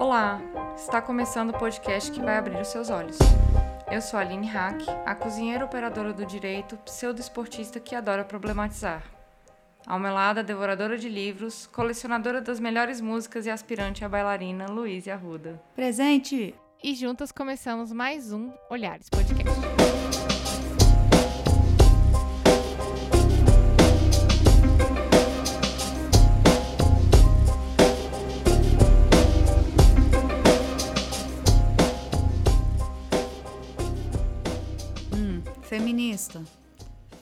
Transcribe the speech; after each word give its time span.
Olá, 0.00 0.40
está 0.74 1.02
começando 1.02 1.50
o 1.50 1.58
podcast 1.58 2.10
que 2.10 2.22
vai 2.22 2.38
abrir 2.38 2.58
os 2.58 2.68
seus 2.68 2.88
olhos. 2.88 3.18
Eu 3.92 4.00
sou 4.00 4.18
a 4.18 4.22
Aline 4.22 4.46
Hack, 4.46 4.80
a 5.04 5.14
cozinheira 5.14 5.62
operadora 5.62 6.10
do 6.14 6.24
direito, 6.24 6.74
pseudo-esportista 6.78 7.78
que 7.78 7.94
adora 7.94 8.24
problematizar. 8.24 9.02
Ao 9.86 9.98
meu 9.98 10.14
lado, 10.14 10.40
a 10.40 10.42
devoradora 10.42 10.96
de 10.96 11.06
livros, 11.06 11.66
colecionadora 11.66 12.40
das 12.40 12.58
melhores 12.58 12.98
músicas 12.98 13.44
e 13.44 13.50
aspirante 13.50 14.02
a 14.02 14.08
bailarina 14.08 14.64
Luísa 14.70 15.12
Arruda. 15.12 15.62
Presente! 15.76 16.54
E 16.82 16.94
juntas 16.94 17.30
começamos 17.30 17.92
mais 17.92 18.32
um 18.32 18.50
Olhares 18.70 19.10
Podcast. 19.10 19.59
Feminista. 35.90 36.44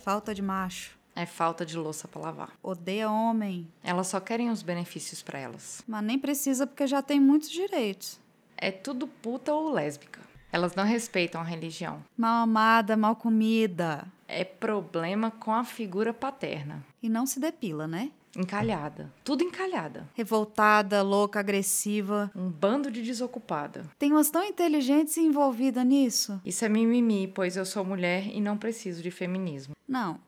Falta 0.05 0.35
de 0.35 0.43
macho. 0.43 0.99
É 1.17 1.25
falta 1.25 1.65
de 1.65 1.77
louça 1.77 2.07
para 2.07 2.21
lavar. 2.21 2.53
Odeia 2.63 3.11
homem. 3.11 3.67
Elas 3.83 4.09
só 4.09 4.21
querem 4.21 4.51
os 4.51 4.63
benefícios 4.63 5.23
para 5.23 5.39
elas. 5.39 5.83
Mas 5.89 6.05
nem 6.05 6.19
precisa 6.19 6.67
porque 6.67 6.87
já 6.87 7.01
tem 7.01 7.19
muitos 7.19 7.51
direitos. 7.51 8.21
É 8.59 8.71
tudo 8.71 9.09
puta 9.09 9.55
ou 9.55 9.73
lésbica. 9.73 10.21
Elas 10.53 10.75
não 10.75 10.85
respeitam 10.85 11.41
a 11.41 11.45
religião. 11.45 12.05
Mal 12.15 12.43
amada, 12.43 12.95
mal 12.95 13.17
comida. 13.17 14.07
É 14.29 14.45
problema 14.45 15.31
com 15.31 15.51
a 15.51 15.65
figura 15.65 16.13
paterna. 16.13 16.85
E 17.03 17.09
não 17.09 17.25
se 17.25 17.41
depila, 17.41 17.89
né? 17.89 18.11
Encalhada. 18.39 19.13
Tudo 19.25 19.43
encalhada. 19.43 20.09
Revoltada, 20.15 21.03
louca, 21.03 21.41
agressiva. 21.41 22.31
Um 22.37 22.49
bando 22.49 22.89
de 22.89 23.03
desocupada. 23.03 23.85
Tem 23.99 24.13
umas 24.13 24.31
tão 24.31 24.45
inteligentes 24.45 25.17
envolvidas 25.17 25.85
nisso. 25.85 26.41
Isso 26.45 26.65
é 26.65 26.69
mimimi, 26.69 27.27
pois 27.27 27.57
eu 27.57 27.67
sou 27.67 27.85
mulher 27.85 28.29
e 28.29 28.41
não 28.41 28.57
preciso 28.57 29.03
de 29.03 29.11
feminismo. 29.11 29.75
Não. 29.89 30.21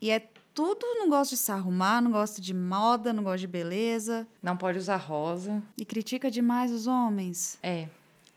E 0.00 0.10
é 0.10 0.20
tudo, 0.54 0.80
não 0.96 1.10
gosta 1.10 1.34
de 1.34 1.40
se 1.40 1.52
arrumar, 1.52 2.00
não 2.00 2.10
gosta 2.10 2.40
de 2.40 2.54
moda, 2.54 3.12
não 3.12 3.22
gosta 3.22 3.40
de 3.40 3.46
beleza. 3.46 4.26
Não 4.42 4.56
pode 4.56 4.78
usar 4.78 4.96
rosa. 4.96 5.62
E 5.76 5.84
critica 5.84 6.30
demais 6.30 6.72
os 6.72 6.86
homens. 6.86 7.58
É. 7.62 7.88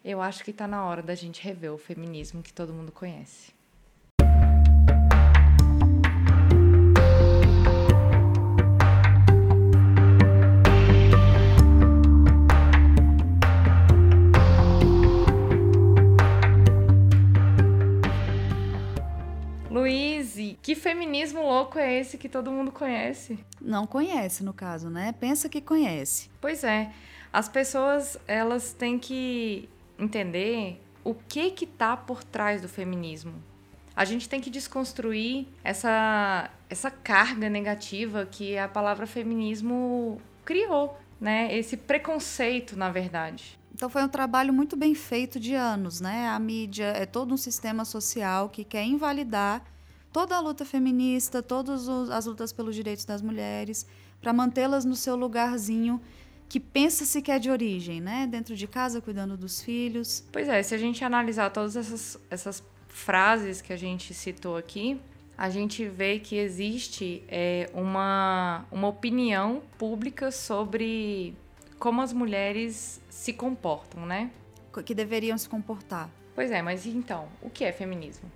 Eu 0.04 0.22
acho 0.22 0.44
que 0.44 0.52
tá 0.52 0.68
na 0.68 0.84
hora 0.84 1.02
da 1.02 1.16
gente 1.16 1.42
rever 1.42 1.72
o 1.72 1.78
feminismo 1.78 2.44
que 2.44 2.52
todo 2.52 2.74
mundo 2.74 2.92
conhece. 2.92 3.53
Luiz, 19.84 20.38
que 20.62 20.76
feminismo 20.76 21.42
louco 21.42 21.78
é 21.78 22.00
esse 22.00 22.18
que 22.18 22.30
todo 22.30 22.50
mundo 22.50 22.72
conhece? 22.72 23.38
Não 23.60 23.86
conhece, 23.86 24.42
no 24.42 24.54
caso, 24.54 24.90
né? 24.90 25.12
Pensa 25.20 25.50
que 25.50 25.60
conhece. 25.60 26.30
Pois 26.40 26.64
é. 26.64 26.94
As 27.34 27.50
pessoas, 27.50 28.18
elas 28.26 28.72
têm 28.72 28.98
que 28.98 29.68
entender 30.00 30.82
o 31.04 31.14
que 31.14 31.52
que 31.52 31.66
tá 31.66 31.98
por 31.98 32.24
trás 32.24 32.62
do 32.62 32.70
feminismo. 32.70 33.34
A 33.94 34.06
gente 34.06 34.30
tem 34.30 34.40
que 34.40 34.50
desconstruir 34.50 35.48
essa 35.66 36.50
essa 36.70 36.90
carga 36.90 37.50
negativa 37.50 38.26
que 38.26 38.58
a 38.58 38.70
palavra 38.70 39.06
feminismo 39.06 40.22
criou, 40.46 40.98
né? 41.20 41.54
Esse 41.54 41.76
preconceito, 41.76 42.78
na 42.78 42.90
verdade. 42.90 43.60
Então 43.76 43.90
foi 43.90 44.02
um 44.02 44.08
trabalho 44.08 44.54
muito 44.54 44.78
bem 44.78 44.96
feito 44.96 45.42
de 45.42 45.56
anos, 45.56 46.00
né? 46.00 46.30
A 46.30 46.40
mídia 46.40 46.86
é 46.86 47.06
todo 47.06 47.34
um 47.34 47.38
sistema 47.38 47.84
social 47.84 48.48
que 48.48 48.64
quer 48.64 48.86
invalidar 48.86 49.62
toda 50.14 50.38
a 50.38 50.40
luta 50.40 50.64
feminista, 50.64 51.42
todas 51.42 51.90
as 51.90 52.26
lutas 52.28 52.54
pelos 52.54 52.76
direitos 52.76 53.04
das 53.04 53.22
mulheres, 53.22 53.86
para 54.22 54.32
mantê-las 54.32 54.86
no 54.86 54.96
seu 54.96 55.16
lugarzinho 55.16 56.00
que 56.48 56.60
pensa-se 56.60 57.20
que 57.20 57.32
é 57.32 57.40
de 57.40 57.50
origem, 57.50 58.00
né? 58.00 58.28
Dentro 58.28 58.56
de 58.56 58.68
casa, 58.68 59.02
cuidando 59.02 59.36
dos 59.36 59.60
filhos. 59.60 60.24
Pois 60.32 60.48
é, 60.48 60.62
se 60.62 60.76
a 60.76 60.78
gente 60.78 61.04
analisar 61.04 61.50
todas 61.50 61.76
essas, 61.76 62.20
essas 62.30 62.64
frases 62.88 63.60
que 63.60 63.74
a 63.74 63.76
gente 63.76 64.14
citou 64.14 64.56
aqui, 64.56 65.02
a 65.36 65.50
gente 65.50 65.84
vê 65.88 66.20
que 66.20 66.36
existe 66.36 67.24
é, 67.28 67.72
uma, 67.74 68.66
uma 68.72 68.88
opinião 68.88 69.64
pública 69.80 70.30
sobre 70.30 71.36
como 71.80 72.02
as 72.02 72.14
mulheres 72.14 73.02
se 73.10 73.34
comportam, 73.34 74.06
né? 74.06 74.30
Que 74.86 74.94
deveriam 74.94 75.38
se 75.40 75.50
comportar. 75.50 76.08
Pois 76.36 76.52
é, 76.52 76.62
mas 76.62 76.86
então, 76.86 77.28
o 77.42 77.50
que 77.50 77.64
é 77.64 77.72
feminismo? 77.72 78.32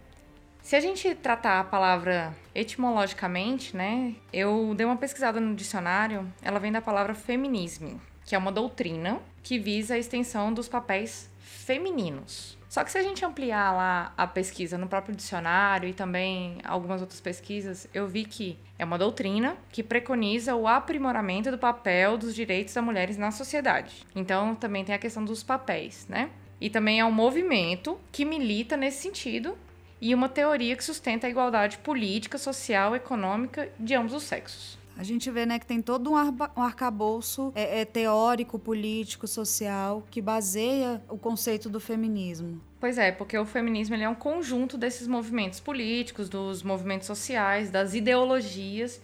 Se 0.67 0.75
a 0.75 0.81
gente 0.81 1.15
tratar 1.15 1.61
a 1.61 1.63
palavra 1.63 2.35
etimologicamente, 2.53 3.73
né? 3.73 4.13
Eu 4.33 4.73
dei 4.75 4.85
uma 4.85 4.97
pesquisada 4.97 5.39
no 5.39 5.55
dicionário, 5.55 6.29
ela 6.41 6.59
vem 6.59 6.73
da 6.73 6.81
palavra 6.81 7.15
feminismo, 7.15 8.01
que 8.25 8.35
é 8.35 8.37
uma 8.37 8.51
doutrina 8.51 9.21
que 9.41 9.57
visa 9.57 9.93
a 9.93 9.97
extensão 9.97 10.53
dos 10.53 10.67
papéis 10.67 11.29
femininos. 11.39 12.57
Só 12.67 12.83
que 12.83 12.91
se 12.91 12.97
a 12.97 13.01
gente 13.01 13.23
ampliar 13.23 13.71
lá 13.71 14.13
a 14.17 14.27
pesquisa 14.27 14.77
no 14.77 14.89
próprio 14.89 15.15
dicionário 15.15 15.87
e 15.87 15.93
também 15.93 16.57
algumas 16.65 16.99
outras 16.99 17.21
pesquisas, 17.21 17.87
eu 17.93 18.05
vi 18.05 18.25
que 18.25 18.59
é 18.77 18.83
uma 18.83 18.97
doutrina 18.97 19.55
que 19.69 19.81
preconiza 19.81 20.53
o 20.53 20.67
aprimoramento 20.67 21.49
do 21.49 21.57
papel 21.57 22.17
dos 22.17 22.35
direitos 22.35 22.73
das 22.73 22.83
mulheres 22.83 23.15
na 23.15 23.31
sociedade. 23.31 24.05
Então 24.13 24.53
também 24.53 24.83
tem 24.83 24.93
a 24.93 24.99
questão 24.99 25.23
dos 25.23 25.43
papéis, 25.43 26.05
né? 26.09 26.29
E 26.59 26.69
também 26.69 26.99
é 26.99 27.05
um 27.05 27.11
movimento 27.11 27.97
que 28.11 28.25
milita 28.25 28.75
nesse 28.75 29.03
sentido 29.03 29.57
e 30.01 30.13
uma 30.13 30.29
teoria 30.29 30.75
que 30.75 30.83
sustenta 30.83 31.27
a 31.27 31.29
igualdade 31.29 31.77
política, 31.79 32.37
social, 32.37 32.95
econômica 32.95 33.69
de 33.79 33.95
ambos 33.95 34.13
os 34.13 34.23
sexos. 34.23 34.77
A 34.97 35.03
gente 35.03 35.29
vê 35.29 35.45
né, 35.45 35.59
que 35.59 35.65
tem 35.65 35.79
todo 35.79 36.11
um, 36.11 36.15
arba, 36.15 36.51
um 36.57 36.61
arcabouço 36.61 37.51
é, 37.53 37.81
é, 37.81 37.85
teórico, 37.85 38.57
político, 38.57 39.27
social, 39.27 40.03
que 40.09 40.19
baseia 40.19 41.01
o 41.07 41.19
conceito 41.19 41.69
do 41.69 41.79
feminismo. 41.79 42.59
Pois 42.79 42.97
é, 42.97 43.11
porque 43.11 43.37
o 43.37 43.45
feminismo 43.45 43.95
é 43.95 44.09
um 44.09 44.15
conjunto 44.15 44.75
desses 44.75 45.07
movimentos 45.07 45.59
políticos, 45.59 46.29
dos 46.29 46.63
movimentos 46.63 47.05
sociais, 47.05 47.69
das 47.69 47.93
ideologias 47.93 48.99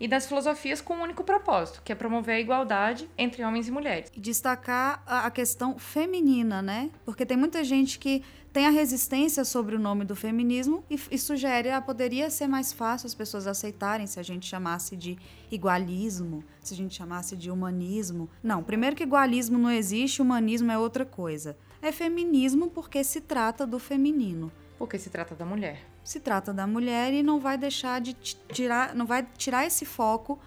e 0.00 0.06
das 0.06 0.26
filosofias 0.26 0.80
com 0.80 0.94
um 0.94 1.02
único 1.02 1.24
propósito, 1.24 1.80
que 1.84 1.92
é 1.92 1.94
promover 1.94 2.36
a 2.36 2.40
igualdade 2.40 3.08
entre 3.16 3.44
homens 3.44 3.68
e 3.68 3.70
mulheres. 3.70 4.10
E 4.14 4.20
destacar 4.20 5.02
a 5.06 5.30
questão 5.30 5.78
feminina, 5.78 6.60
né? 6.60 6.90
Porque 7.04 7.24
tem 7.24 7.36
muita 7.36 7.64
gente 7.64 7.98
que 7.98 8.22
tem 8.56 8.66
a 8.66 8.70
resistência 8.70 9.44
sobre 9.44 9.76
o 9.76 9.78
nome 9.78 10.02
do 10.02 10.16
feminismo 10.16 10.82
e, 10.88 10.98
e 11.10 11.18
sugere 11.18 11.68
que 11.68 11.74
ah, 11.74 11.78
poderia 11.82 12.30
ser 12.30 12.46
mais 12.46 12.72
fácil 12.72 13.06
as 13.06 13.14
pessoas 13.14 13.46
aceitarem 13.46 14.06
se 14.06 14.18
a 14.18 14.22
gente 14.22 14.46
chamasse 14.46 14.96
de 14.96 15.18
igualismo, 15.50 16.42
se 16.62 16.72
a 16.72 16.76
gente 16.78 16.94
chamasse 16.94 17.36
de 17.36 17.50
humanismo. 17.50 18.30
Não, 18.42 18.62
primeiro 18.62 18.96
que 18.96 19.02
igualismo 19.02 19.58
não 19.58 19.70
existe, 19.70 20.22
humanismo 20.22 20.72
é 20.72 20.78
outra 20.78 21.04
coisa. 21.04 21.54
É 21.82 21.92
feminismo 21.92 22.70
porque 22.70 23.04
se 23.04 23.20
trata 23.20 23.66
do 23.66 23.78
feminino. 23.78 24.50
Porque 24.78 24.98
se 24.98 25.10
trata 25.10 25.34
da 25.34 25.44
mulher. 25.44 25.82
Se 26.02 26.18
trata 26.18 26.50
da 26.50 26.66
mulher 26.66 27.12
e 27.12 27.22
não 27.22 27.38
vai 27.38 27.58
deixar 27.58 28.00
de 28.00 28.14
tirar, 28.14 28.94
não 28.94 29.04
vai 29.04 29.22
tirar 29.36 29.66
esse 29.66 29.84
foco 29.84 30.38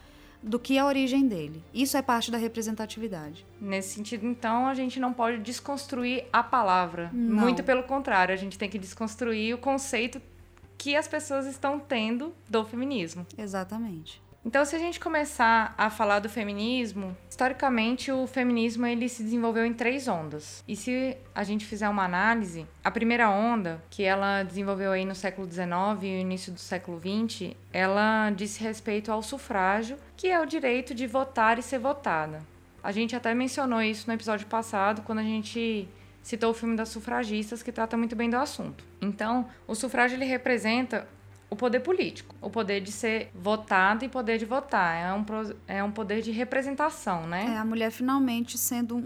do 0.41 0.59
que 0.59 0.77
a 0.77 0.85
origem 0.85 1.27
dele. 1.27 1.63
Isso 1.73 1.97
é 1.97 2.01
parte 2.01 2.31
da 2.31 2.37
representatividade. 2.37 3.45
Nesse 3.59 3.95
sentido, 3.95 4.25
então, 4.25 4.67
a 4.67 4.73
gente 4.73 4.99
não 4.99 5.13
pode 5.13 5.39
desconstruir 5.39 6.25
a 6.31 6.41
palavra. 6.41 7.09
Não. 7.13 7.41
Muito 7.41 7.63
pelo 7.63 7.83
contrário, 7.83 8.33
a 8.33 8.37
gente 8.37 8.57
tem 8.57 8.69
que 8.69 8.79
desconstruir 8.79 9.53
o 9.53 9.57
conceito 9.57 10.21
que 10.77 10.95
as 10.95 11.07
pessoas 11.07 11.45
estão 11.45 11.77
tendo 11.77 12.33
do 12.49 12.63
feminismo. 12.63 13.27
Exatamente. 13.37 14.21
Então, 14.45 14.63
se 14.63 14.73
a 14.73 14.79
gente 14.79 15.01
começar 15.01 15.73
a 15.77 15.89
falar 15.89 16.19
do 16.19 16.29
feminismo, 16.29 17.15
historicamente 17.29 18.09
o 18.09 18.25
feminismo 18.25 18.85
ele 18.85 19.09
se 19.09 19.21
desenvolveu 19.21 19.65
em 19.65 19.73
três 19.73 20.07
ondas. 20.07 20.63
E 20.65 20.77
se 20.77 21.17
a 21.35 21.43
gente 21.43 21.65
fizer 21.65 21.89
uma 21.89 22.05
análise, 22.05 22.65
a 22.81 22.89
primeira 22.89 23.29
onda, 23.29 23.83
que 23.89 24.03
ela 24.03 24.43
desenvolveu 24.43 24.93
aí 24.93 25.03
no 25.03 25.13
século 25.13 25.49
XIX 25.51 25.67
e 26.03 26.21
início 26.21 26.53
do 26.53 26.59
século 26.59 26.99
XX, 26.99 27.53
ela 27.73 28.31
disse 28.31 28.63
respeito 28.63 29.11
ao 29.11 29.21
sufrágio, 29.21 29.97
que 30.15 30.27
é 30.29 30.39
o 30.39 30.45
direito 30.45 30.95
de 30.95 31.05
votar 31.05 31.59
e 31.59 31.61
ser 31.61 31.79
votada. 31.79 32.41
A 32.81 32.93
gente 32.93 33.15
até 33.17 33.35
mencionou 33.35 33.81
isso 33.81 34.07
no 34.07 34.13
episódio 34.13 34.47
passado, 34.47 35.01
quando 35.01 35.19
a 35.19 35.23
gente 35.23 35.87
citou 36.23 36.51
o 36.51 36.53
filme 36.53 36.77
das 36.77 36.89
sufragistas, 36.89 37.61
que 37.61 37.73
trata 37.73 37.97
muito 37.97 38.15
bem 38.15 38.29
do 38.29 38.37
assunto. 38.37 38.85
Então, 39.01 39.49
o 39.67 39.75
sufrágio 39.75 40.15
ele 40.15 40.25
representa 40.25 41.07
o 41.49 41.55
poder 41.55 41.79
político, 41.79 42.35
o 42.41 42.49
poder 42.49 42.79
de 42.79 42.91
ser 42.91 43.31
votado 43.33 44.05
e 44.05 44.09
poder 44.09 44.37
de 44.37 44.45
votar. 44.45 44.95
É 44.95 45.13
um, 45.13 45.25
é 45.67 45.83
um 45.83 45.91
poder 45.91 46.21
de 46.21 46.31
representação, 46.31 47.25
né? 47.25 47.53
É 47.55 47.57
a 47.57 47.65
mulher 47.65 47.91
finalmente 47.91 48.57
sendo 48.57 48.95
um, 48.95 48.99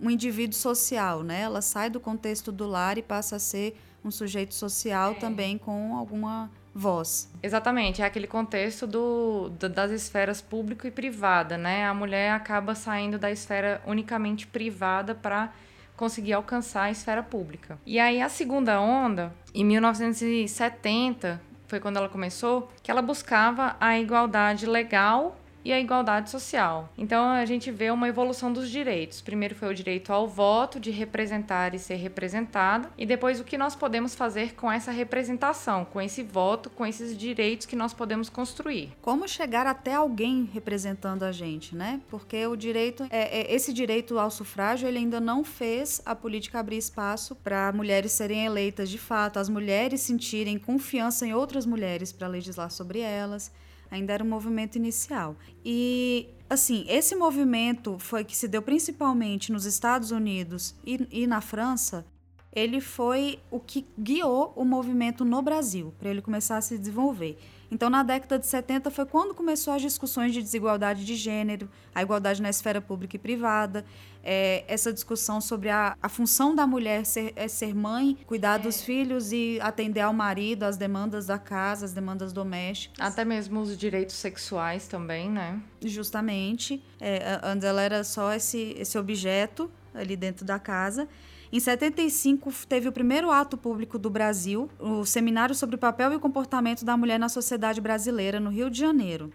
um, 0.00 0.06
um 0.06 0.10
indivíduo 0.10 0.54
social, 0.54 1.22
né? 1.22 1.40
Ela 1.42 1.62
sai 1.62 1.88
do 1.88 1.98
contexto 1.98 2.52
do 2.52 2.66
lar 2.66 2.98
e 2.98 3.02
passa 3.02 3.36
a 3.36 3.38
ser 3.38 3.76
um 4.04 4.10
sujeito 4.10 4.54
social 4.54 5.12
É. 5.12 5.14
também 5.14 5.56
com 5.56 5.96
alguma 5.96 6.50
voz. 6.74 7.30
Exatamente, 7.42 8.02
é 8.02 8.04
aquele 8.04 8.26
contexto 8.26 8.86
do, 8.86 9.50
do, 9.58 9.68
das 9.68 9.90
esferas 9.90 10.40
público 10.40 10.86
e 10.86 10.90
privada, 10.90 11.56
né? 11.58 11.86
A 11.86 11.94
mulher 11.94 12.32
acaba 12.32 12.74
saindo 12.74 13.18
da 13.18 13.30
esfera 13.30 13.80
unicamente 13.86 14.46
privada 14.46 15.14
para 15.14 15.52
conseguir 15.96 16.32
alcançar 16.32 16.84
a 16.84 16.90
esfera 16.90 17.22
pública. 17.22 17.78
E 17.86 17.98
aí 17.98 18.20
a 18.20 18.28
segunda 18.28 18.80
onda, 18.80 19.32
em 19.54 19.64
1970, 19.64 21.40
foi 21.72 21.80
quando 21.80 21.96
ela 21.96 22.08
começou, 22.10 22.68
que 22.82 22.90
ela 22.90 23.00
buscava 23.00 23.76
a 23.80 23.98
igualdade 23.98 24.66
legal 24.66 25.34
e 25.64 25.72
a 25.72 25.80
igualdade 25.80 26.30
social. 26.30 26.92
Então 26.96 27.24
a 27.30 27.44
gente 27.44 27.70
vê 27.70 27.90
uma 27.90 28.08
evolução 28.08 28.52
dos 28.52 28.70
direitos. 28.70 29.20
Primeiro 29.20 29.54
foi 29.54 29.68
o 29.68 29.74
direito 29.74 30.12
ao 30.12 30.26
voto, 30.26 30.80
de 30.80 30.90
representar 30.90 31.74
e 31.74 31.78
ser 31.78 31.96
representada, 31.96 32.90
e 32.96 33.06
depois 33.06 33.40
o 33.40 33.44
que 33.44 33.58
nós 33.58 33.74
podemos 33.74 34.14
fazer 34.14 34.54
com 34.54 34.70
essa 34.70 34.90
representação, 34.90 35.84
com 35.84 36.00
esse 36.00 36.22
voto, 36.22 36.70
com 36.70 36.84
esses 36.86 37.16
direitos 37.16 37.66
que 37.66 37.76
nós 37.76 37.92
podemos 37.92 38.28
construir. 38.28 38.92
Como 39.00 39.28
chegar 39.28 39.66
até 39.66 39.94
alguém 39.94 40.48
representando 40.52 41.22
a 41.22 41.32
gente, 41.32 41.74
né? 41.74 42.00
Porque 42.08 42.46
o 42.46 42.56
direito, 42.56 43.06
é, 43.10 43.40
é 43.40 43.54
esse 43.54 43.72
direito 43.72 44.18
ao 44.18 44.30
sufrágio, 44.30 44.88
ele 44.88 44.98
ainda 44.98 45.20
não 45.20 45.44
fez 45.44 46.00
a 46.04 46.14
política 46.14 46.60
abrir 46.60 46.78
espaço 46.78 47.34
para 47.36 47.72
mulheres 47.72 48.12
serem 48.12 48.44
eleitas 48.44 48.88
de 48.90 48.98
fato, 48.98 49.38
as 49.38 49.48
mulheres 49.48 50.00
sentirem 50.00 50.58
confiança 50.58 51.26
em 51.26 51.34
outras 51.34 51.66
mulheres 51.66 52.12
para 52.12 52.26
legislar 52.26 52.70
sobre 52.70 53.00
elas 53.00 53.50
ainda 53.92 54.14
era 54.14 54.24
um 54.24 54.28
movimento 54.28 54.76
inicial. 54.76 55.36
E, 55.62 56.26
assim, 56.48 56.86
esse 56.88 57.14
movimento 57.14 57.98
foi 57.98 58.24
que 58.24 58.34
se 58.34 58.48
deu 58.48 58.62
principalmente 58.62 59.52
nos 59.52 59.66
Estados 59.66 60.10
Unidos 60.10 60.74
e, 60.84 61.06
e 61.10 61.26
na 61.26 61.42
França, 61.42 62.04
ele 62.50 62.80
foi 62.80 63.38
o 63.50 63.60
que 63.60 63.86
guiou 63.98 64.52
o 64.56 64.64
movimento 64.64 65.26
no 65.26 65.42
Brasil, 65.42 65.92
para 65.98 66.08
ele 66.08 66.22
começar 66.22 66.56
a 66.56 66.62
se 66.62 66.78
desenvolver. 66.78 67.38
Então, 67.72 67.88
na 67.88 68.02
década 68.02 68.38
de 68.38 68.46
70 68.46 68.90
foi 68.90 69.06
quando 69.06 69.32
começou 69.32 69.72
as 69.72 69.80
discussões 69.80 70.34
de 70.34 70.42
desigualdade 70.42 71.06
de 71.06 71.16
gênero, 71.16 71.70
a 71.94 72.02
igualdade 72.02 72.42
na 72.42 72.50
esfera 72.50 72.82
pública 72.82 73.16
e 73.16 73.18
privada, 73.18 73.82
é, 74.22 74.62
essa 74.68 74.92
discussão 74.92 75.40
sobre 75.40 75.70
a, 75.70 75.96
a 76.02 76.08
função 76.10 76.54
da 76.54 76.66
mulher 76.66 77.06
ser, 77.06 77.32
é 77.34 77.48
ser 77.48 77.74
mãe, 77.74 78.18
cuidar 78.26 78.60
é. 78.60 78.62
dos 78.62 78.82
filhos 78.82 79.32
e 79.32 79.58
atender 79.62 80.02
ao 80.02 80.12
marido, 80.12 80.64
as 80.64 80.76
demandas 80.76 81.24
da 81.24 81.38
casa, 81.38 81.86
as 81.86 81.94
demandas 81.94 82.30
domésticas. 82.30 83.00
Até 83.00 83.24
mesmo 83.24 83.62
os 83.62 83.74
direitos 83.74 84.16
sexuais 84.16 84.86
também, 84.86 85.30
né? 85.30 85.58
Justamente. 85.80 86.84
É, 87.00 87.40
antes 87.42 87.64
ela 87.64 87.80
era 87.80 88.04
só 88.04 88.34
esse, 88.34 88.76
esse 88.78 88.98
objeto 88.98 89.70
ali 89.94 90.14
dentro 90.14 90.44
da 90.44 90.58
casa. 90.58 91.08
Em 91.52 91.60
75, 91.60 92.50
teve 92.66 92.88
o 92.88 92.92
primeiro 92.92 93.30
ato 93.30 93.58
público 93.58 93.98
do 93.98 94.08
Brasil, 94.08 94.70
o 94.80 95.04
Seminário 95.04 95.54
sobre 95.54 95.76
o 95.76 95.78
Papel 95.78 96.14
e 96.14 96.16
o 96.16 96.20
Comportamento 96.20 96.82
da 96.82 96.96
Mulher 96.96 97.18
na 97.18 97.28
Sociedade 97.28 97.78
Brasileira, 97.78 98.40
no 98.40 98.48
Rio 98.48 98.70
de 98.70 98.78
Janeiro. 98.78 99.30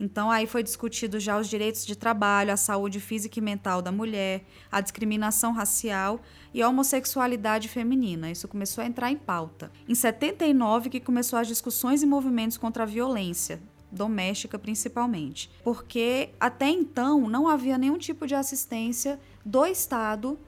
Então, 0.00 0.30
aí 0.30 0.46
foi 0.46 0.62
discutido 0.62 1.20
já 1.20 1.38
os 1.38 1.46
direitos 1.46 1.84
de 1.84 1.94
trabalho, 1.94 2.54
a 2.54 2.56
saúde 2.56 3.00
física 3.00 3.38
e 3.38 3.42
mental 3.42 3.82
da 3.82 3.92
mulher, 3.92 4.46
a 4.72 4.80
discriminação 4.80 5.52
racial 5.52 6.22
e 6.54 6.62
a 6.62 6.68
homossexualidade 6.70 7.68
feminina. 7.68 8.30
Isso 8.30 8.48
começou 8.48 8.82
a 8.82 8.86
entrar 8.86 9.10
em 9.10 9.18
pauta. 9.18 9.70
Em 9.86 9.94
79, 9.94 10.88
que 10.88 11.00
começou 11.00 11.38
as 11.38 11.46
discussões 11.46 12.02
e 12.02 12.06
movimentos 12.06 12.56
contra 12.56 12.84
a 12.84 12.86
violência, 12.86 13.60
doméstica 13.92 14.58
principalmente, 14.58 15.50
porque 15.62 16.30
até 16.40 16.70
então 16.70 17.28
não 17.28 17.46
havia 17.46 17.76
nenhum 17.76 17.98
tipo 17.98 18.26
de 18.26 18.34
assistência 18.34 19.20
do 19.44 19.66
Estado 19.66 20.38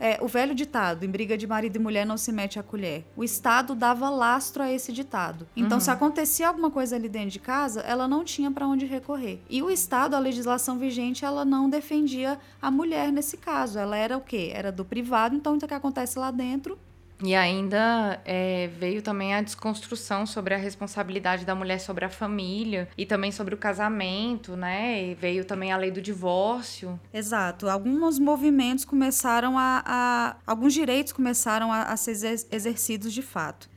é, 0.00 0.18
o 0.20 0.28
velho 0.28 0.54
ditado, 0.54 1.04
em 1.04 1.10
briga 1.10 1.36
de 1.36 1.46
marido 1.46 1.76
e 1.76 1.78
mulher 1.78 2.06
não 2.06 2.16
se 2.16 2.30
mete 2.32 2.58
a 2.58 2.62
colher. 2.62 3.04
O 3.16 3.24
Estado 3.24 3.74
dava 3.74 4.08
lastro 4.08 4.62
a 4.62 4.72
esse 4.72 4.92
ditado. 4.92 5.46
Então, 5.56 5.78
uhum. 5.78 5.80
se 5.80 5.90
acontecia 5.90 6.48
alguma 6.48 6.70
coisa 6.70 6.96
ali 6.96 7.08
dentro 7.08 7.30
de 7.30 7.40
casa, 7.40 7.80
ela 7.80 8.06
não 8.06 8.24
tinha 8.24 8.50
para 8.50 8.66
onde 8.66 8.86
recorrer. 8.86 9.40
E 9.50 9.62
o 9.62 9.70
Estado, 9.70 10.14
a 10.14 10.18
legislação 10.18 10.78
vigente, 10.78 11.24
ela 11.24 11.44
não 11.44 11.68
defendia 11.68 12.38
a 12.60 12.70
mulher 12.70 13.12
nesse 13.12 13.36
caso. 13.36 13.78
Ela 13.78 13.96
era 13.96 14.16
o 14.16 14.20
quê? 14.20 14.50
Era 14.54 14.70
do 14.70 14.84
privado, 14.84 15.34
então 15.34 15.56
o 15.56 15.58
que 15.58 15.74
acontece 15.74 16.18
lá 16.18 16.30
dentro 16.30 16.78
e 17.22 17.34
ainda 17.34 18.20
é, 18.24 18.68
veio 18.78 19.02
também 19.02 19.34
a 19.34 19.42
desconstrução 19.42 20.24
sobre 20.24 20.54
a 20.54 20.56
responsabilidade 20.56 21.44
da 21.44 21.54
mulher 21.54 21.80
sobre 21.80 22.04
a 22.04 22.08
família 22.08 22.88
e 22.96 23.04
também 23.04 23.32
sobre 23.32 23.54
o 23.54 23.58
casamento, 23.58 24.56
né? 24.56 25.10
E 25.10 25.14
veio 25.14 25.44
também 25.44 25.72
a 25.72 25.76
lei 25.76 25.90
do 25.90 26.00
divórcio. 26.00 26.98
Exato. 27.12 27.68
Alguns 27.68 28.18
movimentos 28.18 28.84
começaram 28.84 29.58
a. 29.58 29.82
a 29.84 30.36
alguns 30.46 30.72
direitos 30.72 31.12
começaram 31.12 31.72
a, 31.72 31.84
a 31.84 31.96
ser 31.96 32.12
exercidos 32.52 33.12
de 33.12 33.22
fato. 33.22 33.68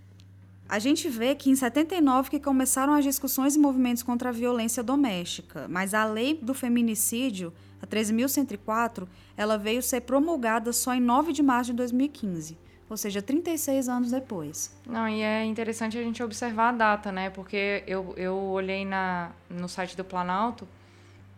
A 0.70 0.80
gente 0.80 1.10
vê 1.10 1.36
que 1.36 1.50
em 1.50 1.56
79 1.56 2.30
que 2.30 2.40
começaram 2.40 2.94
as 2.94 3.04
discussões 3.04 3.56
e 3.56 3.60
movimentos 3.60 4.04
contra 4.04 4.30
a 4.30 4.32
violência 4.32 4.82
doméstica, 4.82 5.68
mas 5.68 5.94
a 5.94 6.06
lei 6.06 6.40
do 6.42 6.54
feminicídio, 6.54 7.52
a 7.82 7.88
13.104, 7.88 9.06
ela 9.36 9.58
veio 9.58 9.82
ser 9.82 10.02
promulgada 10.02 10.72
só 10.72 10.94
em 10.94 11.02
9 11.02 11.34
de 11.34 11.44
março 11.44 11.72
de 11.72 11.78
2015 11.78 12.71
ou 12.92 12.98
seja, 12.98 13.22
36 13.22 13.88
anos 13.88 14.12
depois. 14.12 14.76
Não, 14.86 15.08
e 15.08 15.22
é 15.22 15.46
interessante 15.46 15.98
a 15.98 16.04
gente 16.04 16.22
observar 16.22 16.70
a 16.70 16.72
data, 16.74 17.10
né? 17.10 17.30
Porque 17.30 17.86
eu, 17.88 18.14
eu 18.18 18.36
olhei 18.36 18.84
na, 18.84 19.32
no 19.50 19.70
site 19.70 19.96
do 19.96 20.04
Planalto 20.04 20.68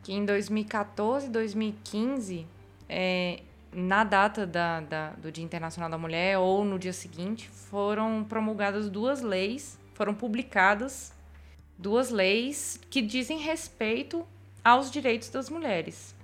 que 0.01 0.11
em 0.11 0.25
2014 0.25 1.29
2015, 1.29 2.47
é, 2.89 3.41
na 3.71 4.03
data 4.03 4.47
da, 4.47 4.79
da, 4.81 5.11
do 5.11 5.31
Dia 5.31 5.43
Internacional 5.43 5.91
da 5.91 5.97
Mulher 5.97 6.39
ou 6.39 6.65
no 6.65 6.79
dia 6.79 6.91
seguinte, 6.91 7.47
foram 7.47 8.25
promulgadas 8.27 8.89
duas 8.89 9.21
leis, 9.21 9.77
foram 9.93 10.15
publicadas 10.15 11.13
duas 11.77 12.09
leis 12.09 12.79
que 12.89 12.99
dizem 12.99 13.37
respeito 13.37 14.25
aos 14.63 14.89
direitos 14.89 15.29
das 15.29 15.51
mulheres 15.51 16.15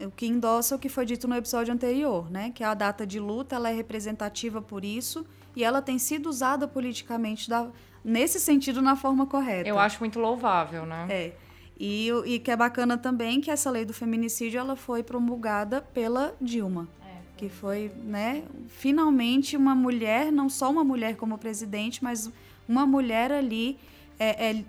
o 0.00 0.10
que 0.10 0.26
endossa 0.26 0.76
o 0.76 0.78
que 0.78 0.88
foi 0.88 1.06
dito 1.06 1.26
no 1.26 1.34
episódio 1.34 1.72
anterior, 1.72 2.30
né? 2.30 2.52
Que 2.54 2.62
a 2.62 2.74
data 2.74 3.06
de 3.06 3.18
luta 3.18 3.56
ela 3.56 3.70
é 3.70 3.74
representativa 3.74 4.60
por 4.60 4.84
isso 4.84 5.26
e 5.54 5.64
ela 5.64 5.80
tem 5.80 5.98
sido 5.98 6.28
usada 6.28 6.68
politicamente 6.68 7.48
da, 7.48 7.68
nesse 8.04 8.38
sentido 8.38 8.82
na 8.82 8.94
forma 8.94 9.26
correta. 9.26 9.68
Eu 9.68 9.78
acho 9.78 9.98
muito 10.00 10.18
louvável, 10.18 10.84
né? 10.84 11.06
É. 11.08 11.32
E, 11.78 12.08
e 12.24 12.38
que 12.38 12.50
é 12.50 12.56
bacana 12.56 12.96
também 12.96 13.40
que 13.40 13.50
essa 13.50 13.70
lei 13.70 13.84
do 13.84 13.92
feminicídio 13.92 14.58
ela 14.58 14.76
foi 14.76 15.02
promulgada 15.02 15.80
pela 15.80 16.34
Dilma. 16.40 16.88
É. 17.02 17.16
Que 17.36 17.48
foi, 17.48 17.92
né, 18.02 18.44
finalmente 18.68 19.56
uma 19.56 19.74
mulher, 19.74 20.30
não 20.30 20.48
só 20.48 20.70
uma 20.70 20.84
mulher 20.84 21.16
como 21.16 21.36
presidente, 21.36 22.02
mas 22.02 22.30
uma 22.68 22.86
mulher 22.86 23.30
ali 23.30 23.78
é, 24.18 24.50
é, 24.50 24.64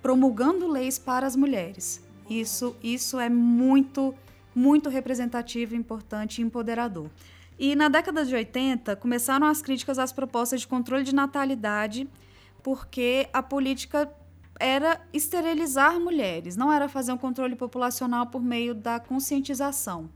promulgando 0.00 0.68
leis 0.68 0.98
para 0.98 1.26
as 1.26 1.34
mulheres. 1.34 2.02
Isso, 2.28 2.76
isso 2.82 3.18
é 3.18 3.28
muito 3.28 4.14
muito 4.54 4.88
representativo, 4.88 5.74
importante 5.74 6.40
e 6.40 6.44
empoderador. 6.44 7.08
E 7.58 7.76
na 7.76 7.88
década 7.88 8.24
de 8.24 8.34
80, 8.34 8.96
começaram 8.96 9.46
as 9.46 9.62
críticas 9.62 9.98
às 9.98 10.12
propostas 10.12 10.62
de 10.62 10.66
controle 10.66 11.04
de 11.04 11.14
natalidade, 11.14 12.08
porque 12.62 13.28
a 13.32 13.42
política 13.42 14.10
era 14.58 15.00
esterilizar 15.12 15.98
mulheres, 15.98 16.56
não 16.56 16.72
era 16.72 16.88
fazer 16.88 17.12
um 17.12 17.18
controle 17.18 17.56
populacional 17.56 18.26
por 18.26 18.42
meio 18.42 18.74
da 18.74 19.00
conscientização. 19.00 20.08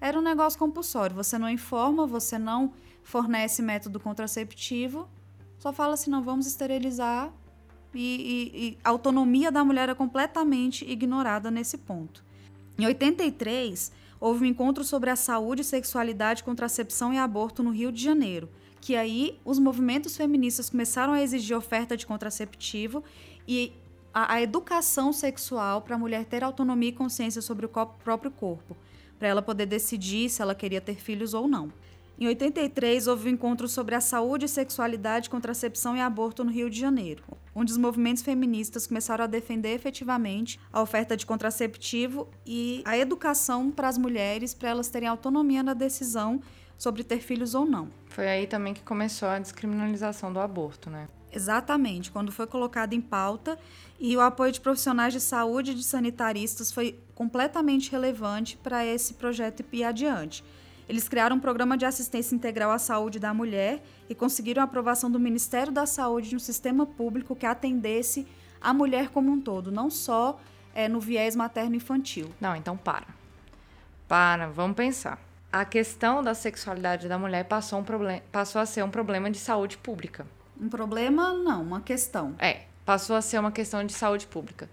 Era 0.00 0.18
um 0.18 0.22
negócio 0.22 0.58
compulsório. 0.58 1.16
Você 1.16 1.38
não 1.38 1.48
informa, 1.48 2.06
você 2.06 2.38
não 2.38 2.72
fornece 3.02 3.62
método 3.62 3.98
contraceptivo, 3.98 5.08
só 5.58 5.72
fala 5.72 5.94
assim: 5.94 6.10
não, 6.10 6.22
vamos 6.22 6.46
esterilizar. 6.46 7.32
E, 7.94 8.50
e, 8.52 8.66
e 8.66 8.78
a 8.82 8.90
autonomia 8.90 9.52
da 9.52 9.64
mulher 9.64 9.88
é 9.88 9.94
completamente 9.94 10.84
ignorada 10.84 11.50
nesse 11.50 11.78
ponto. 11.78 12.24
Em 12.76 12.86
83, 12.86 13.92
houve 14.20 14.44
um 14.44 14.48
encontro 14.48 14.82
sobre 14.82 15.08
a 15.08 15.14
saúde, 15.14 15.62
sexualidade, 15.62 16.42
contracepção 16.42 17.14
e 17.14 17.18
aborto 17.18 17.62
no 17.62 17.70
Rio 17.70 17.92
de 17.92 18.02
Janeiro, 18.02 18.48
que 18.80 18.96
aí 18.96 19.38
os 19.44 19.60
movimentos 19.60 20.16
feministas 20.16 20.68
começaram 20.68 21.12
a 21.12 21.22
exigir 21.22 21.56
oferta 21.56 21.96
de 21.96 22.04
contraceptivo 22.04 23.04
e 23.46 23.72
a, 24.12 24.34
a 24.34 24.42
educação 24.42 25.12
sexual 25.12 25.82
para 25.82 25.94
a 25.94 25.98
mulher 25.98 26.24
ter 26.24 26.42
autonomia 26.42 26.88
e 26.88 26.92
consciência 26.92 27.40
sobre 27.40 27.64
o 27.64 27.68
próprio 27.68 28.30
corpo, 28.30 28.76
para 29.20 29.28
ela 29.28 29.40
poder 29.40 29.66
decidir 29.66 30.28
se 30.28 30.42
ela 30.42 30.54
queria 30.54 30.80
ter 30.80 30.96
filhos 30.96 31.32
ou 31.32 31.46
não. 31.46 31.72
Em 32.18 32.28
83, 32.28 33.08
houve 33.08 33.28
um 33.28 33.32
encontro 33.32 33.66
sobre 33.66 33.94
a 33.96 34.00
saúde, 34.00 34.46
sexualidade, 34.46 35.28
contracepção 35.28 35.96
e 35.96 36.00
aborto 36.00 36.44
no 36.44 36.50
Rio 36.50 36.70
de 36.70 36.78
Janeiro, 36.78 37.24
onde 37.52 37.72
os 37.72 37.78
movimentos 37.78 38.22
feministas 38.22 38.86
começaram 38.86 39.24
a 39.24 39.26
defender 39.26 39.74
efetivamente 39.74 40.60
a 40.72 40.80
oferta 40.80 41.16
de 41.16 41.26
contraceptivo 41.26 42.28
e 42.46 42.82
a 42.84 42.96
educação 42.96 43.68
para 43.68 43.88
as 43.88 43.98
mulheres, 43.98 44.54
para 44.54 44.68
elas 44.68 44.88
terem 44.88 45.08
autonomia 45.08 45.62
na 45.64 45.74
decisão 45.74 46.40
sobre 46.78 47.02
ter 47.02 47.18
filhos 47.18 47.52
ou 47.52 47.66
não. 47.66 47.88
Foi 48.06 48.28
aí 48.28 48.46
também 48.46 48.74
que 48.74 48.82
começou 48.82 49.28
a 49.28 49.40
descriminalização 49.40 50.32
do 50.32 50.38
aborto, 50.38 50.88
né? 50.88 51.08
Exatamente, 51.32 52.12
quando 52.12 52.30
foi 52.30 52.46
colocado 52.46 52.92
em 52.92 53.00
pauta 53.00 53.58
e 53.98 54.16
o 54.16 54.20
apoio 54.20 54.52
de 54.52 54.60
profissionais 54.60 55.12
de 55.12 55.20
saúde 55.20 55.72
e 55.72 55.74
de 55.74 55.82
sanitaristas 55.82 56.70
foi 56.70 56.96
completamente 57.12 57.90
relevante 57.90 58.56
para 58.56 58.86
esse 58.86 59.14
projeto 59.14 59.64
ir 59.72 59.82
adiante. 59.82 60.44
Eles 60.88 61.08
criaram 61.08 61.36
um 61.36 61.40
programa 61.40 61.76
de 61.76 61.84
assistência 61.84 62.34
integral 62.34 62.70
à 62.70 62.78
saúde 62.78 63.18
da 63.18 63.32
mulher 63.32 63.82
e 64.08 64.14
conseguiram 64.14 64.62
a 64.62 64.64
aprovação 64.64 65.10
do 65.10 65.18
Ministério 65.18 65.72
da 65.72 65.86
Saúde 65.86 66.30
de 66.30 66.36
um 66.36 66.40
sistema 66.40 66.84
público 66.84 67.34
que 67.34 67.46
atendesse 67.46 68.26
a 68.60 68.72
mulher 68.72 69.08
como 69.10 69.30
um 69.30 69.40
todo, 69.40 69.70
não 69.70 69.90
só 69.90 70.38
é, 70.74 70.88
no 70.88 71.00
viés 71.00 71.36
materno-infantil. 71.36 72.30
Não, 72.40 72.54
então 72.56 72.76
para. 72.76 73.06
Para, 74.08 74.48
vamos 74.48 74.76
pensar. 74.76 75.18
A 75.52 75.64
questão 75.64 76.22
da 76.22 76.34
sexualidade 76.34 77.08
da 77.08 77.18
mulher 77.18 77.44
passou, 77.44 77.78
um 77.78 77.84
problem 77.84 78.20
passou 78.32 78.60
a 78.60 78.66
ser 78.66 78.82
um 78.82 78.90
problema 78.90 79.30
de 79.30 79.38
saúde 79.38 79.78
pública. 79.78 80.26
Um 80.60 80.68
problema, 80.68 81.32
não, 81.32 81.62
uma 81.62 81.80
questão. 81.80 82.34
É, 82.38 82.62
passou 82.84 83.14
a 83.16 83.22
ser 83.22 83.38
uma 83.38 83.52
questão 83.52 83.84
de 83.84 83.92
saúde 83.92 84.26
pública. 84.26 84.68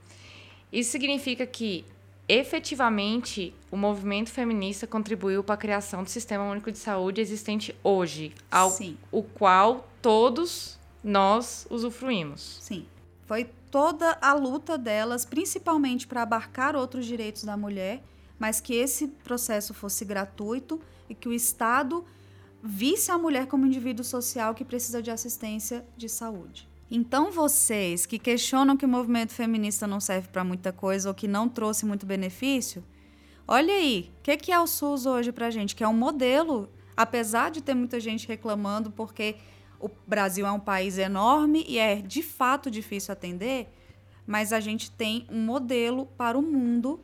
Isso 0.72 0.92
significa 0.92 1.46
que, 1.46 1.86
efetivamente, 2.32 3.54
o 3.70 3.76
movimento 3.76 4.32
feminista 4.32 4.88
contribuiu 4.88 5.44
para 5.44 5.56
a 5.56 5.58
criação 5.58 6.02
do 6.02 6.10
Sistema 6.10 6.46
Único 6.46 6.72
de 6.72 6.78
Saúde 6.78 7.20
existente 7.20 7.76
hoje, 7.84 8.34
ao 8.50 8.70
Sim. 8.70 8.98
o 9.12 9.22
qual 9.22 9.86
todos 10.02 10.80
nós 11.04 11.68
usufruímos. 11.70 12.60
Sim. 12.62 12.86
Foi 13.26 13.50
toda 13.70 14.18
a 14.22 14.34
luta 14.34 14.78
delas, 14.78 15.26
principalmente 15.26 16.08
para 16.08 16.22
abarcar 16.22 16.74
outros 16.74 17.06
direitos 17.06 17.44
da 17.44 17.58
mulher, 17.58 18.02
mas 18.40 18.62
que 18.62 18.76
esse 18.76 19.08
processo 19.08 19.74
fosse 19.74 20.06
gratuito 20.06 20.82
e 21.10 21.16
que 21.16 21.28
o 21.28 21.34
Estado 21.34 22.06
visse 22.64 23.12
a 23.12 23.18
mulher 23.18 23.48
como 23.48 23.66
indivíduo 23.66 24.06
social 24.06 24.56
que 24.56 24.64
precisa 24.64 25.02
de 25.02 25.12
assistência 25.12 25.86
de 25.98 26.08
saúde. 26.08 26.71
Então, 26.94 27.32
vocês 27.32 28.06
que 28.06 28.20
questionam 28.20 28.76
que 28.76 28.86
o 28.86 28.90
movimento 28.90 29.32
feminista 29.32 29.88
não 29.88 30.02
serve 30.02 30.28
para 30.28 30.44
muita 30.44 30.74
coisa 30.74 31.08
ou 31.08 31.16
que 31.16 31.26
não 31.26 31.48
trouxe 31.48 31.86
muito 31.86 32.06
benefício, 32.06 32.84
olha 33.48 33.74
aí, 33.74 34.12
o 34.20 34.24
que, 34.24 34.36
que 34.36 34.52
é 34.52 34.60
o 34.60 34.68
SUS 34.68 35.06
hoje 35.06 35.32
para 35.32 35.48
a 35.48 35.50
gente? 35.50 35.74
Que 35.74 35.86
é 35.86 35.88
um 35.88 35.94
modelo, 35.94 36.70
apesar 36.98 37.50
de 37.50 37.62
ter 37.62 37.74
muita 37.74 37.98
gente 37.98 38.28
reclamando, 38.28 38.92
porque 38.92 39.38
o 39.80 39.90
Brasil 40.06 40.46
é 40.46 40.52
um 40.52 40.60
país 40.60 40.98
enorme 40.98 41.64
e 41.66 41.78
é 41.78 41.96
de 41.96 42.22
fato 42.22 42.70
difícil 42.70 43.14
atender, 43.14 43.70
mas 44.28 44.52
a 44.52 44.60
gente 44.60 44.92
tem 44.92 45.26
um 45.32 45.42
modelo 45.46 46.06
para 46.18 46.38
o 46.38 46.42
mundo 46.42 47.00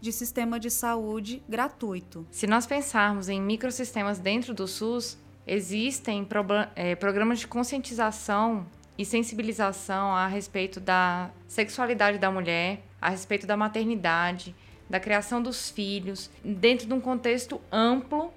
de 0.00 0.10
sistema 0.10 0.58
de 0.58 0.70
saúde 0.70 1.42
gratuito. 1.46 2.26
Se 2.30 2.46
nós 2.46 2.66
pensarmos 2.66 3.28
em 3.28 3.42
microsistemas 3.42 4.18
dentro 4.18 4.54
do 4.54 4.66
SUS, 4.66 5.18
existem 5.46 6.26
é, 6.74 6.94
programas 6.94 7.40
de 7.40 7.46
conscientização 7.46 8.66
e 8.98 9.04
sensibilização 9.04 10.12
a 10.12 10.26
respeito 10.26 10.80
da 10.80 11.30
sexualidade 11.46 12.18
da 12.18 12.30
mulher, 12.30 12.82
a 13.00 13.08
respeito 13.08 13.46
da 13.46 13.56
maternidade, 13.56 14.54
da 14.90 14.98
criação 14.98 15.40
dos 15.40 15.70
filhos, 15.70 16.28
dentro 16.44 16.86
de 16.86 16.92
um 16.92 17.00
contexto 17.00 17.60
amplo 17.70 18.32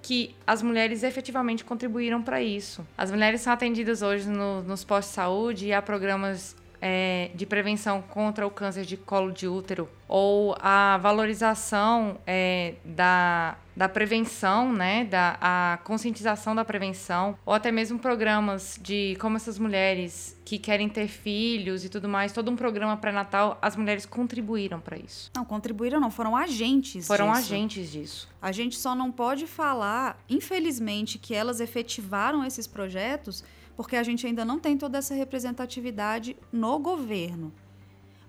que 0.00 0.36
as 0.46 0.62
mulheres 0.62 1.02
efetivamente 1.02 1.64
contribuíram 1.64 2.22
para 2.22 2.40
isso. 2.40 2.86
As 2.96 3.10
mulheres 3.10 3.40
são 3.40 3.52
atendidas 3.52 4.02
hoje 4.02 4.28
no, 4.28 4.62
nos 4.62 4.84
postos 4.84 5.10
de 5.10 5.14
saúde 5.16 5.66
e 5.66 5.72
há 5.72 5.82
programas 5.82 6.54
é, 6.80 7.30
de 7.34 7.46
prevenção 7.46 8.02
contra 8.02 8.46
o 8.46 8.50
câncer 8.50 8.84
de 8.84 8.96
colo 8.96 9.32
de 9.32 9.48
útero 9.48 9.88
ou 10.08 10.56
a 10.60 10.98
valorização 10.98 12.18
é, 12.26 12.74
da, 12.84 13.56
da 13.74 13.88
prevenção, 13.88 14.72
né, 14.72 15.04
da 15.04 15.36
a 15.40 15.78
conscientização 15.78 16.54
da 16.54 16.64
prevenção, 16.64 17.36
ou 17.44 17.52
até 17.52 17.72
mesmo 17.72 17.98
programas 17.98 18.78
de 18.80 19.16
como 19.20 19.36
essas 19.36 19.58
mulheres 19.58 20.40
que 20.44 20.58
querem 20.58 20.88
ter 20.88 21.08
filhos 21.08 21.84
e 21.84 21.88
tudo 21.88 22.08
mais, 22.08 22.32
todo 22.32 22.50
um 22.50 22.56
programa 22.56 22.96
pré-natal, 22.96 23.58
as 23.60 23.74
mulheres 23.74 24.06
contribuíram 24.06 24.78
para 24.80 24.96
isso. 24.96 25.30
Não, 25.34 25.44
contribuíram 25.44 25.98
não, 25.98 26.10
foram 26.10 26.36
agentes 26.36 27.06
Foram 27.06 27.32
disso. 27.32 27.38
agentes 27.38 27.90
disso. 27.90 28.28
A 28.40 28.52
gente 28.52 28.76
só 28.76 28.94
não 28.94 29.10
pode 29.10 29.46
falar, 29.46 30.22
infelizmente, 30.30 31.18
que 31.18 31.34
elas 31.34 31.60
efetivaram 31.60 32.44
esses 32.44 32.66
projetos 32.66 33.42
porque 33.76 33.96
a 33.96 34.02
gente 34.02 34.26
ainda 34.26 34.44
não 34.44 34.58
tem 34.58 34.76
toda 34.76 34.98
essa 34.98 35.14
representatividade 35.14 36.36
no 36.50 36.78
governo. 36.78 37.52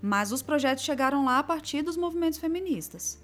Mas 0.01 0.32
os 0.32 0.42
projetos 0.42 0.84
chegaram 0.84 1.25
lá 1.25 1.39
a 1.39 1.44
partir 1.44 1.82
dos 1.82 1.98
movimentos 1.98 2.38
feministas. 2.38 3.20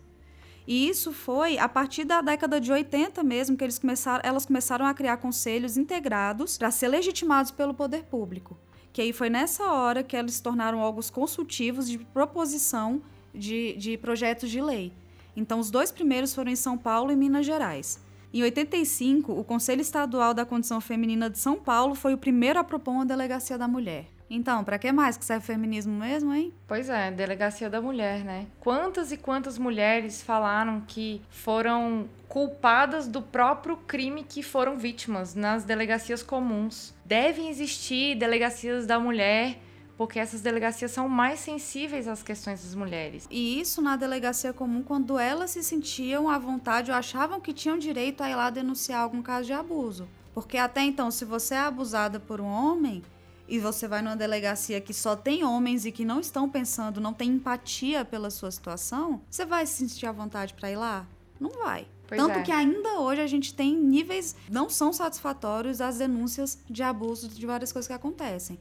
E 0.66 0.88
isso 0.88 1.12
foi 1.12 1.58
a 1.58 1.68
partir 1.68 2.06
da 2.06 2.22
década 2.22 2.60
de 2.60 2.72
80 2.72 3.22
mesmo 3.22 3.58
que 3.58 3.64
eles 3.64 3.78
começaram, 3.78 4.22
elas 4.24 4.46
começaram 4.46 4.86
a 4.86 4.94
criar 4.94 5.18
conselhos 5.18 5.76
integrados 5.76 6.58
para 6.58 6.72
ser 6.72 6.88
legitimados 6.88 7.52
pelo 7.52 7.74
poder 7.74 8.06
público. 8.06 8.58
Que 8.94 9.02
aí 9.02 9.12
foi 9.12 9.30
nessa 9.30 9.72
hora 9.72 10.04
que 10.04 10.16
eles 10.16 10.36
se 10.36 10.44
tornaram 10.44 10.80
órgãos 10.80 11.10
consultivos 11.10 11.90
de 11.90 11.98
proposição 11.98 13.02
de, 13.34 13.74
de 13.74 13.98
projetos 13.98 14.50
de 14.50 14.62
lei. 14.62 14.94
Então, 15.36 15.60
os 15.60 15.72
dois 15.72 15.92
primeiros 15.92 16.34
foram 16.34 16.52
em 16.52 16.56
São 16.56 16.78
Paulo 16.78 17.12
e 17.12 17.16
Minas 17.16 17.46
Gerais. 17.46 18.00
Em 18.34 18.42
85, 18.42 19.32
o 19.32 19.44
Conselho 19.44 19.82
Estadual 19.82 20.34
da 20.34 20.44
Condição 20.44 20.82
Feminina 20.82 21.30
de 21.30 21.38
São 21.38 21.56
Paulo 21.56 21.94
foi 21.94 22.16
o 22.16 22.18
primeiro 22.18 22.58
a 22.58 22.64
propor 22.64 22.90
uma 22.90 23.06
delegacia 23.06 23.60
da 23.60 23.68
mulher. 23.68 24.08
Então, 24.28 24.64
para 24.64 24.80
que 24.80 24.92
mais 24.92 25.16
que 25.16 25.24
serve 25.24 25.46
feminismo 25.46 25.94
mesmo, 25.94 26.34
hein? 26.34 26.52
Pois 26.68 26.90
é, 26.90 27.12
delegacia 27.12 27.70
da 27.70 27.80
mulher, 27.80 28.26
né? 28.26 28.48
Quantas 28.60 29.12
e 29.12 29.18
quantas 29.18 29.60
mulheres 29.60 30.24
falaram 30.24 30.82
que 30.82 31.22
foram 31.30 32.10
culpadas 32.28 33.08
do 33.08 33.22
próprio 33.22 33.78
crime 33.78 34.24
que 34.24 34.42
foram 34.42 34.80
vítimas 34.80 35.36
nas 35.36 35.64
delegacias 35.64 36.24
comuns? 36.24 36.92
Devem 37.06 37.50
existir 37.50 38.16
delegacias 38.16 38.88
da 38.88 39.00
mulher 39.00 39.60
porque 40.04 40.20
essas 40.20 40.42
delegacias 40.42 40.92
são 40.92 41.08
mais 41.08 41.40
sensíveis 41.40 42.10
às 42.10 42.22
questões 42.22 42.62
das 42.62 42.76
mulheres. 42.76 43.26
E 43.32 43.58
isso 43.58 43.82
na 43.82 43.96
delegacia 43.96 44.52
comum, 44.52 44.84
quando 44.84 45.18
elas 45.18 45.52
se 45.52 45.64
sentiam 45.64 46.30
à 46.30 46.38
vontade 46.38 46.92
ou 46.92 46.98
achavam 46.98 47.40
que 47.40 47.54
tinham 47.54 47.78
direito 47.78 48.22
a 48.22 48.30
ir 48.30 48.36
lá 48.36 48.50
denunciar 48.50 49.00
algum 49.00 49.22
caso 49.22 49.46
de 49.46 49.54
abuso. 49.54 50.06
Porque 50.34 50.58
até 50.58 50.82
então, 50.82 51.10
se 51.10 51.24
você 51.24 51.54
é 51.54 51.60
abusada 51.60 52.20
por 52.20 52.42
um 52.42 52.48
homem 52.48 53.02
e 53.48 53.58
você 53.60 53.88
vai 53.88 54.02
numa 54.02 54.18
delegacia 54.18 54.82
que 54.82 54.94
só 54.94 55.16
tem 55.16 55.46
homens 55.46 55.86
e 55.86 55.92
que 55.92 56.04
não 56.04 56.20
estão 56.20 56.50
pensando, 56.50 57.00
não 57.00 57.14
tem 57.14 57.30
empatia 57.30 58.04
pela 58.04 58.30
sua 58.30 58.52
situação, 58.52 59.22
você 59.30 59.46
vai 59.46 59.66
se 59.66 59.88
sentir 59.88 60.06
à 60.06 60.12
vontade 60.12 60.54
para 60.54 60.70
ir 60.70 60.76
lá? 60.76 61.08
Não 61.40 61.52
vai. 61.52 61.88
Pois 62.10 62.20
Tanto 62.20 62.40
é. 62.40 62.42
que 62.42 62.52
ainda 62.52 63.00
hoje 63.00 63.22
a 63.22 63.28
gente 63.28 63.54
tem 63.54 63.74
níveis 63.74 64.36
não 64.50 64.70
são 64.70 64.92
satisfatórios 64.92 65.80
as 65.80 66.00
denúncias 66.00 66.60
de 66.70 66.84
abuso 66.84 67.30
de 67.30 67.46
várias 67.46 67.72
coisas 67.72 67.88
que 67.88 67.94
acontecem. 67.94 68.60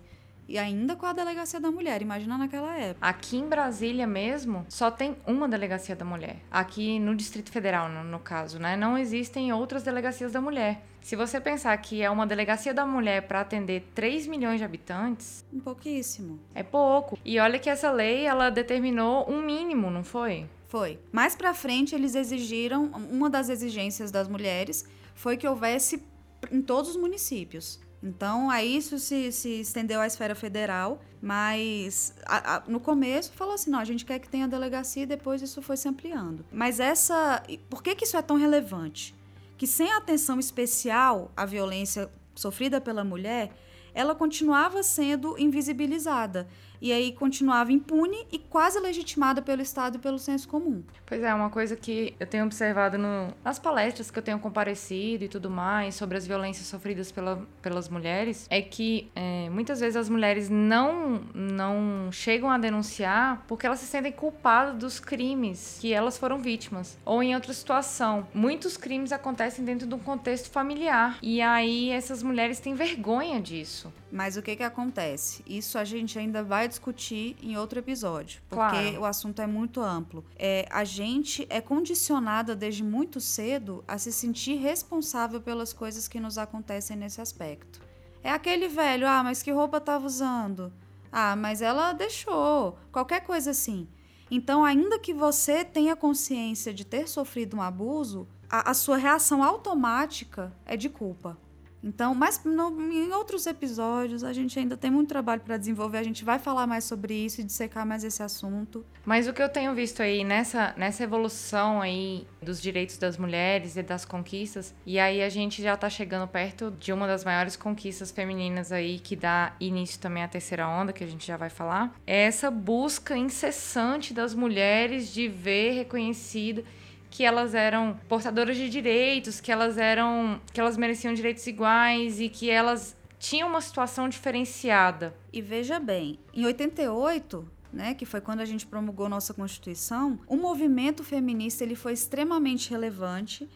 E 0.49 0.58
ainda 0.58 0.96
com 0.96 1.06
a 1.06 1.12
delegacia 1.12 1.61
da 1.61 1.70
mulher, 1.70 2.02
imagina 2.02 2.37
naquela 2.37 2.76
época. 2.76 3.06
Aqui 3.06 3.37
em 3.37 3.49
Brasília 3.49 4.06
mesmo, 4.06 4.66
só 4.68 4.90
tem 4.90 5.16
uma 5.26 5.49
delegacia 5.49 5.94
da 5.96 6.04
mulher. 6.04 6.37
Aqui 6.50 6.99
no 6.99 7.14
Distrito 7.14 7.50
Federal, 7.50 7.88
no, 7.88 8.04
no, 8.04 8.18
caso, 8.18 8.58
né? 8.58 8.76
Não 8.76 8.99
existem 8.99 9.52
outras 9.52 9.82
delegacias 9.82 10.32
da 10.32 10.40
mulher. 10.40 10.84
Se 11.00 11.16
você 11.16 11.40
pensar 11.40 11.76
que 11.78 12.02
é 12.02 12.11
uma 12.11 12.26
delegacia 12.26 12.75
da 12.75 12.84
mulher 12.84 13.22
para 13.22 13.40
atender 13.40 13.88
3 13.94 14.26
milhões 14.26 14.58
de 14.58 14.64
habitantes, 14.64 15.44
Um 15.52 15.61
pouquíssimo. 15.61 16.38
é 16.54 16.62
pouco. 16.62 17.18
E 17.25 17.38
olha 17.38 17.58
que 17.58 17.70
essa 17.70 17.90
lei, 17.90 18.25
ela 18.26 18.50
determinou 18.50 19.28
um 19.30 19.40
mínimo, 19.42 19.90
não 19.90 20.04
foi? 20.04 20.46
Foi. 20.68 20.99
Mais 21.11 21.34
pra 21.37 21.54
frente, 21.54 21.94
eles 21.94 22.14
exigiram, 22.14 22.87
uma 23.11 23.28
das 23.28 23.49
exigências 23.49 24.11
das 24.11 24.28
mulheres 24.28 24.87
foi 25.14 25.37
que 25.37 25.46
houvesse 25.46 26.02
em 26.50 26.62
todos 26.62 26.90
os 26.90 26.96
municípios. 26.96 27.80
Então, 28.02 28.50
aí 28.50 28.76
isso 28.76 28.99
se, 28.99 29.30
se 29.30 29.61
estendeu 29.61 30.00
à 30.00 30.06
esfera 30.06 30.35
federal, 30.35 31.00
mas 31.21 32.12
a- 32.26 32.56
a- 32.56 32.62
no 32.66 32.80
começo 32.80 33.32
falou 33.32 33.54
assim, 33.54 33.71
não, 33.71 33.78
a 33.78 33.85
gente 33.85 34.04
quer 34.04 34.18
que 34.18 34.28
tenha 34.28 34.49
delegacia 34.49 35.04
e 35.04 35.06
depois 35.06 35.40
isso 35.40 35.62
foi 35.62 35.76
se 35.76 35.88
ampliando. 35.88 36.44
Mas 36.50 36.80
essa... 36.80 37.42
Por 37.71 37.82
que, 37.82 37.94
que 37.94 38.04
isso 38.04 38.16
é 38.16 38.23
tão 38.23 38.37
relevante? 38.37 39.14
Que 39.56 39.66
sem 39.66 39.92
atenção 39.92 40.40
especial 40.40 41.30
à 41.37 41.47
violência 41.47 42.11
sofrida 42.35 42.80
pela 42.80 43.04
mulher, 43.04 43.52
ela 43.94 44.14
continuava 44.14 44.82
sendo 44.82 45.38
invisibilizada. 45.38 46.49
E 46.82 46.92
aí 46.92 47.12
continuava 47.12 47.70
impune 47.70 48.26
e 48.32 48.40
quase 48.40 48.80
legitimada 48.80 49.40
pelo 49.40 49.62
Estado 49.62 49.96
e 49.96 49.98
pelo 50.00 50.18
senso 50.18 50.48
comum. 50.48 50.82
Pois 51.06 51.22
é, 51.22 51.32
uma 51.32 51.48
coisa 51.48 51.76
que 51.76 52.12
eu 52.18 52.26
tenho 52.26 52.44
observado 52.44 52.98
no- 52.98 53.32
nas 53.44 53.56
palestras 53.60 54.10
que 54.10 54.18
eu 54.18 54.22
tenho 54.22 54.40
comparecido 54.40 55.22
e 55.22 55.28
tudo 55.28 55.48
mais 55.48 55.94
sobre 55.94 56.18
as 56.18 56.26
violências 56.26 56.66
sofridas 56.66 57.12
pela- 57.12 57.46
pelas 57.62 57.88
mulheres 57.88 58.48
é 58.50 58.60
que 58.60 59.08
é, 59.14 59.48
muitas 59.48 59.78
vezes 59.78 59.94
as 59.96 60.08
mulheres 60.08 60.50
não, 60.50 61.22
não 61.32 62.10
chegam 62.10 62.50
a 62.50 62.58
denunciar 62.58 63.44
porque 63.46 63.64
elas 63.64 63.78
se 63.78 63.86
sentem 63.86 64.10
culpadas 64.10 64.74
dos 64.76 64.98
crimes 64.98 65.78
que 65.80 65.92
elas 65.92 66.18
foram 66.18 66.40
vítimas. 66.40 66.98
Ou 67.04 67.22
em 67.22 67.32
outra 67.36 67.52
situação, 67.52 68.26
muitos 68.34 68.76
crimes 68.76 69.12
acontecem 69.12 69.64
dentro 69.64 69.86
de 69.86 69.94
um 69.94 70.00
contexto 70.00 70.50
familiar 70.50 71.18
e 71.22 71.40
aí 71.40 71.90
essas 71.90 72.24
mulheres 72.24 72.58
têm 72.58 72.74
vergonha 72.74 73.40
disso. 73.40 73.92
Mas 74.10 74.36
o 74.36 74.42
que 74.42 74.56
que 74.56 74.62
acontece? 74.62 75.42
Isso 75.46 75.78
a 75.78 75.84
gente 75.84 76.18
ainda 76.18 76.42
vai 76.42 76.68
discutir 76.73 77.37
em 77.43 77.57
outro 77.57 77.79
episódio, 77.79 78.43
porque 78.49 78.91
Claro. 78.91 79.00
o 79.00 79.05
assunto 79.05 79.41
é 79.41 79.47
muito 79.47 79.81
amplo. 79.81 80.25
É, 80.37 80.67
a 80.71 80.83
gente 80.85 81.47
é 81.49 81.61
condicionada 81.61 82.57
desde 82.57 82.83
muito 82.83 83.21
cedo 83.21 83.85
a 83.87 83.97
se 83.99 84.11
sentir 84.12 84.57
responsável 84.57 85.41
pelas 85.41 85.73
coisas 85.73 86.09
que 86.09 86.19
nos 86.19 86.37
acontecem 86.38 86.97
nesse 86.97 87.21
aspecto. 87.21 87.81
É 88.23 88.31
aquele 88.31 88.69
velho, 88.69 89.07
ah, 89.07 89.23
mas 89.23 89.43
que 89.43 89.50
roupa 89.50 89.79
estava 89.79 90.07
usando? 90.07 90.73
Ah, 91.11 91.37
mas 91.37 91.61
ela 91.62 91.93
deixou. 91.93 92.79
Qualquer 92.91 93.21
coisa 93.21 93.50
assim. 93.50 93.87
Então, 94.31 94.64
ainda 94.64 94.99
que 94.99 95.12
você 95.12 95.64
tenha 95.64 95.95
consciência 95.95 96.73
de 96.73 96.85
ter 96.85 97.07
sofrido 97.09 97.57
um 97.57 97.62
abuso, 97.62 98.26
a, 98.49 98.71
a 98.71 98.75
sua 98.75 98.97
reação 98.97 99.43
automática 99.43 100.52
é 100.64 100.76
de 100.76 100.88
culpa. 100.88 101.37
Então, 101.82 102.14
mas 102.14 102.42
no, 102.44 102.80
em 102.92 103.12
outros 103.12 103.46
episódios 103.46 104.22
a 104.22 104.32
gente 104.32 104.58
ainda 104.58 104.76
tem 104.76 104.90
muito 104.90 105.08
trabalho 105.08 105.40
para 105.40 105.56
desenvolver. 105.56 105.98
A 105.98 106.02
gente 106.02 106.24
vai 106.24 106.38
falar 106.38 106.66
mais 106.66 106.84
sobre 106.84 107.14
isso 107.14 107.40
e 107.40 107.44
dissecar 107.44 107.84
mais 107.84 108.04
esse 108.04 108.22
assunto. 108.22 108.84
Mas 109.04 109.26
o 109.26 109.32
que 109.32 109.42
eu 109.42 109.48
tenho 109.48 109.74
visto 109.74 110.00
aí 110.00 110.22
nessa, 110.22 110.74
nessa 110.76 111.02
evolução 111.02 111.80
aí 111.80 112.26
dos 112.40 112.62
direitos 112.62 112.96
das 112.98 113.16
mulheres 113.16 113.76
e 113.76 113.82
das 113.82 114.04
conquistas, 114.04 114.74
e 114.86 114.98
aí 114.98 115.22
a 115.22 115.28
gente 115.28 115.60
já 115.60 115.74
está 115.74 115.90
chegando 115.90 116.28
perto 116.28 116.72
de 116.78 116.92
uma 116.92 117.06
das 117.06 117.24
maiores 117.24 117.56
conquistas 117.56 118.10
femininas 118.10 118.70
aí 118.70 118.98
que 118.98 119.16
dá 119.16 119.54
início 119.58 119.98
também 119.98 120.22
à 120.22 120.28
terceira 120.28 120.68
onda, 120.68 120.92
que 120.92 121.02
a 121.02 121.06
gente 121.06 121.26
já 121.26 121.36
vai 121.36 121.50
falar, 121.50 121.94
é 122.06 122.22
essa 122.22 122.50
busca 122.50 123.16
incessante 123.16 124.14
das 124.14 124.34
mulheres 124.34 125.12
de 125.12 125.26
ver 125.28 125.72
reconhecido 125.72 126.64
que 127.12 127.23
elas 127.25 127.54
eram 127.54 128.00
portadoras 128.09 128.57
de 128.57 128.71
direitos, 128.71 129.38
que 129.38 129.52
elas 129.52 129.76
eram 129.76 130.40
que 130.50 130.59
elas 130.59 130.78
mereciam 130.78 131.12
direitos 131.12 131.47
iguais 131.47 132.19
e 132.19 132.31
que 132.31 132.49
elas 132.49 132.97
tinham 133.19 133.50
uma 133.50 133.61
situação 133.61 134.09
diferenciada. 134.09 135.14
E 135.31 135.42
veja 135.42 135.78
bem, 135.78 136.19
em 136.33 136.47
88, 136.47 137.47
né, 137.71 137.92
que 137.92 138.07
foi 138.07 138.23
quando 138.23 138.40
a 138.40 138.47
gente 138.47 138.66
promulgou 138.66 139.11
nossa 139.11 139.35
Constituição, 139.35 140.19
o 140.26 140.37
movimento 140.37 141.04
feminista 141.04 141.62
ele 141.62 141.76
foi 141.76 141.92
extremamente 141.92 142.71
relevante 142.71 143.47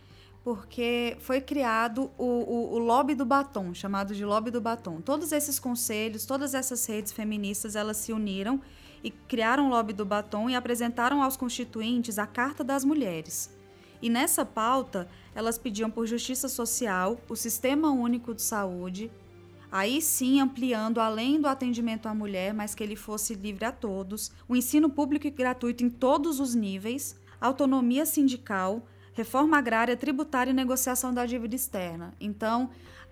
porque 0.45 1.17
foi 1.19 1.41
criado 1.41 2.11
o, 2.19 2.25
o, 2.25 2.75
o, 2.75 2.79
lobby 2.79 3.15
do 3.15 3.25
batom, 3.25 3.73
chamado 3.73 4.15
de 4.15 4.25
lobby 4.25 4.51
do 4.51 4.61
batom. 4.61 5.01
Todos 5.01 5.33
esses 5.33 5.59
conselhos, 5.59 6.27
todas 6.27 6.55
essas 6.55 6.85
redes 6.87 7.11
feministas, 7.11 7.75
elas 7.75 7.97
se 7.97 8.13
uniram 8.13 8.61
e 9.03 9.11
criaram 9.11 9.67
o 9.67 9.71
lobby 9.71 9.93
do 9.93 10.05
batom 10.05 10.49
e 10.51 10.55
apresentaram 10.55 11.23
aos 11.23 11.37
constituintes 11.37 12.19
a 12.19 12.27
Carta 12.27 12.63
das 12.63 12.85
Mulheres. 12.85 13.55
E 14.01 14.11
nessa 14.11 14.45
pauta, 14.45 15.09
elas 15.35 15.59
pediam 15.59 15.91
por 15.91 16.07
justiça 16.07 16.49
social, 16.49 17.19
o 17.29 17.37
Sistema 17.37 17.91
Único 17.91 18.35
de 18.35 18.43
Saúde, 18.43 19.11
aí 19.71 20.01
sim 20.01 20.41
ampliando 20.41 21.01
além 21.01 21.41
do 21.41 21.49
atendimento 21.49 22.07
à 22.07 22.15
mulher, 22.15 22.55
mas 22.55 22.75
que 22.75 22.83
ele 22.83 22.97
fosse 22.97 23.35
livre 23.35 23.65
a 23.65 23.73
todos, 23.73 24.31
o 24.49 24.55
ensino 24.55 24.89
público 24.89 25.27
e 25.27 25.31
gratuito 25.31 25.85
em 25.85 25.91
todos 25.91 26.41
os 26.41 26.55
níveis, 26.55 27.19
autonomia 27.41 28.07
sindical, 28.07 28.87
reforma 29.13 29.59
agrária, 29.59 29.97
tributária 29.97 30.51
e 30.51 30.55
negociação 30.55 31.13
da 31.13 31.25
dívida 31.25 31.57
externa. 31.57 32.15
Então, 32.21 32.71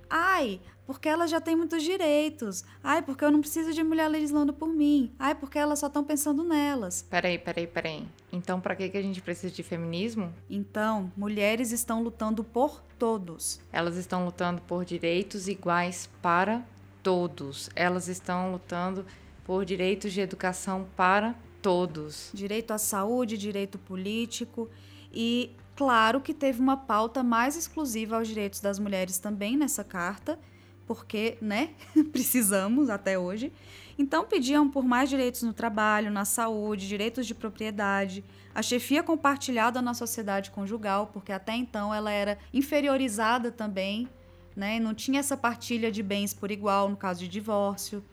ai, 0.09 0.61
porque 0.87 1.09
elas 1.09 1.31
já 1.31 1.41
têm 1.41 1.57
muitos 1.57 1.83
direitos. 1.83 2.65
Ai, 2.83 3.03
porque 3.03 3.25
eu 3.25 3.31
não 3.31 3.41
preciso 3.41 3.73
de 3.73 3.83
mulher 3.83 4.09
legislando 4.09 4.53
por 4.53 4.69
mim. 4.69 5.13
Ai, 5.19 5.35
porque 5.35 5.59
elas 5.59 5.79
só 5.79 5.87
estão 5.87 6.05
pensando 6.05 6.45
nelas. 6.45 7.07
Peraí, 7.09 7.39
peraí, 7.39 7.67
peraí. 7.67 8.07
Então, 8.31 8.61
para 8.61 8.77
que, 8.77 8.89
que 8.89 8.99
a 8.99 9.03
gente 9.03 9.23
precisa 9.23 9.55
de 9.55 9.63
feminismo? 9.63 10.33
Então, 10.49 11.11
mulheres 11.17 11.73
estão 11.73 12.03
lutando 12.03 12.45
por 12.45 12.83
todos. 12.99 13.61
Elas 13.73 13.97
estão 13.97 14.25
lutando 14.25 14.61
por 14.63 14.85
direitos 14.85 15.49
iguais 15.49 16.09
para 16.21 16.63
todos. 17.03 17.71
Elas 17.75 18.09
estão 18.09 18.53
lutando 18.53 19.07
por 19.45 19.65
direitos 19.65 20.13
de 20.13 20.21
educação 20.21 20.87
para 20.97 21.35
todos. 21.63 22.31
Direito 22.35 22.73
à 22.73 22.79
saúde, 22.79 23.39
direito 23.39 23.79
político 23.79 24.69
e 25.13 25.51
claro 25.75 26.21
que 26.21 26.35
teve 26.35 26.61
uma 26.61 26.77
pauta 26.77 27.23
mais 27.23 27.57
exclusiva 27.57 28.17
aos 28.17 28.29
direitos 28.29 28.61
das 28.61 28.79
mulheres 28.79 29.19
também 29.19 29.57
nessa 29.57 29.83
carta 29.83 30.39
porque, 30.87 31.37
né, 31.41 31.71
precisamos 32.13 32.91
até 32.91 33.19
hoje. 33.19 33.53
Então 33.99 34.25
pediam 34.25 34.69
por 34.69 34.85
mais 34.85 35.09
direitos 35.09 35.43
no 35.43 35.53
trabalho, 35.53 36.11
na 36.11 36.25
saúde, 36.25 36.89
direitos 36.89 37.27
de 37.27 37.35
propriedade, 37.35 38.25
a 38.55 38.63
chefia 38.63 39.03
compartilhada 39.03 39.81
na 39.81 39.95
sociedade 39.95 40.51
conjugal, 40.51 41.11
porque 41.13 41.33
até 41.33 41.55
então 41.55 41.95
ela 41.95 42.11
era 42.11 42.39
inferiorizada 42.53 43.51
também, 43.51 44.09
né, 44.57 44.79
não 44.79 44.95
tinha 44.95 45.21
essa 45.21 45.37
partilha 45.37 45.91
de 45.91 46.03
bens 46.03 46.33
por 46.33 46.51
igual 46.51 46.89
no 46.89 46.97
caso 46.97 47.21
de 47.21 47.29
divórcio. 47.29 48.05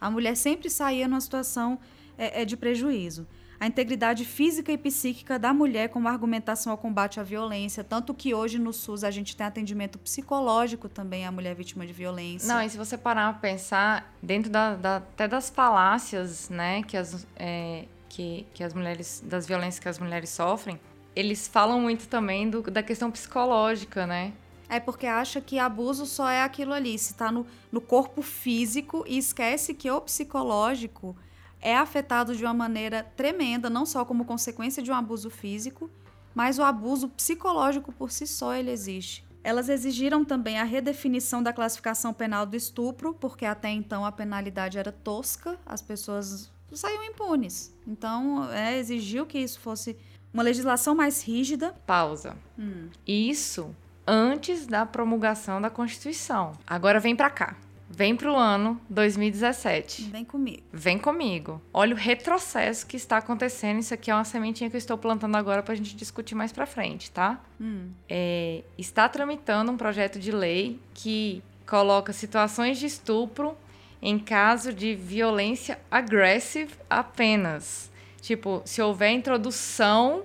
A 0.00 0.10
mulher 0.10 0.36
sempre 0.36 0.68
saía 0.68 1.06
numa 1.08 1.20
situação 1.20 1.78
é, 2.18 2.42
é 2.42 2.44
de 2.44 2.56
prejuízo 2.56 3.26
a 3.64 3.66
integridade 3.66 4.26
física 4.26 4.70
e 4.70 4.76
psíquica 4.76 5.38
da 5.38 5.54
mulher 5.54 5.88
como 5.88 6.06
argumentação 6.06 6.70
ao 6.70 6.76
combate 6.76 7.18
à 7.18 7.22
violência, 7.22 7.82
tanto 7.82 8.12
que 8.12 8.34
hoje 8.34 8.58
no 8.58 8.74
SUS 8.74 9.02
a 9.02 9.10
gente 9.10 9.34
tem 9.34 9.46
atendimento 9.46 9.98
psicológico 9.98 10.86
também 10.86 11.24
à 11.24 11.32
mulher 11.32 11.54
vítima 11.54 11.86
de 11.86 11.92
violência. 11.94 12.46
Não, 12.46 12.60
e 12.60 12.68
se 12.68 12.76
você 12.76 12.98
parar 12.98 13.32
para 13.32 13.40
pensar, 13.40 14.14
dentro 14.22 14.50
da, 14.50 14.74
da, 14.74 14.96
até 14.98 15.26
das 15.26 15.48
falácias, 15.48 16.50
né, 16.50 16.82
que 16.82 16.94
as, 16.94 17.26
é, 17.36 17.86
que, 18.06 18.46
que 18.52 18.62
as 18.62 18.74
mulheres, 18.74 19.24
das 19.24 19.46
violências 19.46 19.78
que 19.78 19.88
as 19.88 19.98
mulheres 19.98 20.28
sofrem, 20.28 20.78
eles 21.16 21.48
falam 21.48 21.80
muito 21.80 22.06
também 22.06 22.50
do, 22.50 22.60
da 22.60 22.82
questão 22.82 23.10
psicológica, 23.10 24.06
né? 24.06 24.34
É 24.68 24.78
porque 24.78 25.06
acha 25.06 25.40
que 25.40 25.58
abuso 25.58 26.04
só 26.04 26.28
é 26.28 26.42
aquilo 26.42 26.74
ali, 26.74 26.98
se 26.98 27.12
está 27.12 27.32
no, 27.32 27.46
no 27.72 27.80
corpo 27.80 28.20
físico 28.20 29.04
e 29.06 29.16
esquece 29.16 29.72
que 29.72 29.90
o 29.90 30.02
psicológico 30.02 31.16
é 31.64 31.74
afetado 31.74 32.36
de 32.36 32.44
uma 32.44 32.52
maneira 32.52 33.02
tremenda, 33.16 33.70
não 33.70 33.86
só 33.86 34.04
como 34.04 34.26
consequência 34.26 34.82
de 34.82 34.90
um 34.90 34.94
abuso 34.94 35.30
físico, 35.30 35.90
mas 36.34 36.58
o 36.58 36.62
abuso 36.62 37.08
psicológico 37.08 37.90
por 37.90 38.12
si 38.12 38.26
só 38.26 38.54
ele 38.54 38.70
existe. 38.70 39.24
Elas 39.42 39.70
exigiram 39.70 40.24
também 40.24 40.58
a 40.58 40.64
redefinição 40.64 41.42
da 41.42 41.52
classificação 41.52 42.12
penal 42.12 42.44
do 42.44 42.54
estupro, 42.54 43.14
porque 43.14 43.46
até 43.46 43.70
então 43.70 44.04
a 44.04 44.12
penalidade 44.12 44.78
era 44.78 44.92
tosca, 44.92 45.58
as 45.64 45.80
pessoas 45.80 46.50
saíam 46.72 47.04
impunes. 47.04 47.74
Então, 47.86 48.50
é, 48.52 48.78
exigiu 48.78 49.24
que 49.24 49.38
isso 49.38 49.58
fosse 49.60 49.96
uma 50.32 50.42
legislação 50.42 50.94
mais 50.94 51.22
rígida. 51.22 51.74
Pausa. 51.86 52.36
Hum. 52.58 52.88
Isso 53.06 53.74
antes 54.06 54.66
da 54.66 54.84
promulgação 54.84 55.60
da 55.60 55.70
Constituição. 55.70 56.52
Agora 56.66 57.00
vem 57.00 57.16
para 57.16 57.30
cá. 57.30 57.56
Vem 57.94 58.16
pro 58.16 58.34
ano 58.34 58.80
2017. 58.90 60.10
Vem 60.10 60.24
comigo. 60.24 60.62
Vem 60.72 60.98
comigo. 60.98 61.62
Olha 61.72 61.94
o 61.94 61.96
retrocesso 61.96 62.84
que 62.86 62.96
está 62.96 63.18
acontecendo. 63.18 63.78
Isso 63.78 63.94
aqui 63.94 64.10
é 64.10 64.14
uma 64.14 64.24
sementinha 64.24 64.68
que 64.68 64.74
eu 64.74 64.78
estou 64.78 64.98
plantando 64.98 65.36
agora 65.36 65.62
para 65.62 65.74
a 65.74 65.76
gente 65.76 65.94
discutir 65.94 66.34
mais 66.34 66.50
para 66.50 66.66
frente, 66.66 67.10
tá? 67.12 67.40
Hum. 67.60 67.90
É, 68.08 68.64
está 68.76 69.08
tramitando 69.08 69.70
um 69.70 69.76
projeto 69.76 70.18
de 70.18 70.32
lei 70.32 70.80
que 70.92 71.40
coloca 71.66 72.12
situações 72.12 72.78
de 72.78 72.86
estupro 72.86 73.56
em 74.02 74.18
caso 74.18 74.72
de 74.72 74.96
violência 74.96 75.78
aggressive 75.88 76.74
apenas. 76.90 77.92
Tipo, 78.20 78.60
se 78.64 78.82
houver 78.82 79.12
introdução 79.12 80.24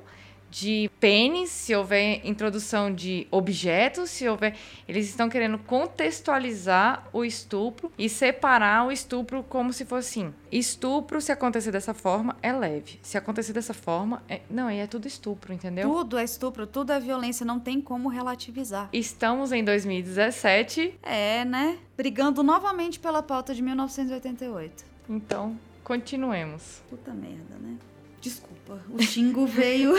de 0.49 0.89
pênis, 0.99 1.49
se 1.49 1.75
houver 1.75 2.21
introdução 2.23 2.93
de 2.93 3.27
objetos, 3.31 4.09
se 4.09 4.27
houver. 4.27 4.55
Eles 4.87 5.07
estão 5.07 5.29
querendo 5.29 5.57
contextualizar 5.59 7.07
o 7.13 7.23
estupro 7.23 7.91
e 7.97 8.09
separar 8.09 8.87
o 8.87 8.91
estupro 8.91 9.43
como 9.43 9.71
se 9.71 9.85
fosse 9.85 10.19
assim. 10.19 10.33
Estupro, 10.51 11.21
se 11.21 11.31
acontecer 11.31 11.71
dessa 11.71 11.93
forma, 11.93 12.35
é 12.41 12.51
leve. 12.51 12.99
Se 13.01 13.17
acontecer 13.17 13.53
dessa 13.53 13.73
forma, 13.73 14.23
é... 14.27 14.41
não, 14.49 14.67
aí 14.67 14.79
é 14.79 14.87
tudo 14.87 15.07
estupro, 15.07 15.53
entendeu? 15.53 15.87
Tudo 15.87 16.17
é 16.17 16.23
estupro, 16.23 16.65
tudo 16.65 16.91
é 16.91 16.99
violência, 16.99 17.45
não 17.45 17.59
tem 17.59 17.79
como 17.79 18.09
relativizar. 18.09 18.89
Estamos 18.91 19.51
em 19.51 19.63
2017. 19.63 20.95
É, 21.03 21.45
né? 21.45 21.77
Brigando 21.95 22.41
novamente 22.41 22.99
pela 22.99 23.21
pauta 23.21 23.53
de 23.53 23.61
1988. 23.61 24.85
Então, 25.07 25.57
continuemos. 25.83 26.81
Puta 26.89 27.11
merda, 27.13 27.55
né? 27.59 27.77
Desculpa, 28.21 28.81
o 28.89 29.01
xingo 29.01 29.45
veio 29.47 29.93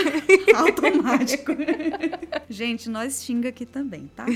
automático. 0.54 1.52
Gente, 2.48 2.90
nós 2.90 3.22
xinga 3.22 3.48
aqui 3.48 3.64
também, 3.64 4.10
tá? 4.14 4.26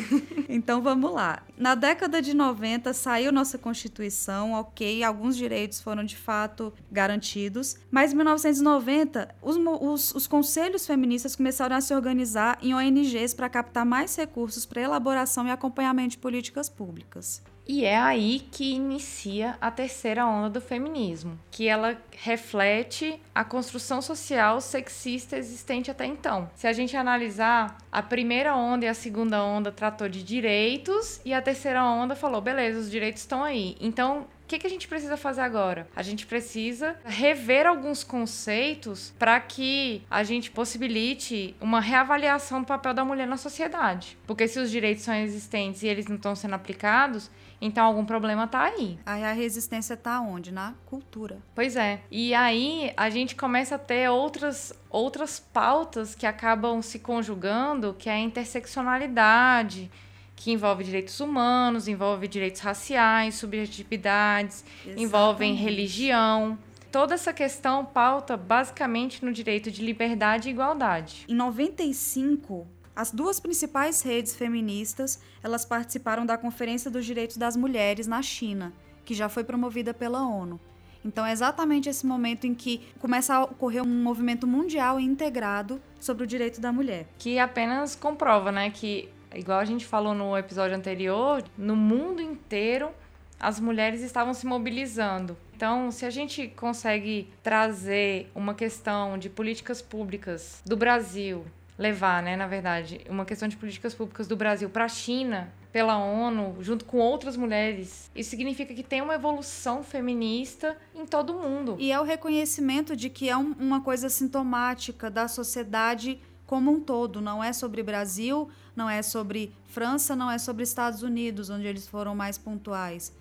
Então 0.49 0.81
vamos 0.81 1.13
lá. 1.13 1.43
Na 1.59 1.75
década 1.75 2.23
de 2.23 2.35
90 2.35 2.93
saiu 2.95 3.31
nossa 3.31 3.59
Constituição, 3.59 4.53
ok, 4.53 5.03
alguns 5.03 5.37
direitos 5.37 5.81
foram 5.81 6.05
de 6.05 6.17
fato 6.17 6.73
garantidos, 6.91 7.77
mas 7.91 8.13
em 8.13 8.17
1990 8.17 9.35
os, 9.43 9.57
os, 9.57 10.15
os 10.15 10.27
conselhos 10.27 10.87
feministas 10.87 11.37
começaram 11.37 11.77
a 11.77 11.81
se 11.81 11.95
organizar 11.95 12.59
em 12.63 12.75
ONGs 12.75 13.35
para 13.35 13.49
captar 13.49 13.85
mais 13.85 14.17
recursos 14.17 14.65
para 14.65 14.81
elaboração 14.81 15.47
e 15.47 15.51
acompanhamento 15.51 16.11
de 16.11 16.19
políticas 16.19 16.69
públicas. 16.69 17.43
E 17.67 17.85
é 17.85 17.97
aí 17.97 18.47
que 18.51 18.73
inicia 18.75 19.57
a 19.59 19.71
terceira 19.71 20.27
onda 20.27 20.51
do 20.51 20.61
feminismo, 20.61 21.39
que 21.51 21.67
ela 21.67 21.97
reflete 22.13 23.19
a 23.35 23.43
construção 23.43 24.03
social 24.03 24.61
sexista 24.61 25.39
existente 25.39 25.91
até 25.91 26.05
então. 26.05 26.51
Se 26.55 26.67
a 26.67 26.73
gente 26.75 26.95
analisar, 26.97 27.79
a 27.91 28.03
primeira 28.03 28.55
onda 28.55 28.85
e 28.85 28.89
a 28.89 28.93
segunda 28.95 29.43
onda 29.43 29.73
tratou 29.73 30.11
de 30.11 30.23
direitos 30.23 31.21
e 31.25 31.33
a 31.33 31.41
terceira 31.41 31.83
onda 31.83 32.15
falou, 32.15 32.41
beleza, 32.41 32.79
os 32.79 32.91
direitos 32.91 33.23
estão 33.23 33.43
aí. 33.43 33.77
Então, 33.81 34.27
O 34.45 34.47
que, 34.47 34.59
que 34.59 34.67
a 34.67 34.71
gente 34.71 34.87
precisa 34.87 35.17
fazer 35.17 35.41
agora? 35.41 35.89
A 35.97 36.03
gente 36.03 36.27
precisa 36.27 36.97
rever 37.03 37.67
alguns 37.67 38.05
conceitos 38.05 39.15
para 39.19 39.41
que 39.41 40.03
a 40.11 40.23
gente 40.23 40.51
possibilite 40.51 41.57
uma 41.63 41.81
reavaliação 41.81 42.61
do 42.61 42.67
papel 42.67 42.93
da 42.93 43.07
mulher 43.07 43.27
na 43.27 43.39
sociedade. 43.39 44.19
Porque 44.27 44.47
se 44.47 44.59
os 44.59 44.71
direitos 44.71 45.03
são 45.03 45.15
existentes 45.15 45.83
e 45.83 45.89
eles 45.89 46.07
não 46.09 46.17
estão 46.17 46.37
sendo 46.37 46.55
aplicados, 46.55 47.31
então 47.65 47.87
algum 47.87 48.05
problema 48.05 48.47
tá 48.47 48.65
aí. 48.65 48.99
Aí 49.07 49.25
a 49.25 49.33
resistência 49.33 49.97
tá 49.97 50.21
onde? 50.21 50.53
Na 50.53 50.75
cultura. 50.85 51.39
Pois 51.55 51.77
é. 51.77 52.03
E 52.11 52.35
aí 52.35 52.93
a 52.95 53.09
gente 53.09 53.35
começa 53.35 53.77
a 53.77 53.79
ter 53.79 54.11
outras 54.11 54.75
outras 54.91 55.41
pautas 55.41 56.15
que 56.15 56.27
acabam 56.27 56.83
se 56.83 56.99
conjugando, 56.99 57.95
que 57.99 58.11
é 58.11 58.13
a 58.13 58.19
interseccionalidade, 58.21 59.91
que 60.37 60.53
envolve 60.53 60.85
direitos 60.85 61.19
humanos, 61.21 61.89
envolve 61.89 62.29
direitos 62.29 62.61
raciais, 62.61 63.37
subjetividades, 63.37 64.63
Exatamente. 64.83 65.03
envolvem 65.03 65.55
religião. 65.55 66.59
Toda 66.93 67.15
essa 67.15 67.33
questão 67.33 67.83
pauta 67.83 68.37
basicamente 68.37 69.25
no 69.25 69.33
direito 69.33 69.71
de 69.71 69.83
liberdade 69.83 70.49
e 70.49 70.53
igualdade. 70.53 71.25
Em 71.27 71.35
95, 71.35 72.69
as 72.97 73.11
duas 73.11 73.41
principais 73.41 74.03
redes 74.03 74.35
feministas, 74.35 75.21
elas 75.43 75.65
participaram 75.65 76.25
da 76.25 76.39
Conferência 76.39 76.91
dos 76.91 77.05
Direitos 77.05 77.37
das 77.37 77.57
Mulheres 77.57 78.07
na 78.07 78.23
China, 78.23 78.73
que 79.05 79.15
já 79.15 79.29
foi 79.29 79.43
promovida 79.43 79.93
pela 79.93 80.27
ONU. 80.27 80.61
Então 81.05 81.27
é 81.27 81.33
exatamente 81.33 81.89
esse 81.89 82.07
momento 82.07 82.47
em 82.47 82.55
que 82.55 82.81
começa 82.99 83.35
a 83.35 83.43
ocorrer 83.43 83.83
um 83.83 84.03
movimento 84.03 84.47
mundial 84.47 84.99
integrado 84.99 85.81
sobre 86.01 86.25
o 86.25 86.27
direito 86.27 86.61
da 86.61 86.73
mulher. 86.73 87.07
Que 87.19 87.39
apenas 87.39 87.95
comprova, 87.95 88.51
né, 88.51 88.71
que 88.71 89.09
igual 89.35 89.59
a 89.59 89.65
gente 89.65 89.85
falou 89.85 90.15
no 90.15 90.37
episódio 90.37 90.77
anterior, 90.77 91.45
no 91.59 91.77
mundo 91.77 92.23
inteiro 92.23 92.91
as 93.39 93.61
mulheres 93.61 94.01
estavam 94.01 94.33
se 94.33 94.47
mobilizando. 94.47 95.37
Então, 95.55 95.91
se 95.91 96.07
a 96.07 96.11
gente 96.11 96.49
consegue 96.49 97.29
trazer 97.43 98.31
uma 98.35 98.55
questão 98.55 99.19
de 99.19 99.29
políticas 99.29 99.83
públicas 99.83 100.63
do 100.65 100.77
Brasil, 100.77 101.45
levar, 101.79 102.23
né, 102.23 102.37
na 102.37 102.47
verdade, 102.47 103.01
uma 103.09 103.25
questão 103.25 103.49
de 103.49 103.57
políticas 103.57 103.95
públicas 103.95 104.29
do 104.29 104.37
Brasil 104.37 104.71
para 104.71 104.85
a 104.85 104.89
China, 104.89 105.53
pela 105.73 105.99
ONU, 105.99 106.57
junto 106.61 106.85
com 106.85 106.99
outras 106.99 107.37
mulheres, 107.37 108.09
isso 108.15 108.31
significa 108.31 108.73
que 108.73 108.83
tem 108.83 109.03
uma 109.03 109.15
evolução 109.15 109.83
feminista 109.83 110.77
em 110.95 111.05
todo 111.05 111.37
o 111.37 111.43
mundo. 111.43 111.77
E 111.81 111.91
é 111.91 111.99
o 111.99 112.05
reconhecimento 112.05 112.95
de 112.95 113.11
que 113.11 113.29
é 113.29 113.37
um, 113.37 113.53
uma 113.59 113.81
coisa 113.81 114.09
sintomática 114.09 115.11
da 115.11 115.27
sociedade 115.27 116.21
como 116.47 116.71
um 116.71 116.79
todo, 116.79 117.21
não 117.21 117.43
é 117.43 117.53
sobre 117.53 117.83
Brasil, 117.83 118.49
não 118.77 118.89
é 118.89 119.03
sobre 119.03 119.53
França, 119.67 120.15
não 120.15 120.31
é 120.31 120.39
sobre 120.39 120.63
Estados 120.63 121.03
Unidos, 121.03 121.51
onde 121.51 121.67
eles 121.67 121.89
foram 121.89 122.15
mais 122.15 122.39
pontuais. 122.39 123.13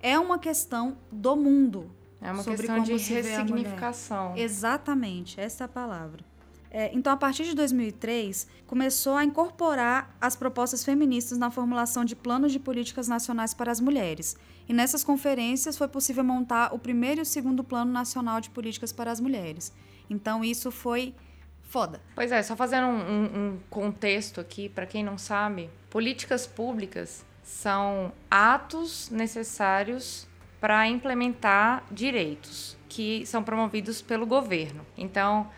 É 0.00 0.18
uma 0.18 0.38
questão 0.38 0.96
do 1.10 1.36
mundo. 1.36 1.90
É 2.22 2.32
uma 2.32 2.42
questão 2.42 2.82
de 2.82 2.92
ressignificação. 2.92 4.36
Exatamente, 4.36 5.38
essa 5.40 5.64
é 5.64 5.66
a 5.66 5.68
palavra. 5.68 6.24
É, 6.70 6.90
então, 6.94 7.12
a 7.12 7.16
partir 7.16 7.44
de 7.44 7.54
2003, 7.54 8.46
começou 8.66 9.14
a 9.14 9.24
incorporar 9.24 10.14
as 10.20 10.36
propostas 10.36 10.84
feministas 10.84 11.38
na 11.38 11.50
formulação 11.50 12.04
de 12.04 12.14
planos 12.14 12.52
de 12.52 12.58
políticas 12.58 13.08
nacionais 13.08 13.54
para 13.54 13.72
as 13.72 13.80
mulheres. 13.80 14.36
E 14.68 14.72
nessas 14.72 15.02
conferências 15.02 15.78
foi 15.78 15.88
possível 15.88 16.22
montar 16.22 16.74
o 16.74 16.78
primeiro 16.78 17.20
e 17.20 17.22
o 17.22 17.26
segundo 17.26 17.64
Plano 17.64 17.90
Nacional 17.90 18.40
de 18.40 18.50
Políticas 18.50 18.92
para 18.92 19.10
as 19.10 19.18
Mulheres. 19.18 19.72
Então, 20.10 20.44
isso 20.44 20.70
foi 20.70 21.14
foda. 21.62 22.00
Pois 22.14 22.32
é, 22.32 22.42
só 22.42 22.54
fazendo 22.54 22.86
um, 22.86 23.00
um, 23.00 23.24
um 23.24 23.58
contexto 23.70 24.40
aqui, 24.40 24.68
para 24.68 24.86
quem 24.86 25.02
não 25.02 25.16
sabe, 25.16 25.70
políticas 25.90 26.46
públicas 26.46 27.24
são 27.42 28.12
atos 28.30 29.08
necessários 29.10 30.26
para 30.60 30.86
implementar 30.88 31.84
direitos 31.90 32.76
que 32.88 33.24
são 33.26 33.42
promovidos 33.42 34.02
pelo 34.02 34.26
governo. 34.26 34.84
Então, 34.96 35.48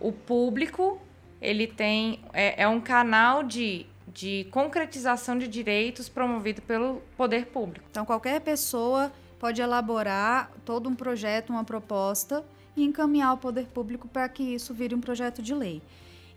o 0.00 0.12
público 0.12 1.00
ele 1.40 1.66
tem 1.66 2.20
é, 2.32 2.62
é 2.62 2.68
um 2.68 2.80
canal 2.80 3.42
de, 3.42 3.86
de 4.12 4.46
concretização 4.50 5.38
de 5.38 5.46
direitos 5.46 6.08
promovido 6.08 6.62
pelo 6.62 7.02
poder 7.16 7.46
público. 7.46 7.86
Então, 7.90 8.04
qualquer 8.04 8.40
pessoa 8.40 9.12
pode 9.38 9.60
elaborar 9.60 10.50
todo 10.64 10.88
um 10.88 10.94
projeto, 10.94 11.50
uma 11.50 11.64
proposta 11.64 12.44
e 12.76 12.84
encaminhar 12.84 13.28
ao 13.28 13.38
poder 13.38 13.66
público 13.66 14.08
para 14.08 14.28
que 14.28 14.42
isso 14.42 14.74
vire 14.74 14.94
um 14.94 15.00
projeto 15.00 15.40
de 15.40 15.54
lei. 15.54 15.80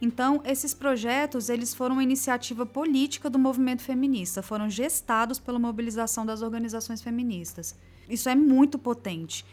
Então, 0.02 0.42
esses 0.44 0.74
projetos, 0.74 1.48
eles 1.48 1.76
foram 1.76 1.94
uma 1.94 2.04
iniciativa 2.04 2.66
política 2.66 3.30
do 3.30 3.38
movimento 3.38 3.84
feminista, 3.84 4.42
foram 4.42 4.68
gestados 4.68 5.40
pela 5.40 5.60
mobilização 5.60 6.26
das 6.26 6.42
organizações 6.42 7.04
feministas. 7.04 7.76
Isso 8.10 8.28
é 8.28 8.34
muito 8.34 8.80
potente. 8.80 9.46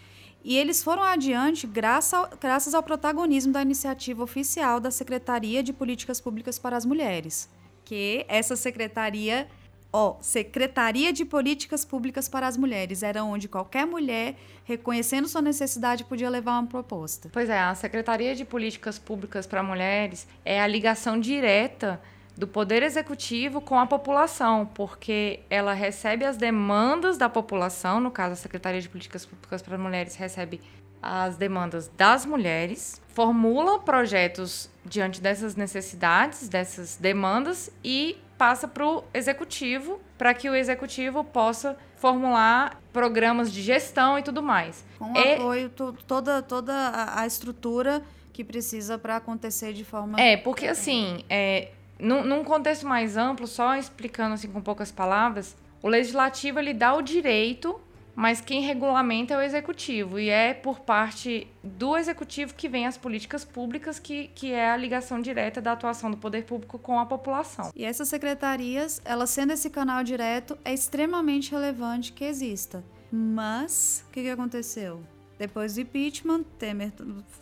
E 0.48 0.56
eles 0.56 0.82
foram 0.82 1.02
adiante 1.02 1.66
graças 1.66 2.14
ao, 2.14 2.30
graças 2.40 2.74
ao 2.74 2.82
protagonismo 2.82 3.52
da 3.52 3.60
iniciativa 3.60 4.22
oficial 4.22 4.80
da 4.80 4.90
Secretaria 4.90 5.62
de 5.62 5.74
Políticas 5.74 6.22
Públicas 6.22 6.58
para 6.58 6.74
as 6.74 6.86
Mulheres, 6.86 7.50
que 7.84 8.24
essa 8.26 8.56
secretaria 8.56 9.46
Ó, 9.92 10.16
Secretaria 10.22 11.12
de 11.12 11.24
Políticas 11.24 11.84
Públicas 11.84 12.28
para 12.30 12.46
as 12.46 12.56
Mulheres 12.56 13.02
era 13.02 13.24
onde 13.24 13.46
qualquer 13.46 13.86
mulher, 13.86 14.36
reconhecendo 14.64 15.28
sua 15.28 15.42
necessidade, 15.42 16.04
podia 16.04 16.28
levar 16.30 16.52
uma 16.52 16.66
proposta. 16.66 17.28
Pois 17.30 17.48
é, 17.50 17.58
a 17.58 17.74
Secretaria 17.74 18.34
de 18.34 18.44
Políticas 18.44 18.98
Públicas 18.98 19.46
para 19.46 19.62
Mulheres 19.62 20.26
é 20.46 20.60
a 20.60 20.66
ligação 20.66 21.20
direta 21.20 22.00
do 22.38 22.46
Poder 22.46 22.84
Executivo 22.84 23.60
com 23.60 23.76
a 23.76 23.84
população, 23.84 24.64
porque 24.64 25.40
ela 25.50 25.72
recebe 25.72 26.24
as 26.24 26.36
demandas 26.36 27.18
da 27.18 27.28
população, 27.28 27.98
no 27.98 28.12
caso, 28.12 28.34
a 28.34 28.36
Secretaria 28.36 28.80
de 28.80 28.88
Políticas 28.88 29.26
Públicas 29.26 29.60
para 29.60 29.76
Mulheres 29.76 30.14
recebe 30.14 30.60
as 31.02 31.36
demandas 31.36 31.90
das 31.96 32.24
mulheres, 32.24 33.02
formula 33.08 33.80
projetos 33.80 34.70
diante 34.84 35.20
dessas 35.20 35.56
necessidades, 35.56 36.48
dessas 36.48 36.96
demandas 36.96 37.72
e 37.82 38.16
passa 38.38 38.68
para 38.68 38.86
o 38.86 39.02
executivo, 39.12 40.00
para 40.16 40.32
que 40.32 40.48
o 40.48 40.54
executivo 40.54 41.24
possa 41.24 41.76
formular 41.96 42.80
programas 42.92 43.52
de 43.52 43.60
gestão 43.62 44.16
e 44.16 44.22
tudo 44.22 44.44
mais. 44.44 44.84
Com 44.96 45.12
e... 45.12 45.34
apoio, 45.34 45.70
toda, 46.06 46.40
toda 46.40 46.72
a 47.16 47.26
estrutura 47.26 48.00
que 48.32 48.44
precisa 48.44 48.96
para 48.96 49.16
acontecer 49.16 49.72
de 49.72 49.84
forma. 49.84 50.20
É, 50.20 50.36
porque 50.36 50.68
assim, 50.68 51.24
é, 51.28 51.72
num, 51.98 52.24
num 52.24 52.44
contexto 52.44 52.86
mais 52.86 53.16
amplo, 53.16 53.46
só 53.46 53.76
explicando 53.76 54.34
assim 54.34 54.48
com 54.48 54.60
poucas 54.60 54.92
palavras, 54.92 55.56
o 55.82 55.88
legislativo 55.88 56.58
ele 56.58 56.74
dá 56.74 56.94
o 56.94 57.02
direito 57.02 57.80
mas 58.18 58.40
quem 58.40 58.62
regulamenta 58.62 59.32
é 59.32 59.36
o 59.36 59.40
executivo 59.40 60.18
e 60.18 60.28
é 60.28 60.52
por 60.52 60.80
parte 60.80 61.46
do 61.62 61.96
executivo 61.96 62.52
que 62.52 62.68
vem 62.68 62.84
as 62.84 62.98
políticas 62.98 63.44
públicas, 63.44 64.00
que, 64.00 64.26
que 64.34 64.50
é 64.50 64.72
a 64.72 64.76
ligação 64.76 65.20
direta 65.20 65.60
da 65.60 65.70
atuação 65.70 66.10
do 66.10 66.16
poder 66.16 66.44
público 66.44 66.80
com 66.80 66.98
a 66.98 67.06
população. 67.06 67.70
E 67.76 67.84
essas 67.84 68.08
secretarias, 68.08 69.00
elas 69.04 69.30
sendo 69.30 69.52
esse 69.52 69.70
canal 69.70 70.02
direto, 70.02 70.58
é 70.64 70.74
extremamente 70.74 71.52
relevante 71.52 72.12
que 72.12 72.24
exista. 72.24 72.82
Mas, 73.08 74.04
o 74.08 74.10
que, 74.10 74.22
que 74.22 74.30
aconteceu? 74.30 75.00
Depois 75.38 75.74
do 75.74 75.82
impeachment, 75.82 76.42
Temer 76.58 76.92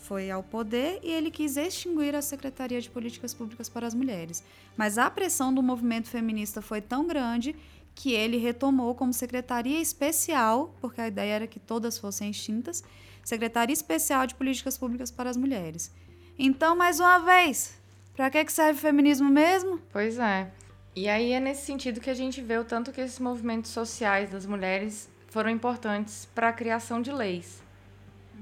foi 0.00 0.30
ao 0.30 0.42
poder 0.42 1.00
e 1.02 1.10
ele 1.10 1.30
quis 1.30 1.56
extinguir 1.56 2.14
a 2.14 2.20
Secretaria 2.20 2.80
de 2.80 2.90
Políticas 2.90 3.32
Públicas 3.32 3.70
para 3.70 3.86
as 3.86 3.94
Mulheres. 3.94 4.44
Mas 4.76 4.98
a 4.98 5.10
pressão 5.10 5.52
do 5.52 5.62
movimento 5.62 6.08
feminista 6.08 6.60
foi 6.60 6.82
tão 6.82 7.06
grande 7.06 7.56
que 7.94 8.12
ele 8.12 8.36
retomou 8.36 8.94
como 8.94 9.14
secretaria 9.14 9.80
especial, 9.80 10.74
porque 10.82 11.00
a 11.00 11.08
ideia 11.08 11.32
era 11.32 11.46
que 11.46 11.58
todas 11.58 11.98
fossem 11.98 12.30
extintas, 12.30 12.84
Secretaria 13.24 13.72
Especial 13.72 14.26
de 14.26 14.34
Políticas 14.34 14.76
Públicas 14.76 15.10
para 15.10 15.30
as 15.30 15.36
Mulheres. 15.36 15.90
Então, 16.38 16.76
mais 16.76 17.00
uma 17.00 17.18
vez, 17.20 17.80
para 18.14 18.30
que 18.30 18.52
serve 18.52 18.78
o 18.78 18.82
feminismo 18.82 19.30
mesmo? 19.30 19.80
Pois 19.90 20.18
é. 20.18 20.52
E 20.94 21.08
aí 21.08 21.32
é 21.32 21.40
nesse 21.40 21.64
sentido 21.64 22.00
que 22.00 22.10
a 22.10 22.14
gente 22.14 22.42
vê 22.42 22.58
o 22.58 22.64
tanto 22.64 22.92
que 22.92 23.00
esses 23.00 23.18
movimentos 23.18 23.70
sociais 23.70 24.30
das 24.30 24.44
mulheres 24.44 25.08
foram 25.28 25.48
importantes 25.48 26.28
para 26.34 26.50
a 26.50 26.52
criação 26.52 27.00
de 27.00 27.10
leis. 27.10 27.65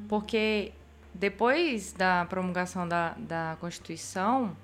Porque 0.08 0.72
depois 1.12 1.92
da 1.92 2.24
promulgação 2.24 2.86
da, 2.86 3.14
da 3.18 3.56
Constituição, 3.60 4.56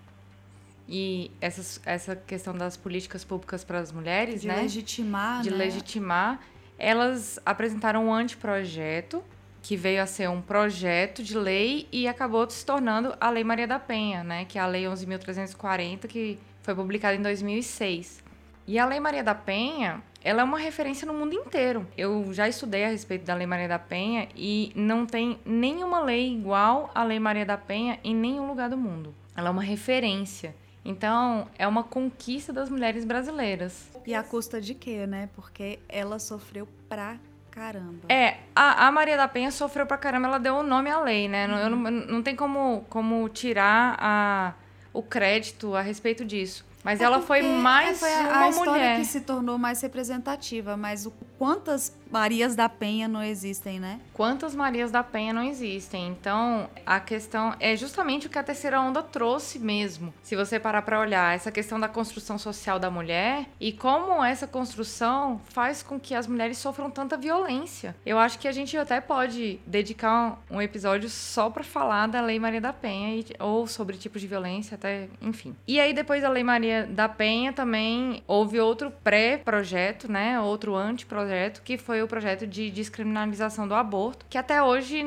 e 0.88 1.30
essa, 1.40 1.80
essa 1.86 2.16
questão 2.16 2.52
das 2.52 2.76
políticas 2.76 3.22
públicas 3.24 3.62
para 3.62 3.78
as 3.78 3.92
mulheres, 3.92 4.40
de 4.40 4.48
né? 4.48 4.56
Legitimar, 4.56 5.42
de 5.42 5.50
né? 5.50 5.56
legitimar. 5.56 6.40
Elas 6.76 7.38
apresentaram 7.46 8.06
um 8.06 8.12
anteprojeto, 8.12 9.22
que 9.62 9.76
veio 9.76 10.02
a 10.02 10.06
ser 10.06 10.28
um 10.28 10.40
projeto 10.40 11.22
de 11.22 11.36
lei 11.38 11.86
e 11.92 12.08
acabou 12.08 12.48
se 12.50 12.64
tornando 12.64 13.14
a 13.20 13.30
Lei 13.30 13.44
Maria 13.44 13.68
da 13.68 13.78
Penha, 13.78 14.24
né? 14.24 14.44
Que 14.46 14.58
é 14.58 14.62
a 14.62 14.66
Lei 14.66 14.84
11.340, 14.84 16.08
que 16.08 16.38
foi 16.62 16.74
publicada 16.74 17.14
em 17.14 17.22
2006. 17.22 18.24
E 18.66 18.78
a 18.78 18.86
Lei 18.86 18.98
Maria 18.98 19.22
da 19.22 19.34
Penha, 19.34 20.02
ela 20.22 20.42
é 20.42 20.44
uma 20.44 20.58
referência 20.58 21.06
no 21.06 21.14
mundo 21.14 21.34
inteiro. 21.34 21.86
Eu 21.96 22.32
já 22.32 22.48
estudei 22.48 22.84
a 22.84 22.88
respeito 22.88 23.24
da 23.24 23.34
Lei 23.34 23.46
Maria 23.46 23.68
da 23.68 23.78
Penha 23.78 24.28
e 24.36 24.72
não 24.74 25.06
tem 25.06 25.38
nenhuma 25.44 26.00
lei 26.00 26.32
igual 26.32 26.90
à 26.94 27.02
Lei 27.02 27.18
Maria 27.18 27.46
da 27.46 27.56
Penha 27.56 27.98
em 28.04 28.14
nenhum 28.14 28.46
lugar 28.46 28.68
do 28.68 28.76
mundo. 28.76 29.14
Ela 29.36 29.48
é 29.48 29.50
uma 29.50 29.62
referência. 29.62 30.54
Então, 30.84 31.46
é 31.58 31.66
uma 31.66 31.84
conquista 31.84 32.52
das 32.52 32.70
mulheres 32.70 33.04
brasileiras. 33.04 33.88
E 34.06 34.14
a 34.14 34.22
custa 34.22 34.60
de 34.60 34.74
quê, 34.74 35.06
né? 35.06 35.28
Porque 35.34 35.78
ela 35.88 36.18
sofreu 36.18 36.66
pra 36.88 37.16
caramba. 37.50 38.00
É, 38.08 38.38
a, 38.54 38.86
a, 38.86 38.92
Maria 38.92 39.16
da 39.16 39.28
Penha 39.28 39.50
sofreu 39.50 39.86
pra 39.86 39.98
caramba, 39.98 40.28
ela 40.28 40.38
deu 40.38 40.56
o 40.56 40.62
nome 40.62 40.88
à 40.88 41.00
lei, 41.00 41.28
né? 41.28 41.46
Não, 41.46 41.58
eu 41.58 41.70
não, 41.70 41.90
não 41.90 42.22
tem 42.22 42.34
como, 42.34 42.84
como 42.88 43.28
tirar 43.28 43.96
a, 43.98 44.54
o 44.92 45.02
crédito 45.02 45.74
a 45.74 45.82
respeito 45.82 46.24
disso. 46.24 46.64
Mas 46.82 47.00
é 47.00 47.04
ela 47.04 47.20
foi 47.20 47.42
mais 47.42 48.00
foi 48.00 48.12
a, 48.12 48.20
uma 48.20 48.44
a 48.44 48.48
história 48.48 48.72
mulher. 48.72 48.98
que 48.98 49.04
se 49.04 49.20
tornou 49.20 49.58
mais 49.58 49.80
representativa, 49.80 50.76
mas 50.76 51.06
o, 51.06 51.12
quantas 51.40 51.98
Marias 52.10 52.54
da 52.54 52.68
Penha 52.68 53.08
não 53.08 53.22
existem, 53.22 53.80
né? 53.80 53.98
Quantas 54.12 54.54
Marias 54.54 54.90
da 54.90 55.02
Penha 55.02 55.32
não 55.32 55.44
existem? 55.44 56.08
Então, 56.08 56.68
a 56.84 57.00
questão 57.00 57.54
é 57.58 57.74
justamente 57.76 58.26
o 58.26 58.30
que 58.30 58.38
a 58.38 58.42
terceira 58.42 58.78
onda 58.80 59.02
trouxe 59.02 59.58
mesmo. 59.58 60.12
Se 60.22 60.36
você 60.36 60.58
parar 60.58 60.82
para 60.82 61.00
olhar 61.00 61.34
essa 61.34 61.50
questão 61.50 61.80
da 61.80 61.88
construção 61.88 62.36
social 62.36 62.78
da 62.78 62.90
mulher 62.90 63.46
e 63.58 63.72
como 63.72 64.22
essa 64.22 64.46
construção 64.46 65.40
faz 65.48 65.82
com 65.82 65.98
que 65.98 66.14
as 66.14 66.26
mulheres 66.26 66.58
sofram 66.58 66.90
tanta 66.90 67.16
violência. 67.16 67.96
Eu 68.04 68.18
acho 68.18 68.38
que 68.38 68.48
a 68.48 68.52
gente 68.52 68.76
até 68.76 69.00
pode 69.00 69.60
dedicar 69.64 70.42
um 70.50 70.60
episódio 70.60 71.08
só 71.08 71.48
para 71.48 71.64
falar 71.64 72.08
da 72.08 72.20
Lei 72.20 72.38
Maria 72.38 72.60
da 72.60 72.72
Penha 72.72 73.24
ou 73.38 73.66
sobre 73.66 73.96
tipos 73.96 74.20
de 74.20 74.26
violência, 74.26 74.74
até, 74.74 75.08
enfim. 75.22 75.56
E 75.66 75.80
aí 75.80 75.94
depois 75.94 76.20
da 76.20 76.28
Lei 76.28 76.44
Maria 76.44 76.86
da 76.86 77.08
Penha 77.08 77.50
também 77.50 78.22
houve 78.26 78.60
outro 78.60 78.90
pré-projeto, 79.02 80.10
né? 80.10 80.38
Outro 80.38 80.74
anteprojeto 80.74 81.29
que 81.62 81.78
foi 81.78 82.02
o 82.02 82.08
projeto 82.08 82.46
de 82.46 82.70
descriminalização 82.70 83.66
do 83.66 83.74
aborto, 83.74 84.26
que 84.28 84.38
até 84.38 84.62
hoje 84.62 85.02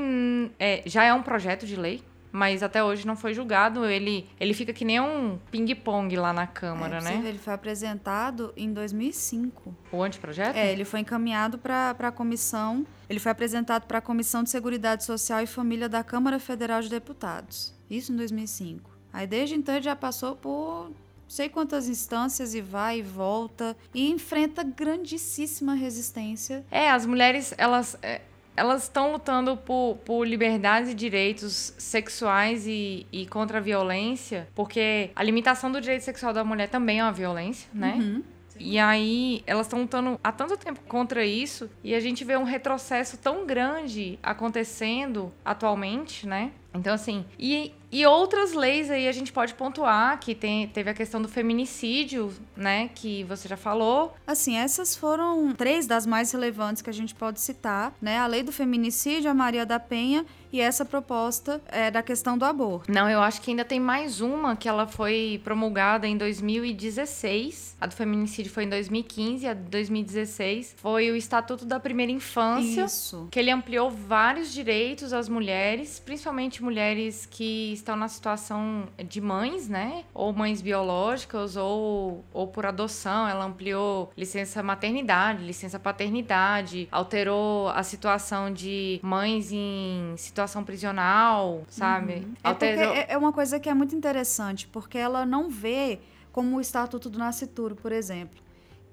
é, 0.60 0.82
já 0.86 1.04
é 1.04 1.14
um 1.14 1.22
projeto 1.22 1.66
de 1.66 1.76
lei, 1.76 2.02
mas 2.34 2.64
até 2.64 2.84
hoje 2.84 3.06
não 3.06 3.16
foi 3.16 3.34
julgado. 3.34 3.86
Ele, 3.86 4.28
ele 4.40 4.56
fica 4.56 4.74
que 4.74 4.84
nem 4.84 5.00
um 5.00 5.38
ping-pong 5.52 6.16
lá 6.16 6.34
na 6.34 6.48
Câmara, 6.48 6.98
é, 6.98 7.02
né? 7.02 7.24
Ele 7.26 7.38
foi 7.38 7.54
apresentado 7.54 8.52
em 8.58 8.74
2005. 8.74 9.76
O 9.92 10.02
anteprojeto? 10.02 10.58
É, 10.58 10.72
ele 10.72 10.84
foi 10.84 11.02
encaminhado 11.02 11.60
para 11.60 11.92
a 11.92 12.12
comissão. 12.12 12.88
Ele 13.08 13.20
foi 13.20 13.32
apresentado 13.32 13.86
para 13.86 14.00
a 14.00 14.02
Comissão 14.02 14.42
de 14.42 14.50
Seguridade 14.50 15.04
Social 15.04 15.42
e 15.42 15.46
Família 15.46 15.88
da 15.88 16.04
Câmara 16.04 16.40
Federal 16.40 16.82
de 16.82 16.90
Deputados. 16.90 17.72
Isso 17.88 18.12
em 18.12 18.16
2005. 18.16 18.90
Aí 19.14 19.28
desde 19.28 19.54
então 19.54 19.76
ele 19.76 19.84
já 19.84 19.96
passou 19.96 20.36
por 20.36 20.90
sei 21.34 21.50
quantas 21.50 21.90
instâncias 21.90 22.54
e 22.54 22.62
vai 22.62 23.00
e 23.00 23.02
volta 23.02 23.76
e 23.94 24.10
enfrenta 24.12 24.64
grandíssima 24.64 25.74
resistência. 25.74 26.64
É, 26.70 26.90
as 26.90 27.06
mulheres, 27.06 27.54
elas. 27.58 27.98
É 28.02 28.22
elas 28.56 28.84
estão 28.84 29.12
lutando 29.12 29.58
por, 29.58 29.98
por 30.06 30.28
liberdades 30.28 30.92
e 30.92 30.94
direitos 30.94 31.74
sexuais 31.76 32.68
e, 32.68 33.08
e 33.12 33.26
contra 33.26 33.58
a 33.58 33.62
violência, 33.62 34.48
porque 34.54 35.10
a 35.16 35.24
limitação 35.24 35.72
do 35.72 35.82
direito 35.82 36.04
sexual 36.04 36.32
da 36.32 36.44
mulher 36.44 36.70
também 36.70 37.00
é 37.00 37.04
uma 37.04 37.12
violência, 37.12 37.68
né? 37.74 37.98
Uhum. 38.00 38.24
E 38.60 38.78
aí 38.78 39.44
elas 39.48 39.66
estão 39.66 39.82
lutando 39.82 40.20
há 40.24 40.32
tanto 40.32 40.56
tempo 40.58 40.80
contra 40.88 41.26
isso 41.26 41.70
e 41.84 41.96
a 41.96 42.00
gente 42.00 42.24
vê 42.24 42.38
um 42.38 42.44
retrocesso 42.44 43.18
tão 43.18 43.46
grande 43.46 44.20
acontecendo 44.22 45.34
atualmente, 45.44 46.28
né? 46.28 46.52
Então, 46.74 46.94
assim, 46.94 47.26
e, 47.40 47.74
e 47.94 48.06
outras 48.08 48.54
leis 48.54 48.90
aí 48.90 49.08
a 49.08 49.12
gente 49.12 49.32
pode 49.32 49.54
pontuar, 49.54 50.20
que 50.20 50.34
tem, 50.34 50.68
teve 50.68 50.90
a 50.90 50.94
questão 50.96 51.22
do 51.22 51.28
feminicídio, 51.28 52.34
né, 52.56 52.90
que 52.96 53.24
você 53.26 53.48
já 53.48 53.56
falou. 53.56 54.16
Assim, 54.26 54.58
essas 54.58 54.96
foram 54.96 55.54
três 55.54 55.86
das 55.86 56.06
mais 56.06 56.32
relevantes 56.32 56.82
que 56.82 56.90
a 56.90 56.94
gente 56.94 57.14
pode 57.14 57.40
citar, 57.40 57.94
né? 58.02 58.18
A 58.18 58.26
lei 58.26 58.42
do 58.42 58.52
feminicídio, 58.52 59.30
a 59.30 59.34
Maria 59.34 59.64
da 59.64 59.80
Penha 59.80 60.26
e 60.54 60.62
essa 60.62 60.86
proposta 60.86 61.60
é, 61.68 61.90
da 61.90 62.04
questão 62.04 62.38
do 62.38 62.46
aborto. 62.46 62.92
Não, 62.92 63.10
eu 63.10 63.20
acho 63.22 63.42
que 63.42 63.50
ainda 63.50 63.66
tem 63.66 63.80
mais 63.80 64.22
uma 64.22 64.56
que 64.56 64.70
ela 64.70 64.86
foi 64.86 65.42
promulgada 65.44 66.08
em 66.08 66.16
2016. 66.16 67.76
A 67.82 67.88
do 67.88 67.96
feminicídio 67.96 68.52
foi 68.52 68.66
em 68.66 68.70
2015, 68.70 69.48
a 69.48 69.54
de 69.56 69.64
2016 69.64 70.76
foi 70.78 71.10
o 71.10 71.16
Estatuto 71.16 71.66
da 71.66 71.80
Primeira 71.80 72.12
Infância. 72.12 72.86
Isso. 72.86 73.28
Que 73.32 73.40
ele 73.40 73.50
ampliou 73.50 73.90
vários 73.90 74.54
direitos 74.54 75.12
às 75.12 75.28
mulheres, 75.28 76.00
principalmente 76.00 76.64
mulheres 76.64 77.26
que 77.26 77.74
estão 77.84 77.96
na 77.96 78.08
situação 78.08 78.88
de 78.98 79.22
mães, 79.22 79.70
né? 79.70 80.06
Ou 80.14 80.34
mães 80.34 80.62
biológicas 80.62 81.56
ou, 81.56 82.24
ou 82.34 82.48
por 82.48 82.66
adoção. 82.66 83.28
Ela 83.28 83.46
ampliou 83.46 84.12
licença 84.18 84.64
maternidade, 84.64 85.44
licença 85.44 85.78
paternidade, 85.80 86.88
alterou 86.92 87.70
a 87.70 87.84
situação 87.84 88.52
de 88.52 89.00
mães 89.04 89.52
em 89.52 90.16
situação 90.18 90.64
prisional, 90.64 91.64
sabe? 91.68 92.14
Uhum. 92.14 92.34
É, 92.44 92.48
alterou... 92.48 92.94
é, 92.94 93.06
é 93.10 93.18
uma 93.18 93.34
coisa 93.34 93.60
que 93.60 93.70
é 93.70 93.74
muito 93.74 93.96
interessante, 93.96 94.68
porque 94.68 94.98
ela 94.98 95.26
não 95.26 95.50
vê 95.50 96.00
como 96.32 96.58
o 96.58 96.62
Estatuto 96.62 97.10
do 97.10 97.20
Nascituro, 97.20 97.76
por 97.76 97.92
exemplo 97.92 98.42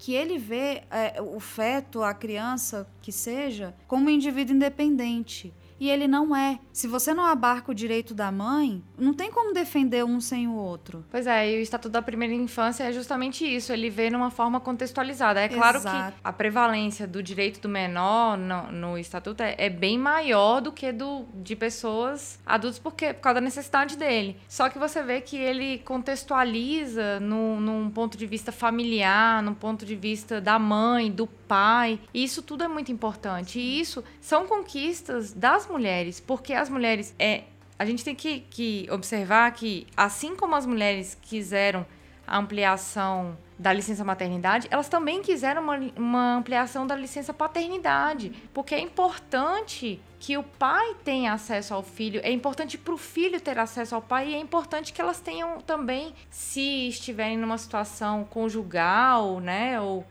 que 0.01 0.15
ele 0.15 0.39
vê 0.39 0.83
é, 0.91 1.21
o 1.21 1.39
feto, 1.39 2.03
a 2.03 2.15
criança, 2.15 2.87
que 3.03 3.13
seja, 3.13 3.75
como 3.87 4.07
um 4.07 4.09
indivíduo 4.09 4.57
independente 4.57 5.53
e 5.81 5.89
ele 5.89 6.07
não 6.07 6.37
é. 6.37 6.61
Se 6.73 6.87
você 6.87 7.15
não 7.15 7.25
abarca 7.25 7.73
o 7.73 7.75
direito 7.75 8.13
da 8.13 8.31
mãe, 8.31 8.85
não 8.99 9.15
tem 9.15 9.31
como 9.31 9.55
defender 9.55 10.05
um 10.05 10.21
sem 10.21 10.47
o 10.47 10.55
outro. 10.55 11.03
Pois 11.11 11.27
é, 11.27 11.51
e 11.51 11.59
o 11.59 11.63
Estatuto 11.63 11.93
da 11.93 12.03
Primeira 12.03 12.35
Infância 12.35 12.85
é 12.85 12.93
justamente 12.93 13.45
isso, 13.45 13.73
ele 13.73 13.89
vê 13.89 14.11
numa 14.11 14.31
forma 14.31 14.61
contextualizada. 14.61 15.41
É 15.41 15.49
claro 15.49 15.79
Exato. 15.79 16.13
que 16.13 16.21
a 16.23 16.33
prevalência 16.33 17.07
do 17.07 17.23
direito 17.23 17.61
do 17.61 17.69
menor 17.69 18.37
no, 18.37 18.71
no 18.71 18.99
Estatuto 18.99 19.43
é, 19.43 19.55
é, 19.57 19.71
bem 19.71 19.99
maior 19.99 20.61
do 20.61 20.71
que 20.71 20.93
do 20.93 21.25
de 21.35 21.57
pessoas 21.57 22.39
adultas, 22.45 22.79
porque, 22.79 23.15
por 23.15 23.23
causa 23.23 23.35
da 23.37 23.41
necessidade 23.41 23.97
dele. 23.97 24.37
Só 24.49 24.69
que 24.69 24.79
você 24.79 25.03
vê 25.03 25.21
que 25.21 25.37
ele 25.37 25.79
contextualiza 25.79 27.19
no, 27.21 27.59
num 27.59 27.89
ponto 27.89 28.19
de 28.19 28.27
vista 28.27 28.53
familiar, 28.53 29.43
num 29.43 29.55
ponto 29.55 29.87
de 29.87 29.97
vista 29.97 30.41
da 30.41 30.59
mãe, 30.59 31.11
do 31.11 31.27
pai. 31.27 31.99
E 32.13 32.23
isso 32.23 32.43
tudo 32.43 32.65
é 32.65 32.69
muito 32.69 32.93
importante. 32.93 33.59
E 33.59 33.81
isso 33.81 34.05
são 34.21 34.47
conquistas 34.47 35.33
das 35.33 35.70
mulheres, 35.71 36.21
porque 36.21 36.53
as 36.53 36.69
mulheres 36.69 37.15
é 37.19 37.45
a 37.79 37.85
gente 37.87 38.05
tem 38.05 38.15
que, 38.15 38.41
que 38.41 38.87
observar 38.91 39.51
que 39.53 39.87
assim 39.97 40.37
como 40.37 40.55
as 40.55 40.67
mulheres 40.67 41.17
quiseram 41.23 41.87
a 42.27 42.37
ampliação 42.37 43.39
da 43.59 43.73
licença 43.73 44.05
maternidade, 44.05 44.69
elas 44.71 44.89
também 44.89 45.23
quiseram 45.23 45.63
uma, 45.63 45.77
uma 45.97 46.35
ampliação 46.37 46.87
da 46.87 46.95
licença 46.95 47.33
paternidade, 47.33 48.33
porque 48.53 48.75
é 48.75 48.81
importante 48.81 50.01
que 50.19 50.37
o 50.37 50.43
pai 50.43 50.95
tenha 51.03 51.33
acesso 51.33 51.73
ao 51.73 51.83
filho, 51.83 52.21
é 52.23 52.31
importante 52.31 52.77
para 52.77 52.93
o 52.93 52.99
filho 52.99 53.41
ter 53.41 53.59
acesso 53.59 53.95
ao 53.95 54.03
pai 54.03 54.29
e 54.29 54.35
é 54.35 54.39
importante 54.39 54.93
que 54.93 55.01
elas 55.01 55.21
tenham 55.21 55.61
também, 55.61 56.15
se 56.31 56.89
estiverem 56.89 57.39
numa 57.39 57.59
situação 57.59 58.25
conjugal, 58.25 59.41
né, 59.41 59.81
ou 59.81 60.07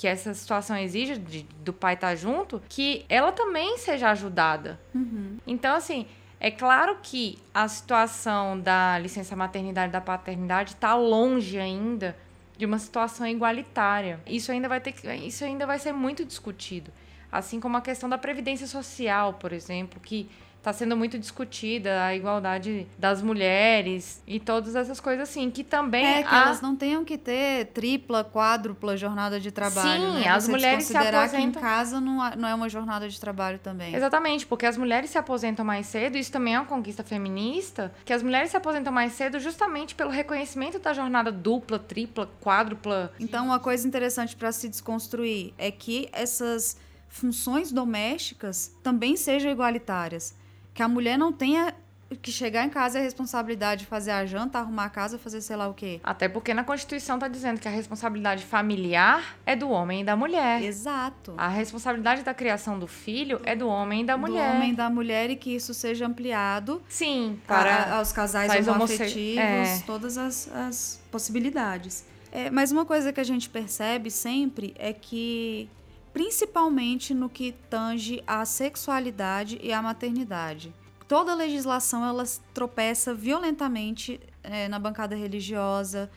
que 0.00 0.06
essa 0.06 0.32
situação 0.32 0.78
exige 0.78 1.18
de, 1.18 1.42
do 1.62 1.74
pai 1.74 1.92
estar 1.92 2.08
tá 2.08 2.16
junto, 2.16 2.62
que 2.70 3.04
ela 3.06 3.32
também 3.32 3.76
seja 3.76 4.08
ajudada. 4.08 4.80
Uhum. 4.94 5.36
Então, 5.46 5.76
assim, 5.76 6.06
é 6.40 6.50
claro 6.50 6.96
que 7.02 7.36
a 7.52 7.68
situação 7.68 8.58
da 8.58 8.98
licença 8.98 9.36
maternidade 9.36 9.90
e 9.90 9.92
da 9.92 10.00
paternidade 10.00 10.72
está 10.72 10.94
longe 10.94 11.58
ainda 11.58 12.16
de 12.56 12.64
uma 12.64 12.78
situação 12.78 13.26
igualitária. 13.26 14.20
Isso 14.26 14.50
ainda 14.50 14.70
vai 14.70 14.80
ter 14.80 14.94
isso 15.22 15.44
ainda 15.44 15.66
vai 15.66 15.78
ser 15.78 15.92
muito 15.92 16.24
discutido, 16.24 16.90
assim 17.30 17.60
como 17.60 17.76
a 17.76 17.82
questão 17.82 18.08
da 18.08 18.16
previdência 18.16 18.66
social, 18.66 19.34
por 19.34 19.52
exemplo, 19.52 20.00
que 20.00 20.30
está 20.60 20.74
sendo 20.74 20.94
muito 20.94 21.18
discutida 21.18 22.04
a 22.04 22.14
igualdade 22.14 22.86
das 22.98 23.22
mulheres 23.22 24.22
e 24.26 24.38
todas 24.38 24.76
essas 24.76 25.00
coisas 25.00 25.28
assim, 25.28 25.50
que 25.50 25.64
também 25.64 26.04
é 26.04 26.22
que 26.22 26.34
há... 26.34 26.42
elas 26.42 26.60
não 26.60 26.76
tenham 26.76 27.02
que 27.02 27.16
ter 27.16 27.66
tripla, 27.68 28.22
quádrupla 28.22 28.94
jornada 28.94 29.40
de 29.40 29.50
trabalho, 29.50 30.12
Sim, 30.12 30.20
né? 30.20 30.28
as 30.28 30.44
Você 30.44 30.50
mulheres 30.50 30.84
se 30.84 30.96
aposentam 30.96 31.28
que 31.28 31.36
em 31.40 31.50
casa 31.52 31.98
não, 31.98 32.30
não 32.36 32.48
é 32.48 32.54
uma 32.54 32.68
jornada 32.68 33.08
de 33.08 33.18
trabalho 33.18 33.58
também. 33.58 33.94
Exatamente, 33.94 34.46
porque 34.46 34.66
as 34.66 34.76
mulheres 34.76 35.08
se 35.08 35.16
aposentam 35.16 35.64
mais 35.64 35.86
cedo, 35.86 36.18
isso 36.18 36.30
também 36.30 36.54
é 36.54 36.60
uma 36.60 36.66
conquista 36.66 37.02
feminista, 37.02 37.92
que 38.04 38.12
as 38.12 38.22
mulheres 38.22 38.50
se 38.50 38.56
aposentam 38.56 38.92
mais 38.92 39.12
cedo 39.14 39.40
justamente 39.40 39.94
pelo 39.94 40.10
reconhecimento 40.10 40.78
da 40.78 40.92
jornada 40.92 41.32
dupla, 41.32 41.78
tripla, 41.78 42.28
quádrupla. 42.38 43.12
Então, 43.18 43.46
uma 43.46 43.58
coisa 43.58 43.88
interessante 43.88 44.36
para 44.36 44.52
se 44.52 44.68
desconstruir 44.68 45.54
é 45.56 45.70
que 45.70 46.10
essas 46.12 46.76
funções 47.08 47.72
domésticas 47.72 48.76
também 48.82 49.16
sejam 49.16 49.50
igualitárias 49.50 50.38
que 50.80 50.84
a 50.84 50.88
mulher 50.88 51.18
não 51.18 51.30
tenha 51.30 51.74
que 52.22 52.32
chegar 52.32 52.64
em 52.64 52.70
casa 52.70 52.96
é 52.96 53.02
a 53.02 53.04
responsabilidade 53.04 53.82
de 53.82 53.86
fazer 53.86 54.12
a 54.12 54.24
janta, 54.24 54.58
arrumar 54.58 54.86
a 54.86 54.88
casa, 54.88 55.18
fazer 55.18 55.42
sei 55.42 55.54
lá 55.54 55.68
o 55.68 55.74
quê. 55.74 56.00
Até 56.02 56.26
porque 56.26 56.54
na 56.54 56.64
Constituição 56.64 57.16
está 57.16 57.28
dizendo 57.28 57.60
que 57.60 57.68
a 57.68 57.70
responsabilidade 57.70 58.46
familiar 58.46 59.36
é 59.44 59.54
do 59.54 59.68
homem 59.68 60.00
e 60.00 60.04
da 60.04 60.16
mulher. 60.16 60.62
Exato. 60.62 61.34
A 61.36 61.48
responsabilidade 61.48 62.22
da 62.22 62.32
criação 62.32 62.78
do 62.78 62.86
filho 62.86 63.42
é 63.44 63.54
do 63.54 63.68
homem 63.68 64.00
e 64.00 64.04
da 64.06 64.16
mulher. 64.16 64.52
Do 64.52 64.56
homem 64.56 64.72
e 64.72 64.74
da 64.74 64.88
mulher 64.88 65.28
e 65.28 65.36
que 65.36 65.54
isso 65.54 65.74
seja 65.74 66.06
ampliado. 66.06 66.82
Sim, 66.88 67.38
para 67.46 67.74
a, 67.74 67.96
aos 67.98 68.10
casais 68.10 68.66
homoafetivos, 68.66 69.38
é. 69.38 69.82
todas 69.84 70.16
as, 70.16 70.50
as 70.50 70.98
possibilidades. 71.10 72.06
É, 72.32 72.48
mas 72.48 72.72
uma 72.72 72.86
coisa 72.86 73.12
que 73.12 73.20
a 73.20 73.24
gente 73.24 73.50
percebe 73.50 74.10
sempre 74.10 74.72
é 74.78 74.94
que 74.94 75.68
principalmente 76.12 77.14
no 77.14 77.28
que 77.28 77.52
tange 77.68 78.22
à 78.26 78.44
sexualidade 78.44 79.58
e 79.62 79.72
à 79.72 79.80
maternidade. 79.80 80.74
Toda 81.06 81.34
legislação 81.34 82.04
ela 82.04 82.24
tropeça 82.54 83.12
violentamente 83.12 84.20
é, 84.42 84.68
na 84.68 84.78
bancada 84.78 85.16
religiosa, 85.16 86.10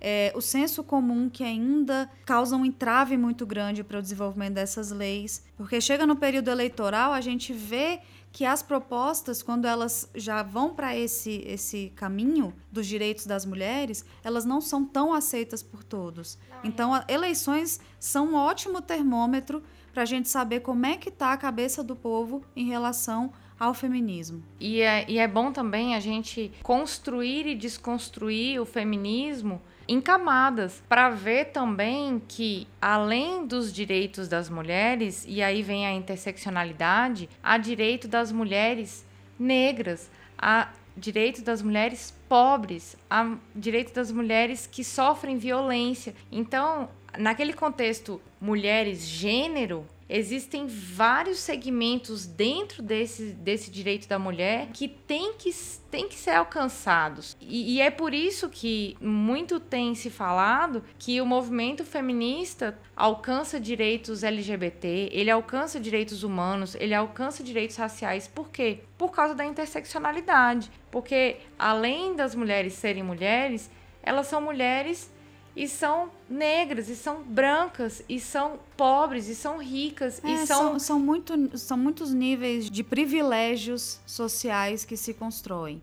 é, 0.00 0.32
o 0.34 0.40
senso 0.40 0.82
comum 0.82 1.28
que 1.28 1.44
ainda 1.44 2.10
causa 2.24 2.56
um 2.56 2.64
entrave 2.64 3.16
muito 3.16 3.44
grande 3.44 3.84
para 3.84 3.98
o 3.98 4.02
desenvolvimento 4.02 4.54
dessas 4.54 4.90
leis, 4.90 5.44
porque 5.56 5.80
chega 5.80 6.06
no 6.06 6.16
período 6.16 6.48
eleitoral 6.48 7.12
a 7.12 7.20
gente 7.20 7.52
vê 7.52 8.00
que 8.32 8.44
as 8.44 8.62
propostas, 8.62 9.42
quando 9.42 9.66
elas 9.66 10.08
já 10.14 10.42
vão 10.42 10.72
para 10.72 10.96
esse, 10.96 11.42
esse 11.46 11.92
caminho 11.96 12.54
dos 12.70 12.86
direitos 12.86 13.26
das 13.26 13.44
mulheres, 13.44 14.04
elas 14.22 14.44
não 14.44 14.60
são 14.60 14.84
tão 14.84 15.12
aceitas 15.12 15.62
por 15.62 15.82
todos. 15.82 16.38
Não, 16.48 16.58
então, 16.62 16.96
é. 16.96 17.04
eleições 17.08 17.80
são 17.98 18.32
um 18.32 18.34
ótimo 18.34 18.80
termômetro 18.80 19.62
para 19.92 20.02
a 20.02 20.06
gente 20.06 20.28
saber 20.28 20.60
como 20.60 20.86
é 20.86 20.96
que 20.96 21.08
está 21.08 21.32
a 21.32 21.36
cabeça 21.36 21.82
do 21.82 21.96
povo 21.96 22.44
em 22.54 22.68
relação 22.68 23.32
ao 23.60 23.74
feminismo. 23.74 24.42
E 24.58 24.80
é, 24.80 25.04
e 25.06 25.18
é 25.18 25.28
bom 25.28 25.52
também 25.52 25.94
a 25.94 26.00
gente 26.00 26.50
construir 26.62 27.46
e 27.46 27.54
desconstruir 27.54 28.58
o 28.58 28.64
feminismo 28.64 29.60
em 29.86 30.00
camadas, 30.00 30.82
para 30.88 31.10
ver 31.10 31.46
também 31.46 32.22
que, 32.28 32.66
além 32.80 33.44
dos 33.44 33.72
direitos 33.72 34.28
das 34.28 34.48
mulheres, 34.48 35.24
e 35.28 35.42
aí 35.42 35.62
vem 35.62 35.84
a 35.84 35.92
interseccionalidade, 35.92 37.28
há 37.42 37.58
direito 37.58 38.06
das 38.06 38.30
mulheres 38.30 39.04
negras, 39.36 40.08
há 40.38 40.68
direito 40.96 41.42
das 41.42 41.60
mulheres 41.60 42.14
pobres, 42.28 42.96
há 43.10 43.34
direito 43.54 43.92
das 43.92 44.12
mulheres 44.12 44.64
que 44.64 44.84
sofrem 44.84 45.38
violência. 45.38 46.14
Então, 46.30 46.88
naquele 47.18 47.52
contexto 47.52 48.20
mulheres 48.40 49.04
gênero, 49.04 49.84
existem 50.10 50.66
vários 50.66 51.38
segmentos 51.38 52.26
dentro 52.26 52.82
desse, 52.82 53.32
desse 53.32 53.70
direito 53.70 54.08
da 54.08 54.18
mulher 54.18 54.68
que 54.72 54.88
tem 54.88 55.34
que, 55.34 55.50
tem 55.90 56.08
que 56.08 56.16
ser 56.16 56.32
alcançados. 56.32 57.36
E, 57.40 57.76
e 57.76 57.80
é 57.80 57.90
por 57.90 58.12
isso 58.12 58.48
que 58.48 58.96
muito 59.00 59.60
tem 59.60 59.94
se 59.94 60.10
falado 60.10 60.82
que 60.98 61.20
o 61.20 61.26
movimento 61.26 61.84
feminista 61.84 62.76
alcança 62.96 63.60
direitos 63.60 64.24
LGBT, 64.24 65.10
ele 65.12 65.30
alcança 65.30 65.78
direitos 65.78 66.24
humanos, 66.24 66.74
ele 66.74 66.94
alcança 66.94 67.42
direitos 67.42 67.76
raciais. 67.76 68.26
Por 68.26 68.50
quê? 68.50 68.80
Por 68.98 69.12
causa 69.12 69.34
da 69.34 69.44
interseccionalidade. 69.44 70.70
Porque 70.90 71.36
além 71.58 72.16
das 72.16 72.34
mulheres 72.34 72.74
serem 72.74 73.02
mulheres, 73.02 73.70
elas 74.02 74.26
são 74.26 74.40
mulheres 74.40 75.10
e 75.54 75.68
são 75.68 76.10
negras, 76.28 76.88
e 76.88 76.96
são 76.96 77.22
brancas, 77.22 78.02
e 78.08 78.20
são 78.20 78.58
pobres, 78.76 79.28
e 79.28 79.34
são 79.34 79.58
ricas, 79.58 80.22
é, 80.24 80.30
e 80.30 80.46
são... 80.46 80.78
são... 80.78 80.78
São, 80.78 81.00
muito, 81.00 81.58
são 81.58 81.78
muitos 81.78 82.12
níveis 82.12 82.68
de 82.68 82.82
privilégios 82.82 84.00
sociais 84.06 84.84
que 84.84 84.96
se 84.96 85.14
constroem. 85.14 85.80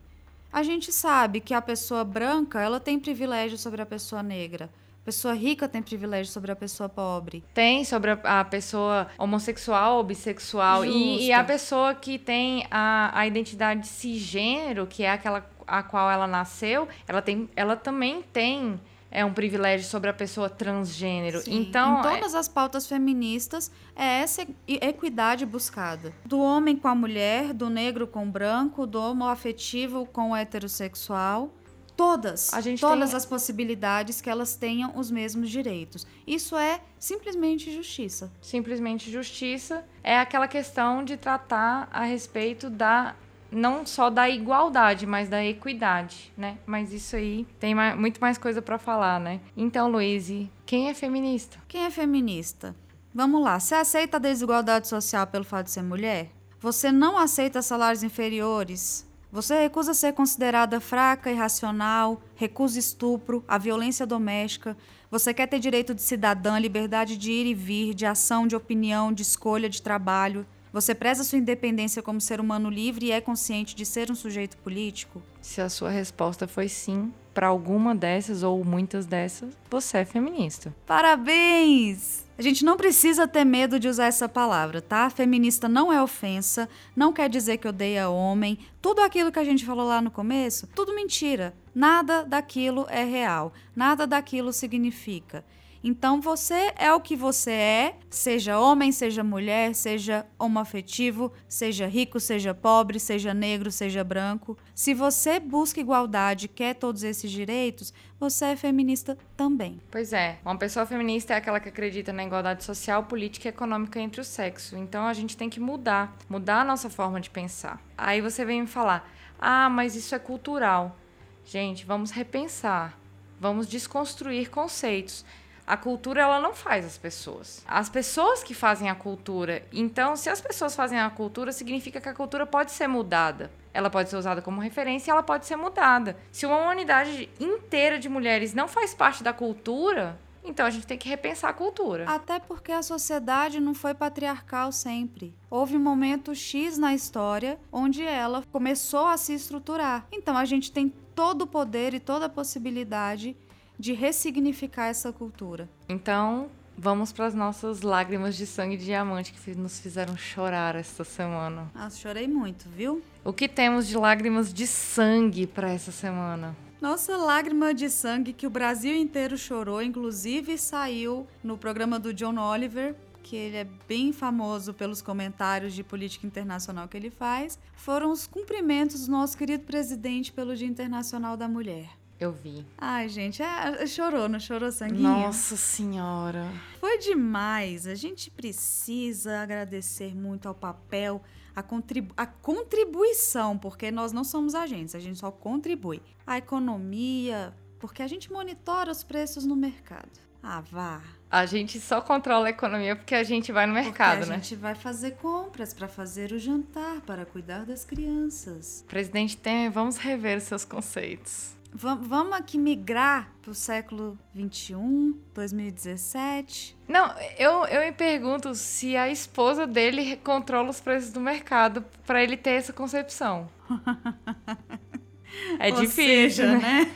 A 0.52 0.64
gente 0.64 0.92
sabe 0.92 1.40
que 1.40 1.54
a 1.54 1.62
pessoa 1.62 2.04
branca, 2.04 2.62
ela 2.62 2.80
tem 2.80 3.00
privilégio 3.00 3.58
sobre 3.58 3.82
a 3.82 3.86
pessoa 3.86 4.24
negra. 4.24 4.70
A 5.02 5.06
pessoa 5.06 5.34
rica 5.34 5.68
tem 5.68 5.82
privilégio 5.82 6.32
sobre 6.32 6.52
a 6.52 6.56
pessoa 6.56 6.90
pobre. 6.90 7.44
Tem 7.54 7.86
sobre 7.86 8.12
a, 8.12 8.40
a 8.40 8.44
pessoa 8.44 9.08
homossexual 9.18 9.98
ou 9.98 10.04
bissexual. 10.04 10.84
E, 10.84 11.28
e, 11.28 11.32
a 11.32 11.44
pessoa 11.44 11.94
que 11.94 12.20
tem 12.20 12.68
a, 12.70 13.18
a 13.18 13.26
identidade 13.26 13.88
cisgênero, 13.88 14.86
que 14.86 15.04
é 15.04 15.12
aquela 15.12 15.50
a 15.68 15.84
qual 15.84 16.10
ela 16.10 16.26
nasceu, 16.26 16.88
ela, 17.08 17.22
tem, 17.22 17.50
ela 17.56 17.76
também 17.76 18.24
tem 18.34 18.80
é 19.18 19.26
um 19.26 19.34
privilégio 19.34 19.88
sobre 19.88 20.12
a 20.12 20.14
pessoa 20.14 20.48
transgênero. 20.48 21.42
Sim. 21.42 21.58
Então, 21.58 21.98
em 21.98 22.02
todas 22.04 22.36
é... 22.36 22.38
as 22.38 22.48
pautas 22.48 22.86
feministas 22.86 23.72
é 23.96 24.20
essa 24.20 24.46
equidade 24.68 25.44
buscada. 25.44 26.14
Do 26.24 26.40
homem 26.40 26.78
com 26.78 26.88
a 26.88 26.94
mulher, 26.94 27.52
do 27.52 27.68
negro 27.68 28.06
com 28.06 28.28
o 28.28 28.30
branco, 28.30 28.86
do 28.86 29.02
homoafetivo 29.02 30.06
com 30.06 30.32
o 30.32 30.36
heterossexual. 30.36 31.52
Todas, 31.96 32.52
todas 32.80 33.10
tem... 33.10 33.18
as 33.18 33.26
possibilidades 33.26 34.22
que 34.22 34.30
elas 34.30 34.56
tenham 34.56 34.96
os 34.96 35.10
mesmos 35.10 35.50
direitos. 35.50 36.06
Isso 36.28 36.56
é 36.56 36.80
simplesmente 37.00 37.74
justiça. 37.74 38.32
Simplesmente 38.40 39.10
justiça 39.10 39.84
é 40.04 40.20
aquela 40.20 40.48
questão 40.48 41.04
de 41.04 41.18
tratar 41.18 41.90
a 41.92 42.04
respeito 42.04 42.70
da 42.70 43.16
não 43.52 43.86
só 43.86 44.10
da 44.10 44.30
igualdade, 44.30 45.06
mas 45.06 45.30
da 45.30 45.44
equidade, 45.44 46.32
né? 46.38 46.58
Mas 46.66 46.94
isso 46.94 47.16
aí 47.16 47.48
tem 47.60 47.74
mais, 47.74 47.98
muito 47.98 48.20
mais 48.20 48.38
coisa 48.38 48.62
para 48.62 48.78
falar, 48.78 49.20
né? 49.20 49.40
Então, 49.56 49.90
Luiz, 49.90 50.32
quem 50.66 50.90
é 50.90 50.94
feminista? 50.94 51.58
Quem 51.68 51.86
é 51.86 51.90
feminista? 51.90 52.76
Vamos 53.14 53.42
lá. 53.42 53.60
Você 53.60 53.76
aceita 53.76 54.18
a 54.18 54.20
desigualdade 54.20 54.88
social 54.88 55.26
pelo 55.26 55.44
fato 55.44 55.66
de 55.66 55.72
ser 55.72 55.82
mulher? 55.82 56.30
Você 56.60 56.92
não 56.92 57.18
aceita 57.18 57.62
salários 57.62 58.04
inferiores? 58.04 59.08
Você 59.32 59.60
recusa 59.62 59.94
ser 59.94 60.14
considerada 60.14 60.80
fraca, 60.80 61.30
irracional, 61.30 62.22
recusa 62.36 62.80
estupro, 62.80 63.44
a 63.48 63.58
violência 63.58 64.06
doméstica. 64.06 64.78
Você 65.12 65.34
quer 65.34 65.48
ter 65.48 65.60
direito 65.60 65.94
de 65.94 66.02
cidadã, 66.02 66.58
liberdade 66.58 67.18
de 67.18 67.32
ir 67.32 67.46
e 67.46 67.54
vir, 67.54 67.94
de 67.94 68.06
ação, 68.06 68.48
de 68.48 68.56
opinião, 68.56 69.12
de 69.12 69.22
escolha, 69.22 69.70
de 69.70 69.82
trabalho. 69.82 70.46
Você 70.72 70.94
preza 70.94 71.24
sua 71.24 71.40
independência 71.40 72.04
como 72.04 72.20
ser 72.20 72.40
humano 72.40 72.70
livre 72.70 73.08
e 73.08 73.12
é 73.12 73.22
consciente 73.22 73.76
de 73.76 73.86
ser 73.86 74.12
um 74.12 74.16
sujeito 74.16 74.58
político? 74.58 75.22
Se 75.42 75.62
a 75.62 75.70
sua 75.70 75.90
resposta 75.90 76.48
foi 76.48 76.68
sim, 76.68 77.12
para 77.34 77.48
alguma 77.48 77.94
dessas 77.94 78.44
ou 78.44 78.64
muitas 78.66 79.06
dessas, 79.06 79.56
você 79.70 80.00
é 80.00 80.06
feminista. 80.06 80.76
Parabéns! 80.86 82.26
A 82.38 82.42
gente 82.42 82.64
não 82.64 82.78
precisa 82.78 83.28
ter 83.28 83.44
medo 83.44 83.80
de 83.80 83.88
usar 83.88 84.06
essa 84.06 84.30
palavra, 84.30 84.82
tá? 84.82 85.10
Feminista 85.10 85.68
não 85.68 85.92
é 85.92 86.02
ofensa, 86.02 86.70
não 86.96 87.12
quer 87.12 87.30
dizer 87.30 87.58
que 87.58 87.68
odeia 87.68 88.10
homem. 88.10 88.60
Tudo 88.80 89.02
aquilo 89.02 89.32
que 89.32 89.40
a 89.40 89.44
gente 89.44 89.66
falou 89.66 89.88
lá 89.88 90.02
no 90.02 90.12
começo, 90.12 90.68
tudo 90.76 90.94
mentira. 90.94 91.56
Nada 91.74 92.24
daquilo 92.24 92.86
é 92.90 93.04
real, 93.04 93.54
nada 93.76 94.06
daquilo 94.06 94.54
significa. 94.54 95.44
Então 95.90 96.20
você 96.20 96.74
é 96.76 96.92
o 96.94 97.00
que 97.00 97.16
você 97.16 97.52
é, 97.52 97.96
seja 98.10 98.60
homem, 98.60 98.92
seja 98.92 99.24
mulher, 99.24 99.74
seja 99.74 100.26
homoafetivo, 100.38 101.32
seja 101.48 101.88
rico, 101.88 102.20
seja 102.20 102.54
pobre, 102.54 103.00
seja 103.00 103.34
negro, 103.34 103.72
seja 103.72 104.04
branco. 104.04 104.58
Se 104.76 104.94
você 104.94 105.40
busca 105.40 105.80
igualdade, 105.80 106.50
quer 106.50 106.76
todos 106.76 107.04
esses 107.04 107.32
direitos, 107.32 107.94
você 108.20 108.48
é 108.48 108.56
feminista 108.58 109.18
também. 109.38 109.80
Pois 109.90 110.12
é, 110.12 110.40
uma 110.44 110.58
pessoa 110.58 110.86
feminista 110.86 111.34
é 111.34 111.38
aquela 111.38 111.58
que 111.58 111.70
acredita 111.70 112.12
na 112.12 112.26
igualdade 112.26 112.66
social, 112.66 113.06
política 113.06 113.48
e 113.48 113.52
econômica 113.52 113.98
entre 113.98 114.20
os 114.20 114.28
sexos. 114.28 114.78
Então 114.78 115.08
a 115.08 115.14
gente 115.14 115.38
tem 115.38 115.50
que 115.50 115.62
mudar, 115.62 116.18
mudar 116.28 116.64
a 116.64 116.66
nossa 116.66 116.90
forma 116.90 117.22
de 117.22 117.30
pensar. 117.30 117.82
Aí 117.98 118.20
você 118.20 118.44
vem 118.44 118.60
me 118.60 118.68
falar: 118.68 119.10
"Ah, 119.40 119.70
mas 119.70 119.96
isso 119.96 120.14
é 120.14 120.20
cultural". 120.20 120.98
Gente, 121.46 121.86
vamos 121.86 122.12
repensar. 122.12 123.00
Vamos 123.40 123.70
desconstruir 123.70 124.50
conceitos 124.50 125.24
a 125.68 125.76
cultura 125.76 126.22
ela 126.22 126.40
não 126.40 126.54
faz 126.54 126.86
as 126.86 126.98
pessoas. 126.98 127.62
As 127.68 127.90
pessoas 127.90 128.42
que 128.42 128.54
fazem 128.54 128.90
a 128.90 128.96
cultura. 128.96 129.68
Então, 129.74 130.16
se 130.16 130.30
as 130.30 130.40
pessoas 130.40 130.74
fazem 130.74 130.98
a 130.98 131.10
cultura, 131.10 131.52
significa 131.52 132.00
que 132.00 132.08
a 132.08 132.14
cultura 132.14 132.46
pode 132.46 132.72
ser 132.72 132.88
mudada. 132.88 133.52
Ela 133.74 133.90
pode 133.90 134.10
ser 134.10 134.16
usada 134.16 134.42
como 134.42 134.62
referência 134.62 135.12
ela 135.12 135.22
pode 135.22 135.46
ser 135.46 135.58
mudada. 135.58 136.18
Se 136.32 136.46
uma 136.46 136.70
unidade 136.70 137.30
inteira 137.38 138.00
de 138.00 138.08
mulheres 138.08 138.54
não 138.54 138.68
faz 138.68 138.94
parte 138.94 139.22
da 139.22 139.34
cultura, 139.34 140.18
então 140.42 140.66
a 140.66 140.70
gente 140.70 140.88
tem 140.88 140.98
que 140.98 141.10
repensar 141.10 141.50
a 141.50 141.54
cultura. 141.54 142.06
Até 142.08 142.40
porque 142.40 142.72
a 142.72 142.82
sociedade 142.82 143.60
não 143.60 143.74
foi 143.74 143.94
patriarcal 143.94 144.72
sempre. 144.72 145.36
Houve 145.50 145.76
um 145.76 145.82
momento 145.82 146.34
X 146.34 146.78
na 146.78 146.96
história 146.96 147.60
onde 147.72 148.04
ela 148.04 148.42
começou 148.52 149.06
a 149.06 149.18
se 149.18 149.34
estruturar. 149.34 150.08
Então 150.12 150.38
a 150.38 150.46
gente 150.46 150.72
tem 150.72 150.94
todo 151.14 151.42
o 151.42 151.48
poder 151.48 151.94
e 151.94 152.00
toda 152.00 152.28
a 152.28 152.30
possibilidade 152.30 153.36
de 153.78 153.94
ressignificar 153.94 154.88
essa 154.88 155.12
cultura. 155.12 155.70
Então, 155.88 156.50
vamos 156.78 157.12
para 157.12 157.26
as 157.26 157.34
nossas 157.34 157.82
lágrimas 157.82 158.36
de 158.36 158.46
sangue 158.46 158.78
de 158.78 158.86
diamante 158.86 159.34
que 159.34 159.56
nos 159.56 159.80
fizeram 159.80 160.16
chorar 160.16 160.76
esta 160.76 161.04
semana. 161.04 161.72
Ah, 161.74 161.90
chorei 161.90 162.28
muito, 162.28 162.70
viu? 162.70 163.02
O 163.24 163.34
que 163.34 163.48
temos 163.48 163.88
de 163.88 163.98
lágrimas 163.98 164.54
de 164.54 164.68
sangue 164.68 165.48
para 165.48 165.72
essa 165.72 165.92
semana? 165.92 166.56
Nossa 166.80 167.18
lágrima 167.18 167.74
de 167.74 167.90
sangue 167.90 168.34
que 168.34 168.46
o 168.46 168.52
Brasil 168.52 168.96
inteiro 168.96 169.36
chorou, 169.36 169.82
inclusive 169.82 170.58
saiu 170.60 171.26
no 171.44 171.58
programa 171.58 171.98
do 172.00 172.14
John 172.14 172.38
Oliver, 172.38 172.96
que 173.24 173.36
ele 173.36 173.58
é 173.58 173.68
bem 173.88 174.14
famoso 174.14 174.74
pelos 174.74 175.02
comentários 175.02 175.74
de 175.74 175.84
política 175.84 176.28
internacional 176.28 176.88
que 176.88 176.96
ele 176.96 177.10
faz, 177.10 177.58
foram 177.76 178.12
os 178.12 178.28
cumprimentos 178.28 179.08
do 179.08 179.12
nosso 179.12 179.36
querido 179.36 179.64
presidente 179.64 180.32
pelo 180.32 180.56
Dia 180.56 180.68
Internacional 180.68 181.36
da 181.36 181.48
Mulher. 181.48 181.90
Eu 182.20 182.32
vi. 182.32 182.66
Ai, 182.78 183.08
gente, 183.10 183.44
é, 183.44 183.86
chorou, 183.86 184.28
não 184.28 184.40
chorou 184.40 184.72
sanguinho? 184.72 185.04
Nossa 185.04 185.56
Senhora. 185.56 186.52
Foi 186.80 186.98
demais. 186.98 187.86
A 187.86 187.94
gente 187.94 188.32
precisa 188.32 189.40
agradecer 189.40 190.16
muito 190.16 190.48
ao 190.48 190.56
papel, 190.56 191.22
a, 191.56 191.62
contribu 191.62 192.14
a 192.18 192.26
contribuição, 192.26 193.56
porque 193.58 193.92
nós 193.92 194.12
não 194.12 194.24
somos 194.24 194.56
agentes, 194.56 194.96
a 194.96 195.00
gente 195.00 195.20
só 195.20 195.30
contribui. 195.30 196.02
A 196.26 196.40
economia, 196.40 197.54
porque 197.80 198.02
a 198.02 198.08
gente 198.08 198.32
monitora 198.32 198.92
os 198.92 199.04
preços 199.04 199.46
no 199.46 199.56
mercado. 199.56 200.28
Ah, 200.42 200.62
vá. 200.62 201.02
A 201.30 201.46
gente 201.46 201.80
só 201.80 202.00
controla 202.00 202.48
a 202.48 202.50
economia 202.50 202.96
porque 202.96 203.14
a 203.14 203.24
gente 203.24 203.52
vai 203.52 203.66
no 203.66 203.74
mercado, 203.74 204.20
porque 204.20 204.30
né? 204.30 204.36
A 204.38 204.40
gente 204.40 204.56
vai 204.56 204.74
fazer 204.76 205.12
compras 205.18 205.74
para 205.74 205.88
fazer 205.88 206.32
o 206.32 206.40
jantar, 206.40 207.02
para 207.02 207.26
cuidar 207.26 207.66
das 207.66 207.84
crianças. 207.84 208.86
Presidente 208.88 209.36
Temer, 209.36 209.70
vamos 209.70 209.98
rever 209.98 210.40
seus 210.40 210.64
conceitos. 210.64 211.57
Vamos 211.74 212.34
aqui 212.34 212.58
migrar 212.58 213.32
para 213.42 213.52
o 213.52 213.56
século 213.56 214.18
21, 214.34 215.18
2017. 215.34 216.76
Não, 216.88 217.14
eu, 217.38 217.66
eu 217.66 217.82
me 217.82 217.92
pergunto 217.92 218.56
se 218.56 218.96
a 218.96 219.10
esposa 219.10 219.68
dele 219.68 220.18
controla 220.18 220.70
os 220.70 220.80
preços 220.80 221.12
do 221.12 221.20
mercado 221.20 221.84
para 222.06 222.24
ele 222.24 222.38
ter 222.38 222.52
essa 222.52 222.74
concepção. 222.74 223.50
é 225.60 225.70
Ou 225.72 225.82
difícil, 225.82 226.06
seja, 226.06 226.58
né? 226.58 226.92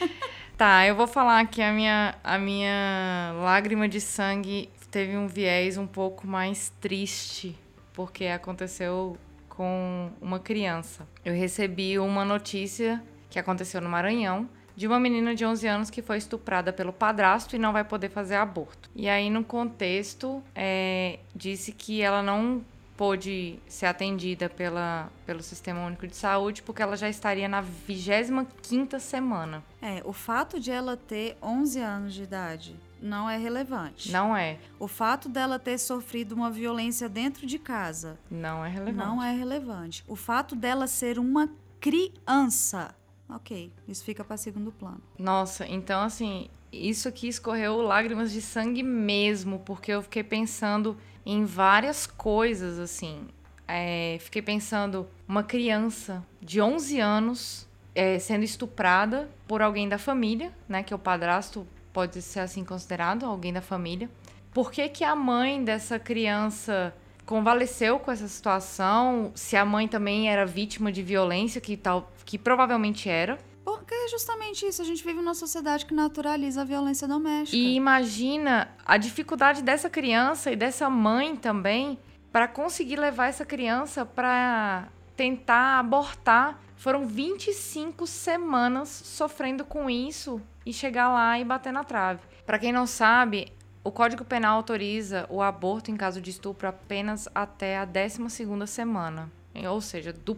tá, 0.56 0.86
eu 0.86 0.96
vou 0.96 1.06
falar 1.06 1.46
que 1.46 1.62
a 1.62 1.72
minha, 1.72 2.14
a 2.22 2.38
minha 2.38 3.32
lágrima 3.36 3.88
de 3.88 4.00
sangue 4.00 4.70
teve 4.90 5.16
um 5.16 5.26
viés 5.26 5.76
um 5.76 5.86
pouco 5.86 6.26
mais 6.26 6.72
triste, 6.80 7.58
porque 7.92 8.26
aconteceu 8.26 9.16
com 9.48 10.10
uma 10.20 10.38
criança. 10.38 11.06
Eu 11.24 11.34
recebi 11.34 11.98
uma 11.98 12.24
notícia 12.24 13.02
que 13.34 13.38
aconteceu 13.40 13.80
no 13.80 13.88
Maranhão 13.88 14.48
de 14.76 14.86
uma 14.86 14.98
menina 15.00 15.34
de 15.34 15.44
11 15.44 15.66
anos 15.66 15.90
que 15.90 16.00
foi 16.00 16.18
estuprada 16.18 16.72
pelo 16.72 16.92
padrasto 16.92 17.56
e 17.56 17.58
não 17.58 17.72
vai 17.72 17.82
poder 17.82 18.08
fazer 18.08 18.36
aborto. 18.36 18.88
E 18.94 19.08
aí, 19.08 19.28
no 19.28 19.42
contexto, 19.42 20.42
é, 20.54 21.18
disse 21.34 21.72
que 21.72 22.00
ela 22.00 22.22
não 22.22 22.64
pôde 22.96 23.58
ser 23.66 23.86
atendida 23.86 24.48
pela, 24.48 25.10
pelo 25.26 25.42
Sistema 25.42 25.84
Único 25.84 26.06
de 26.06 26.14
Saúde 26.14 26.62
porque 26.62 26.80
ela 26.80 26.96
já 26.96 27.08
estaria 27.08 27.48
na 27.48 27.60
25ª 27.60 29.00
semana. 29.00 29.64
É, 29.82 30.00
o 30.04 30.12
fato 30.12 30.60
de 30.60 30.70
ela 30.70 30.96
ter 30.96 31.36
11 31.42 31.80
anos 31.80 32.14
de 32.14 32.22
idade 32.22 32.76
não 33.02 33.28
é 33.28 33.36
relevante. 33.36 34.12
Não 34.12 34.36
é. 34.36 34.58
O 34.78 34.86
fato 34.86 35.28
dela 35.28 35.58
ter 35.58 35.76
sofrido 35.78 36.36
uma 36.36 36.52
violência 36.52 37.08
dentro 37.08 37.46
de 37.46 37.58
casa 37.58 38.16
não 38.30 38.64
é 38.64 38.68
relevante. 38.68 38.96
Não 38.96 39.20
é 39.20 39.36
relevante. 39.36 40.04
O 40.06 40.14
fato 40.14 40.54
dela 40.54 40.86
ser 40.86 41.18
uma 41.18 41.50
criança, 41.84 42.94
ok, 43.28 43.72
isso 43.88 44.04
fica 44.04 44.24
para 44.24 44.36
segundo 44.36 44.72
plano. 44.72 45.00
Nossa, 45.18 45.66
então 45.66 46.00
assim, 46.02 46.48
isso 46.72 47.08
aqui 47.08 47.28
escorreu 47.28 47.80
lágrimas 47.82 48.32
de 48.32 48.40
sangue 48.40 48.82
mesmo, 48.82 49.60
porque 49.60 49.92
eu 49.92 50.02
fiquei 50.02 50.22
pensando 50.22 50.96
em 51.24 51.44
várias 51.44 52.06
coisas 52.06 52.78
assim. 52.78 53.26
É, 53.66 54.18
fiquei 54.20 54.42
pensando 54.42 55.08
uma 55.26 55.42
criança 55.42 56.24
de 56.40 56.60
11 56.60 57.00
anos 57.00 57.68
é, 57.94 58.18
sendo 58.18 58.44
estuprada 58.44 59.30
por 59.46 59.62
alguém 59.62 59.88
da 59.88 59.98
família, 59.98 60.52
né, 60.68 60.82
que 60.82 60.92
é 60.92 60.96
o 60.96 60.98
padrasto 60.98 61.66
pode 61.92 62.20
ser 62.20 62.40
assim 62.40 62.64
considerado, 62.64 63.24
alguém 63.24 63.52
da 63.52 63.62
família. 63.62 64.10
Por 64.52 64.70
que, 64.70 64.88
que 64.88 65.04
a 65.04 65.14
mãe 65.14 65.62
dessa 65.62 65.98
criança 65.98 66.94
convaleceu 67.26 67.98
com 67.98 68.10
essa 68.10 68.28
situação? 68.28 69.32
Se 69.34 69.56
a 69.56 69.64
mãe 69.64 69.88
também 69.88 70.30
era 70.30 70.44
vítima 70.44 70.92
de 70.92 71.02
violência, 71.02 71.60
que 71.60 71.76
tal, 71.76 72.10
que 72.24 72.38
provavelmente 72.38 73.08
era. 73.08 73.38
Porque 73.64 73.94
é 73.94 74.08
justamente 74.08 74.66
isso, 74.66 74.82
a 74.82 74.84
gente 74.84 75.02
vive 75.02 75.18
numa 75.18 75.34
sociedade 75.34 75.86
que 75.86 75.94
naturaliza 75.94 76.62
a 76.62 76.64
violência 76.64 77.08
doméstica. 77.08 77.56
E 77.56 77.74
imagina 77.74 78.68
a 78.84 78.96
dificuldade 78.96 79.62
dessa 79.62 79.88
criança 79.88 80.52
e 80.52 80.56
dessa 80.56 80.90
mãe 80.90 81.34
também 81.34 81.98
para 82.30 82.48
conseguir 82.48 82.96
levar 82.96 83.28
essa 83.28 83.44
criança 83.44 84.04
para 84.04 84.88
tentar 85.16 85.78
abortar. 85.78 86.60
Foram 86.76 87.06
25 87.06 88.06
semanas 88.06 88.88
sofrendo 88.88 89.64
com 89.64 89.88
isso 89.88 90.42
e 90.66 90.72
chegar 90.72 91.08
lá 91.08 91.38
e 91.38 91.44
bater 91.44 91.72
na 91.72 91.84
trave. 91.84 92.20
Para 92.44 92.58
quem 92.58 92.72
não 92.72 92.86
sabe, 92.86 93.52
o 93.84 93.92
Código 93.92 94.24
Penal 94.24 94.56
autoriza 94.56 95.26
o 95.28 95.42
aborto 95.42 95.90
em 95.90 95.96
caso 95.96 96.18
de 96.18 96.30
estupro 96.30 96.66
apenas 96.66 97.28
até 97.34 97.76
a 97.76 97.84
12 97.84 98.66
semana. 98.66 99.30
Ou 99.70 99.80
seja, 99.80 100.10
do, 100.10 100.36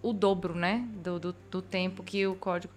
o 0.00 0.12
dobro, 0.12 0.54
né? 0.54 0.88
Do, 1.02 1.18
do, 1.18 1.36
do, 1.50 1.60
tempo 1.60 2.04
que 2.04 2.24
o 2.28 2.36
código 2.36 2.72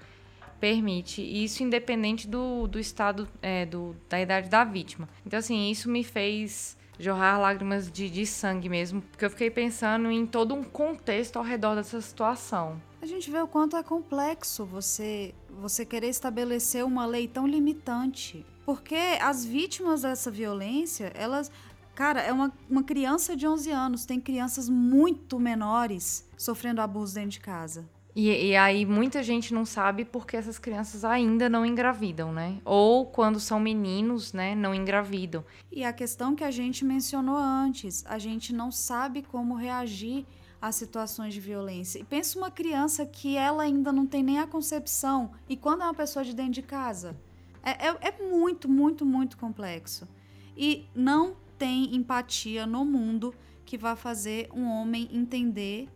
permite. 0.60 1.22
E 1.22 1.44
isso 1.44 1.64
independente 1.64 2.28
do, 2.28 2.68
do 2.68 2.80
estado, 2.80 3.30
é, 3.40 3.68
do, 3.68 3.96
da 4.10 4.20
idade 4.20 4.50
da 4.50 4.64
vítima. 4.64 5.08
Então, 5.26 5.38
assim, 5.38 5.70
isso 5.70 5.88
me 5.90 6.04
fez 6.04 6.76
jorrar 6.98 7.40
lágrimas 7.40 7.90
de, 7.90 8.10
de 8.10 8.26
sangue 8.26 8.68
mesmo, 8.68 9.02
porque 9.02 9.24
eu 9.24 9.30
fiquei 9.30 9.50
pensando 9.50 10.12
em 10.12 10.26
todo 10.26 10.54
um 10.54 10.64
contexto 10.64 11.38
ao 11.38 11.44
redor 11.44 11.76
dessa 11.76 12.02
situação. 12.02 12.82
A 13.02 13.06
gente 13.06 13.32
vê 13.32 13.40
o 13.40 13.48
quanto 13.48 13.78
é 13.78 13.84
complexo 13.84 14.66
você 14.66 15.34
você 15.60 15.86
querer 15.86 16.08
estabelecer 16.08 16.84
uma 16.84 17.06
lei 17.06 17.28
tão 17.28 17.46
limitante. 17.46 18.46
Porque 18.66 19.18
as 19.22 19.46
vítimas 19.46 20.02
dessa 20.02 20.32
violência, 20.32 21.12
elas. 21.16 21.52
Cara, 21.94 22.22
é 22.22 22.32
uma, 22.32 22.54
uma 22.70 22.82
criança 22.82 23.36
de 23.36 23.46
11 23.46 23.72
anos, 23.72 24.06
tem 24.06 24.22
crianças 24.22 24.70
muito 24.70 25.38
menores 25.38 26.26
sofrendo 26.38 26.80
abuso 26.80 27.16
dentro 27.16 27.32
de 27.32 27.40
casa. 27.42 27.90
E, 28.16 28.50
e, 28.50 28.56
aí 28.56 28.86
muita 28.86 29.22
gente 29.22 29.54
não 29.54 29.66
sabe 29.66 30.04
porque 30.04 30.36
essas 30.36 30.58
crianças 30.58 31.06
ainda 31.06 31.48
não 31.48 31.66
engravidam, 31.66 32.32
né? 32.32 32.58
Ou 32.66 33.06
quando 33.06 33.40
são 33.40 33.60
meninos, 33.60 34.34
né, 34.34 34.56
não 34.56 34.74
engravidam. 34.74 35.44
E 35.72 35.84
a 35.84 35.94
questão 35.94 36.36
que 36.36 36.44
a 36.44 36.52
gente 36.52 36.84
mencionou 36.84 37.38
antes, 37.38 38.04
a 38.08 38.18
gente 38.18 38.54
não 38.54 38.72
sabe 38.72 39.22
como 39.22 39.56
reagir 39.56 40.26
a 40.62 40.72
situações 40.72 41.34
de 41.34 41.40
violência. 41.40 42.00
E 42.00 42.04
pensa 42.04 42.38
uma 42.38 42.52
criança 42.52 43.06
que 43.06 43.36
ela 43.36 43.64
ainda 43.64 43.92
não 43.92 44.06
tem 44.06 44.24
nem 44.24 44.40
a 44.40 44.48
concepção, 44.48 45.32
e 45.48 45.56
quando 45.56 45.82
é 45.82 45.86
uma 45.86 45.94
pessoa 45.94 46.24
de 46.24 46.34
dentro 46.34 46.54
de 46.54 46.62
casa? 46.62 47.16
É, 47.64 47.88
é, 47.88 47.98
é 48.02 48.30
muito, 48.30 48.68
muito, 48.68 49.06
muito 49.06 49.38
complexo. 49.38 50.08
E 50.56 50.88
não 50.94 51.36
tem 51.58 51.96
empatia 51.96 52.66
no 52.66 52.84
mundo 52.84 53.34
que 53.66 53.78
vá 53.78 53.96
fazer 53.96 54.50
um 54.54 54.66
homem 54.66 55.10
entender 55.12 55.90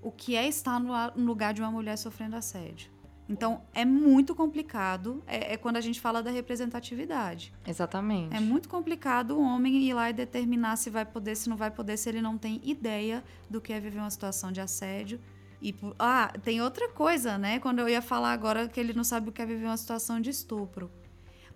o 0.00 0.10
que 0.10 0.36
é 0.36 0.46
estar 0.46 0.78
no 0.78 1.24
lugar 1.24 1.52
de 1.52 1.60
uma 1.60 1.70
mulher 1.70 1.96
sofrendo 1.96 2.36
assédio. 2.36 2.90
Então, 3.28 3.62
é 3.74 3.84
muito 3.84 4.34
complicado. 4.34 5.22
É, 5.26 5.54
é, 5.54 5.56
quando 5.56 5.76
a 5.76 5.80
gente 5.80 6.00
fala 6.00 6.22
da 6.22 6.30
representatividade. 6.30 7.52
Exatamente. 7.66 8.34
É 8.34 8.40
muito 8.40 8.68
complicado 8.68 9.32
o 9.32 9.42
homem 9.42 9.76
ir 9.82 9.94
lá 9.94 10.08
e 10.10 10.12
determinar 10.12 10.76
se 10.76 10.88
vai 10.88 11.04
poder, 11.04 11.36
se 11.36 11.48
não 11.48 11.56
vai 11.56 11.70
poder, 11.70 11.96
se 11.96 12.08
ele 12.08 12.22
não 12.22 12.38
tem 12.38 12.60
ideia 12.64 13.22
do 13.50 13.60
que 13.60 13.72
é 13.72 13.80
viver 13.80 13.98
uma 13.98 14.10
situação 14.10 14.50
de 14.50 14.60
assédio. 14.60 15.20
E, 15.60 15.74
ah, 15.98 16.32
tem 16.42 16.62
outra 16.62 16.88
coisa, 16.88 17.36
né? 17.36 17.58
Quando 17.58 17.80
eu 17.80 17.88
ia 17.88 18.00
falar 18.00 18.32
agora 18.32 18.68
que 18.68 18.78
ele 18.78 18.92
não 18.92 19.04
sabe 19.04 19.28
o 19.28 19.32
que 19.32 19.42
é 19.42 19.46
viver 19.46 19.66
uma 19.66 19.76
situação 19.76 20.20
de 20.20 20.30
estupro 20.30 20.90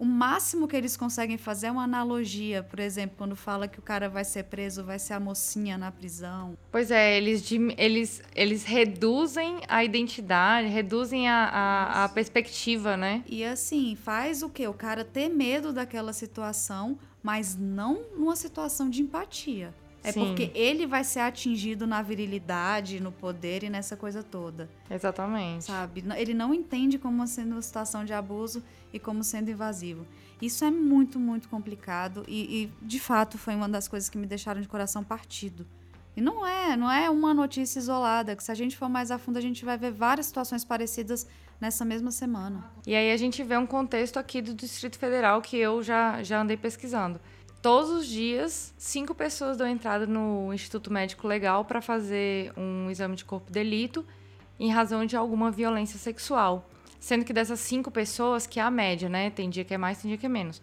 o 0.03 0.05
máximo 0.05 0.67
que 0.67 0.75
eles 0.75 0.97
conseguem 0.97 1.39
fazer 1.39 1.69
é 1.69 1.71
uma 1.71 1.85
analogia, 1.85 2.61
por 2.61 2.81
exemplo, 2.81 3.15
quando 3.17 3.37
fala 3.37 3.69
que 3.69 3.79
o 3.79 3.83
cara 3.83 4.09
vai 4.09 4.25
ser 4.25 4.43
preso, 4.43 4.83
vai 4.83 4.99
ser 4.99 5.13
a 5.13 5.21
mocinha 5.21 5.79
na 5.79 5.93
prisão. 5.93 6.59
Pois 6.73 6.91
é, 6.91 7.17
eles, 7.17 7.49
eles, 7.79 8.21
eles 8.35 8.65
reduzem 8.65 9.61
a 9.69 9.85
identidade, 9.85 10.67
reduzem 10.67 11.29
a, 11.29 11.45
a, 11.45 12.05
a 12.05 12.09
perspectiva, 12.09 12.97
né? 12.97 13.23
E 13.29 13.45
assim, 13.45 13.95
faz 13.95 14.43
o 14.43 14.49
quê? 14.49 14.67
O 14.67 14.75
cara 14.75 15.05
ter 15.05 15.29
medo 15.29 15.73
daquela 15.73 16.13
situação, 16.13 16.99
mas 17.23 17.57
não 17.57 18.03
numa 18.19 18.35
situação 18.35 18.91
de 18.91 19.03
empatia. 19.03 19.73
É 20.05 20.11
Sim. 20.11 20.27
porque 20.27 20.51
ele 20.55 20.87
vai 20.87 21.05
ser 21.05 21.21
atingido 21.21 21.87
na 21.87 22.03
virilidade, 22.03 23.01
no 23.01 23.13
poder 23.13 23.63
e 23.63 23.71
nessa 23.71 23.97
coisa 23.97 24.23
toda. 24.23 24.69
Exatamente. 24.91 25.65
Sabe? 25.65 26.05
Ele 26.17 26.35
não 26.35 26.53
entende 26.53 26.99
como 26.99 27.25
sendo 27.27 27.53
uma 27.53 27.63
situação 27.63 28.05
de 28.05 28.13
abuso 28.13 28.63
e 28.93 28.99
como 28.99 29.23
sendo 29.23 29.51
invasivo. 29.51 30.05
Isso 30.41 30.65
é 30.65 30.71
muito, 30.71 31.21
muito 31.21 31.49
complicado 31.49 32.25
e, 32.27 32.65
e, 32.65 32.73
de 32.85 32.99
fato 32.99 33.39
foi 33.39 33.55
uma 33.55 33.69
das 33.69 33.87
coisas 33.87 34.09
que 34.09 34.19
me 34.19 34.27
deixaram 34.27 34.61
de 34.61 34.67
coração 34.67 35.05
partido. 35.05 35.65
E 36.17 36.21
não 36.21 36.45
é, 36.45 36.77
não 36.77 36.91
é 36.91 37.09
uma 37.09 37.33
notícia 37.33 37.79
isolada, 37.79 38.37
que 38.37 38.43
se 38.43 38.51
a 38.51 38.55
gente 38.55 38.77
for 38.77 38.89
mais 38.89 39.11
a 39.11 39.19
fundo 39.19 39.39
a 39.39 39.41
gente 39.41 39.65
vai 39.65 39.79
ver 39.79 39.93
várias 39.93 40.27
situações 40.27 40.65
parecidas 40.65 41.27
nessa 41.61 41.85
mesma 41.85 42.11
semana. 42.11 42.71
E 42.87 42.95
aí 42.95 43.13
a 43.13 43.17
gente 43.17 43.43
vê 43.45 43.57
um 43.57 43.65
contexto 43.67 44.19
aqui 44.19 44.43
do 44.43 44.53
Distrito 44.53 44.99
Federal 44.99 45.41
que 45.41 45.57
eu 45.57 45.81
já, 45.81 46.23
já 46.23 46.43
andei 46.43 46.57
pesquisando 46.57 47.21
todos 47.63 47.91
os 47.91 48.07
dias, 48.07 48.75
cinco 48.77 49.15
pessoas 49.15 49.57
dão 49.57 49.67
entrada 49.67 50.05
no 50.05 50.53
Instituto 50.53 50.93
Médico 50.93 51.29
Legal 51.29 51.65
para 51.65 51.81
fazer 51.81 52.53
um 52.57 52.91
exame 52.91 53.15
de 53.15 53.25
corpo 53.25 53.47
de 53.47 53.53
delito 53.53 54.05
em 54.59 54.71
razão 54.71 55.07
de 55.07 55.17
alguma 55.17 55.51
violência 55.51 55.99
sexual. 55.99 56.69
Sendo 56.99 57.25
que 57.25 57.33
dessas 57.33 57.61
cinco 57.61 57.91
pessoas, 57.91 58.47
que 58.47 58.61
é 58.61 58.63
a 58.63 58.71
média, 58.71 59.09
né? 59.09 59.31
Tem 59.31 59.49
dia 59.49 59.65
que 59.65 59.73
é 59.73 59.79
mais, 59.79 60.03
tem 60.03 60.09
dia 60.09 60.19
que 60.19 60.27
é 60.27 60.29
menos. 60.29 60.61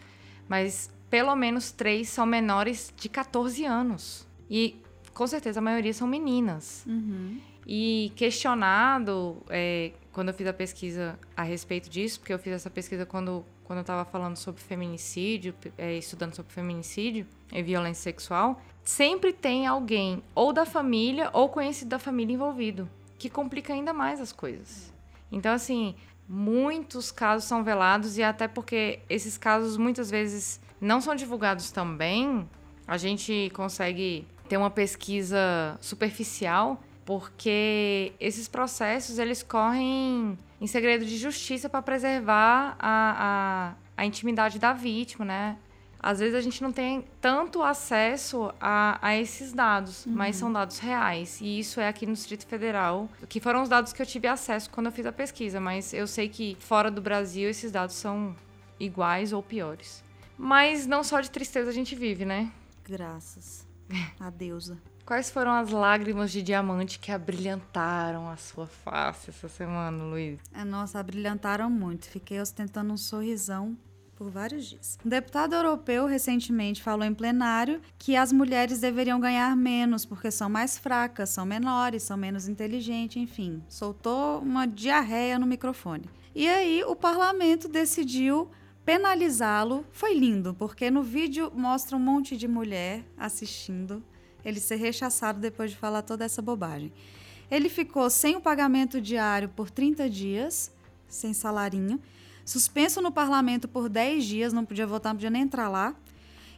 Mas 0.47 0.91
pelo 1.09 1.35
menos 1.35 1.71
três 1.71 2.09
são 2.09 2.25
menores 2.25 2.93
de 2.95 3.09
14 3.09 3.65
anos. 3.65 4.27
E 4.49 4.81
com 5.13 5.25
certeza 5.25 5.59
a 5.59 5.61
maioria 5.61 5.93
são 5.93 6.07
meninas. 6.07 6.85
Uhum. 6.85 7.39
E 7.65 8.11
questionado, 8.15 9.37
é, 9.49 9.91
quando 10.11 10.29
eu 10.29 10.33
fiz 10.33 10.47
a 10.47 10.53
pesquisa 10.53 11.19
a 11.35 11.43
respeito 11.43 11.89
disso, 11.89 12.19
porque 12.19 12.33
eu 12.33 12.39
fiz 12.39 12.53
essa 12.53 12.69
pesquisa 12.69 13.05
quando 13.05 13.45
quando 13.69 13.77
eu 13.77 13.81
estava 13.81 14.03
falando 14.03 14.35
sobre 14.35 14.63
feminicídio, 14.63 15.53
é, 15.77 15.93
estudando 15.93 16.33
sobre 16.33 16.51
feminicídio 16.51 17.27
e 17.53 17.61
violência 17.61 18.01
sexual, 18.01 18.59
sempre 18.83 19.31
tem 19.31 19.67
alguém 19.67 20.23
ou 20.33 20.51
da 20.51 20.65
família 20.65 21.29
ou 21.33 21.49
conhecido 21.49 21.89
da 21.89 21.99
família 21.99 22.33
envolvido, 22.33 22.89
que 23.19 23.29
complica 23.29 23.71
ainda 23.71 23.93
mais 23.93 24.19
as 24.19 24.31
coisas. 24.31 24.91
Então, 25.31 25.53
assim, 25.53 25.93
muitos 26.27 27.11
casos 27.11 27.47
são 27.47 27.63
velados 27.63 28.17
e 28.17 28.23
até 28.23 28.47
porque 28.47 29.01
esses 29.07 29.37
casos 29.37 29.77
muitas 29.77 30.09
vezes 30.09 30.59
não 30.81 30.99
são 30.99 31.13
divulgados 31.13 31.69
também, 31.69 32.49
a 32.87 32.97
gente 32.97 33.51
consegue 33.53 34.25
ter 34.47 34.57
uma 34.57 34.71
pesquisa 34.71 35.77
superficial 35.79 36.81
porque 37.09 38.13
esses 38.19 38.47
processos 38.47 39.17
eles 39.17 39.41
correm 39.41 40.37
em 40.61 40.67
segredo 40.67 41.03
de 41.03 41.17
justiça 41.17 41.67
para 41.67 41.81
preservar 41.81 42.75
a, 42.77 43.73
a, 43.97 44.01
a 44.03 44.05
intimidade 44.05 44.59
da 44.59 44.73
vítima, 44.73 45.25
né? 45.25 45.57
Às 45.99 46.19
vezes 46.19 46.35
a 46.35 46.41
gente 46.41 46.61
não 46.61 46.71
tem 46.71 47.03
tanto 47.19 47.63
acesso 47.63 48.53
a, 48.61 48.99
a 49.01 49.17
esses 49.17 49.51
dados, 49.51 50.05
uhum. 50.05 50.13
mas 50.13 50.35
são 50.35 50.53
dados 50.53 50.77
reais. 50.77 51.41
E 51.41 51.57
isso 51.57 51.79
é 51.79 51.87
aqui 51.87 52.05
no 52.05 52.13
Distrito 52.13 52.45
Federal, 52.45 53.09
que 53.27 53.39
foram 53.39 53.63
os 53.63 53.69
dados 53.69 53.91
que 53.91 53.99
eu 53.99 54.05
tive 54.05 54.27
acesso 54.27 54.69
quando 54.69 54.85
eu 54.85 54.91
fiz 54.91 55.07
a 55.07 55.11
pesquisa. 55.11 55.59
Mas 55.59 55.95
eu 55.95 56.05
sei 56.05 56.29
que 56.29 56.55
fora 56.59 56.91
do 56.91 57.01
Brasil 57.01 57.49
esses 57.49 57.71
dados 57.71 57.95
são 57.95 58.35
iguais 58.79 59.33
ou 59.33 59.41
piores. 59.41 60.03
Mas 60.37 60.85
não 60.85 61.03
só 61.03 61.21
de 61.21 61.31
tristeza 61.31 61.71
a 61.71 61.73
gente 61.73 61.95
vive, 61.95 62.23
né? 62.23 62.51
Graças 62.87 63.67
a 64.19 64.29
deusa. 64.29 64.77
Quais 65.09 65.31
foram 65.31 65.53
as 65.53 65.71
lágrimas 65.71 66.31
de 66.31 66.39
diamante 66.43 66.99
que 66.99 67.11
abrilhantaram 67.11 68.29
a 68.29 68.37
sua 68.37 68.67
face 68.67 69.31
essa 69.31 69.49
semana, 69.49 70.03
Luiz? 70.03 70.39
É, 70.53 70.63
nossa, 70.63 70.99
abrilhantaram 70.99 71.67
muito. 71.67 72.07
Fiquei 72.07 72.39
ostentando 72.39 72.93
um 72.93 72.97
sorrisão 72.97 73.75
por 74.15 74.29
vários 74.29 74.69
dias. 74.69 74.99
Um 75.03 75.09
deputado 75.09 75.55
europeu 75.55 76.05
recentemente 76.05 76.83
falou 76.83 77.03
em 77.03 77.11
plenário 77.15 77.81
que 77.97 78.15
as 78.15 78.31
mulheres 78.31 78.81
deveriam 78.81 79.19
ganhar 79.19 79.55
menos 79.55 80.05
porque 80.05 80.29
são 80.29 80.47
mais 80.47 80.77
fracas, 80.77 81.31
são 81.31 81.43
menores, 81.43 82.03
são 82.03 82.15
menos 82.15 82.47
inteligentes, 82.47 83.17
enfim. 83.17 83.63
Soltou 83.67 84.37
uma 84.41 84.67
diarreia 84.67 85.39
no 85.39 85.47
microfone. 85.47 86.07
E 86.35 86.47
aí 86.47 86.83
o 86.83 86.95
parlamento 86.95 87.67
decidiu 87.67 88.47
penalizá-lo. 88.85 89.83
Foi 89.91 90.13
lindo, 90.13 90.53
porque 90.53 90.91
no 90.91 91.01
vídeo 91.01 91.51
mostra 91.55 91.97
um 91.97 91.99
monte 91.99 92.37
de 92.37 92.47
mulher 92.47 93.03
assistindo 93.17 94.03
ele 94.43 94.59
ser 94.59 94.75
rechaçado 94.75 95.39
depois 95.39 95.71
de 95.71 95.77
falar 95.77 96.01
toda 96.01 96.25
essa 96.25 96.41
bobagem. 96.41 96.91
Ele 97.49 97.69
ficou 97.69 98.09
sem 98.09 98.35
o 98.35 98.41
pagamento 98.41 99.01
diário 99.01 99.49
por 99.49 99.69
30 99.69 100.09
dias, 100.09 100.71
sem 101.07 101.33
salarinho 101.33 101.99
suspenso 102.49 102.99
no 102.99 103.11
parlamento 103.11 103.67
por 103.67 103.87
10 103.87 104.25
dias, 104.25 104.51
não 104.51 104.65
podia 104.65 104.87
votar, 104.87 105.13
não 105.13 105.17
podia 105.17 105.29
nem 105.29 105.43
entrar 105.43 105.69
lá, 105.69 105.93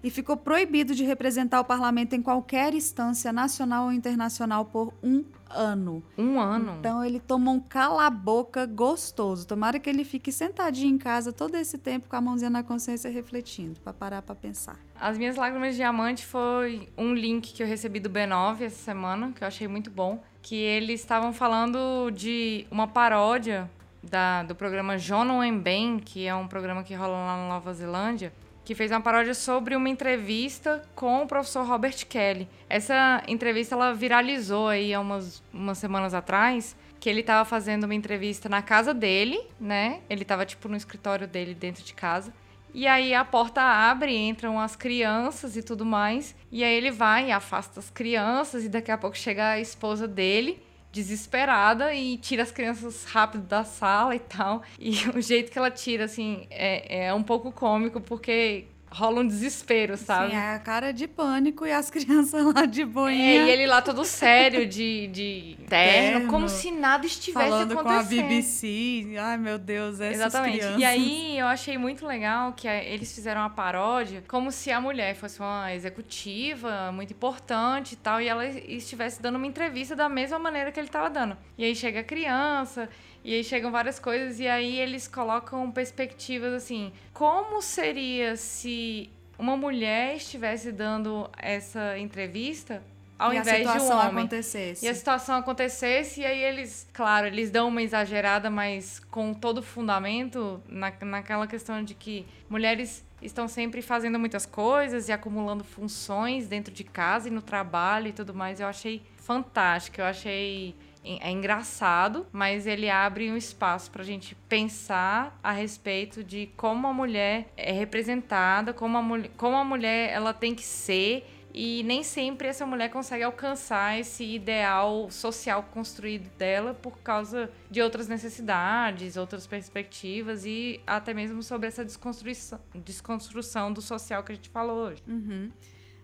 e 0.04 0.10
ficou 0.10 0.36
proibido 0.36 0.96
de 0.96 1.04
representar 1.04 1.60
o 1.60 1.66
parlamento 1.66 2.16
em 2.16 2.22
qualquer 2.22 2.74
instância 2.74 3.32
nacional 3.32 3.86
ou 3.86 3.92
internacional 3.92 4.66
por 4.66 4.94
um 5.04 5.24
ano. 5.50 6.04
Um 6.18 6.40
ano? 6.40 6.78
Então 6.80 7.04
ele 7.04 7.20
tomou 7.20 7.56
um 7.56 7.60
cala-boca 7.60 8.66
gostoso. 8.66 9.46
Tomara 9.46 9.80
que 9.80 9.90
ele 9.90 10.04
fique 10.04 10.32
sentadinho 10.32 10.96
em 10.96 10.98
casa 10.98 11.32
todo 11.32 11.56
esse 11.56 11.78
tempo 11.78 12.08
com 12.08 12.16
a 12.16 12.22
mãozinha 12.22 12.50
na 12.50 12.64
consciência 12.64 13.10
refletindo, 13.12 13.80
para 13.82 13.94
parar 13.94 14.22
para 14.22 14.36
pensar. 14.36 14.78
As 15.00 15.18
minhas 15.18 15.36
lágrimas 15.36 15.72
de 15.72 15.78
diamante 15.78 16.26
foi 16.26 16.88
um 16.98 17.14
link 17.14 17.54
que 17.54 17.62
eu 17.62 17.68
recebi 17.68 18.00
do 18.00 18.10
B9 18.10 18.62
essa 18.62 18.84
semana, 18.84 19.32
que 19.36 19.44
eu 19.44 19.48
achei 19.48 19.68
muito 19.68 19.90
bom, 19.90 20.24
que 20.42 20.56
eles 20.56 21.02
estavam 21.02 21.34
falando 21.34 22.12
de 22.12 22.66
uma 22.72 22.88
paródia 22.88 23.70
da, 24.04 24.44
do 24.44 24.56
programa 24.56 24.98
Jono 24.98 25.40
Ben, 25.60 26.00
que 26.00 26.26
é 26.26 26.34
um 26.34 26.48
programa 26.48 26.84
que 26.84 26.94
rola 26.94 27.14
lá 27.14 27.38
na 27.38 27.50
Nova 27.50 27.74
Zelândia, 27.74 28.34
que 28.64 28.76
fez 28.76 28.92
uma 28.92 29.02
paródia 29.02 29.34
sobre 29.34 29.76
uma 29.76 29.90
entrevista 29.90 30.84
com 30.96 31.24
o 31.24 31.28
professor 31.28 31.66
Robert 31.66 32.06
Kelly. 32.08 32.48
Essa 32.70 33.24
entrevista 33.28 33.76
ela 33.76 33.94
viralizou 33.94 34.68
aí 34.68 34.94
há 34.94 35.00
umas, 35.00 35.44
umas 35.54 35.78
semanas 35.78 36.14
atrás, 36.14 36.76
que 37.00 37.10
ele 37.10 37.22
estava 37.22 37.44
fazendo 37.44 37.86
uma 37.86 37.96
entrevista 37.96 38.48
na 38.48 38.62
casa 38.62 38.94
dele, 38.94 39.42
né? 39.60 40.02
Ele 40.10 40.22
estava 40.22 40.46
tipo 40.46 40.68
no 40.68 40.76
escritório 40.76 41.28
dele 41.28 41.56
dentro 41.56 41.84
de 41.84 41.94
casa. 41.94 42.32
E 42.74 42.88
aí 42.88 43.14
a 43.14 43.26
porta 43.26 43.62
abre, 43.62 44.16
entram 44.16 44.60
as 44.60 44.76
crianças 44.76 45.58
e 45.58 45.64
tudo 45.64 45.86
mais. 45.86 46.36
E 46.52 46.64
aí 46.64 46.74
ele 46.74 46.92
vai 46.92 47.32
afasta 47.32 47.80
as 47.80 47.90
crianças 47.90 48.64
e 48.64 48.70
daqui 48.70 48.92
a 48.92 48.98
pouco 48.98 49.18
chega 49.18 49.50
a 49.52 49.60
esposa 49.60 50.08
dele 50.08 50.62
desesperada 50.92 51.94
e 51.94 52.18
tira 52.18 52.44
as 52.44 52.52
crianças 52.52 53.06
rápido 53.06 53.44
da 53.44 53.64
sala 53.64 54.16
e 54.16 54.20
tal. 54.20 54.62
E 54.80 54.92
o 55.16 55.22
jeito 55.22 55.52
que 55.52 55.58
ela 55.58 55.72
tira, 55.72 56.06
assim, 56.06 56.46
é, 56.50 57.08
é 57.08 57.14
um 57.14 57.24
pouco 57.24 57.52
cômico, 57.52 58.02
porque 58.02 58.66
rola 58.92 59.22
um 59.22 59.28
desespero, 59.28 59.96
sabe? 59.96 60.32
Sim, 60.32 60.36
é 60.36 60.54
a 60.56 60.60
cara 60.60 60.92
de 60.92 61.08
pânico 61.08 61.66
e 61.66 61.72
as 61.72 61.90
crianças 61.92 62.44
lá 62.54 62.66
de 62.66 62.84
boinha. 62.84 63.44
É, 63.44 63.46
e 63.46 63.50
ele 63.50 63.66
lá 63.66 63.82
todo 63.82 64.04
sério, 64.04 64.68
de, 64.68 65.08
de 65.08 65.58
terno, 65.70 66.20
terno, 66.20 66.28
como 66.28 66.50
se 66.50 66.70
nada 66.72 67.06
estivesse 67.06 67.50
falando 67.50 67.72
acontecendo. 67.72 68.20
com 68.20 68.26
a 68.26 68.28
BBC. 68.28 69.16
Ai, 69.20 69.38
meu 69.38 69.58
Deus, 69.58 70.00
essas 70.00 70.16
Exatamente. 70.16 70.58
Crianças. 70.58 70.82
E 70.82 70.86
aí 70.86 71.40
eu 71.40 71.48
achei 71.48 71.78
muito 71.78 72.06
legal 72.06 72.52
que 72.54 72.68
eles 72.68 73.14
fizeram 73.14 73.42
uma 73.42 73.50
paródia 73.50 74.24
como 74.28 74.52
se 74.52 74.72
a 74.72 74.82
mulher 74.82 75.16
fosse 75.16 75.40
uma 75.40 75.74
executiva 75.74 76.92
muito 76.92 77.14
importante 77.14 77.94
e 77.94 77.98
tal, 77.98 78.22
e 78.22 78.28
ela 78.28 78.46
estivesse 78.46 79.22
dando 79.22 79.38
uma 79.38 79.48
entrevista 79.48 79.96
da 79.96 80.10
mesma 80.10 80.38
maneira 80.38 80.72
que 80.72 80.80
ele 80.80 80.88
estava 80.88 81.10
dando. 81.10 81.38
E 81.58 81.64
aí 81.64 81.76
chega 81.76 82.02
a 82.02 82.04
criança 82.04 82.90
e 83.24 83.36
aí 83.36 83.44
chegam 83.44 83.72
várias 83.72 84.00
coisas 84.00 84.40
e 84.40 84.48
aí 84.48 84.80
eles 84.80 85.08
colocam 85.08 85.72
perspectivas 85.72 86.54
assim, 86.54 86.92
como 87.14 87.62
seria 87.62 88.36
se 88.36 89.10
uma 89.38 89.56
mulher 89.56 90.16
estivesse 90.16 90.72
dando 90.72 91.30
essa 91.38 91.98
entrevista 91.98 92.82
ao 93.22 93.32
e 93.34 93.38
invés 93.38 93.72
de 93.72 93.78
um 93.78 93.92
homem. 93.92 94.24
Acontecesse. 94.24 94.84
E 94.84 94.90
a 94.90 94.96
situação 94.96 95.36
acontecesse, 95.36 96.22
e 96.22 96.26
aí 96.26 96.44
eles, 96.44 96.88
claro, 96.92 97.28
eles 97.28 97.52
dão 97.52 97.68
uma 97.68 97.84
exagerada, 97.84 98.50
mas 98.50 99.00
com 99.12 99.34
todo 99.34 99.62
fundamento 99.62 100.62
na, 100.68 100.92
naquela 101.02 101.46
questão 101.46 101.84
de 101.84 101.94
que 101.94 102.26
mulheres 102.50 103.06
estão 103.22 103.48
sempre 103.48 103.84
fazendo 103.84 104.18
muitas 104.18 104.48
coisas 104.48 105.08
e 105.08 105.12
acumulando 105.12 105.64
funções 105.64 106.48
dentro 106.48 106.74
de 106.74 106.84
casa 106.84 107.28
e 107.28 107.32
no 107.32 107.42
trabalho 107.42 108.08
e 108.08 108.12
tudo 108.12 108.34
mais. 108.34 108.60
Eu 108.60 108.68
achei 108.68 109.04
fantástico, 109.18 110.02
eu 110.02 110.06
achei 110.06 110.76
é 111.04 111.32
engraçado, 111.32 112.26
mas 112.32 112.68
ele 112.68 112.90
abre 112.90 113.32
um 113.32 113.38
espaço 113.38 113.90
para 113.92 114.02
a 114.02 114.06
gente 114.06 114.36
pensar 114.48 115.40
a 115.44 115.52
respeito 115.52 116.24
de 116.24 116.50
como 116.56 116.88
a 116.88 116.94
mulher 116.94 117.52
é 117.58 117.72
representada, 117.72 118.74
como 118.74 118.98
a, 118.98 119.02
mulher, 119.02 119.32
como 119.38 119.56
a 119.56 119.64
mulher 119.64 120.12
ela 120.12 120.34
tem 120.34 120.54
que 120.54 120.64
ser 120.64 121.26
e 121.54 121.84
nem 121.84 122.04
sempre 122.04 122.48
essa 122.48 122.66
mulher 122.66 122.90
consegue 122.90 123.24
alcançar 123.24 124.00
esse 124.00 124.24
ideal 124.24 125.10
social 125.12 125.64
construído 125.74 126.30
dela 126.38 126.74
por 126.74 126.98
causa 127.00 127.52
de 127.70 127.82
outras 127.82 128.08
necessidades, 128.08 129.18
outras 129.18 129.46
perspectivas 129.46 130.46
e 130.46 130.80
até 130.88 131.14
mesmo 131.14 131.44
sobre 131.44 131.68
essa 131.68 131.84
desconstrução, 131.84 132.60
desconstrução 132.74 133.74
do 133.74 133.82
social 133.82 134.24
que 134.24 134.32
a 134.32 134.36
gente 134.36 134.50
falou 134.50 134.88
hoje. 134.88 135.04
Uhum. 135.08 135.52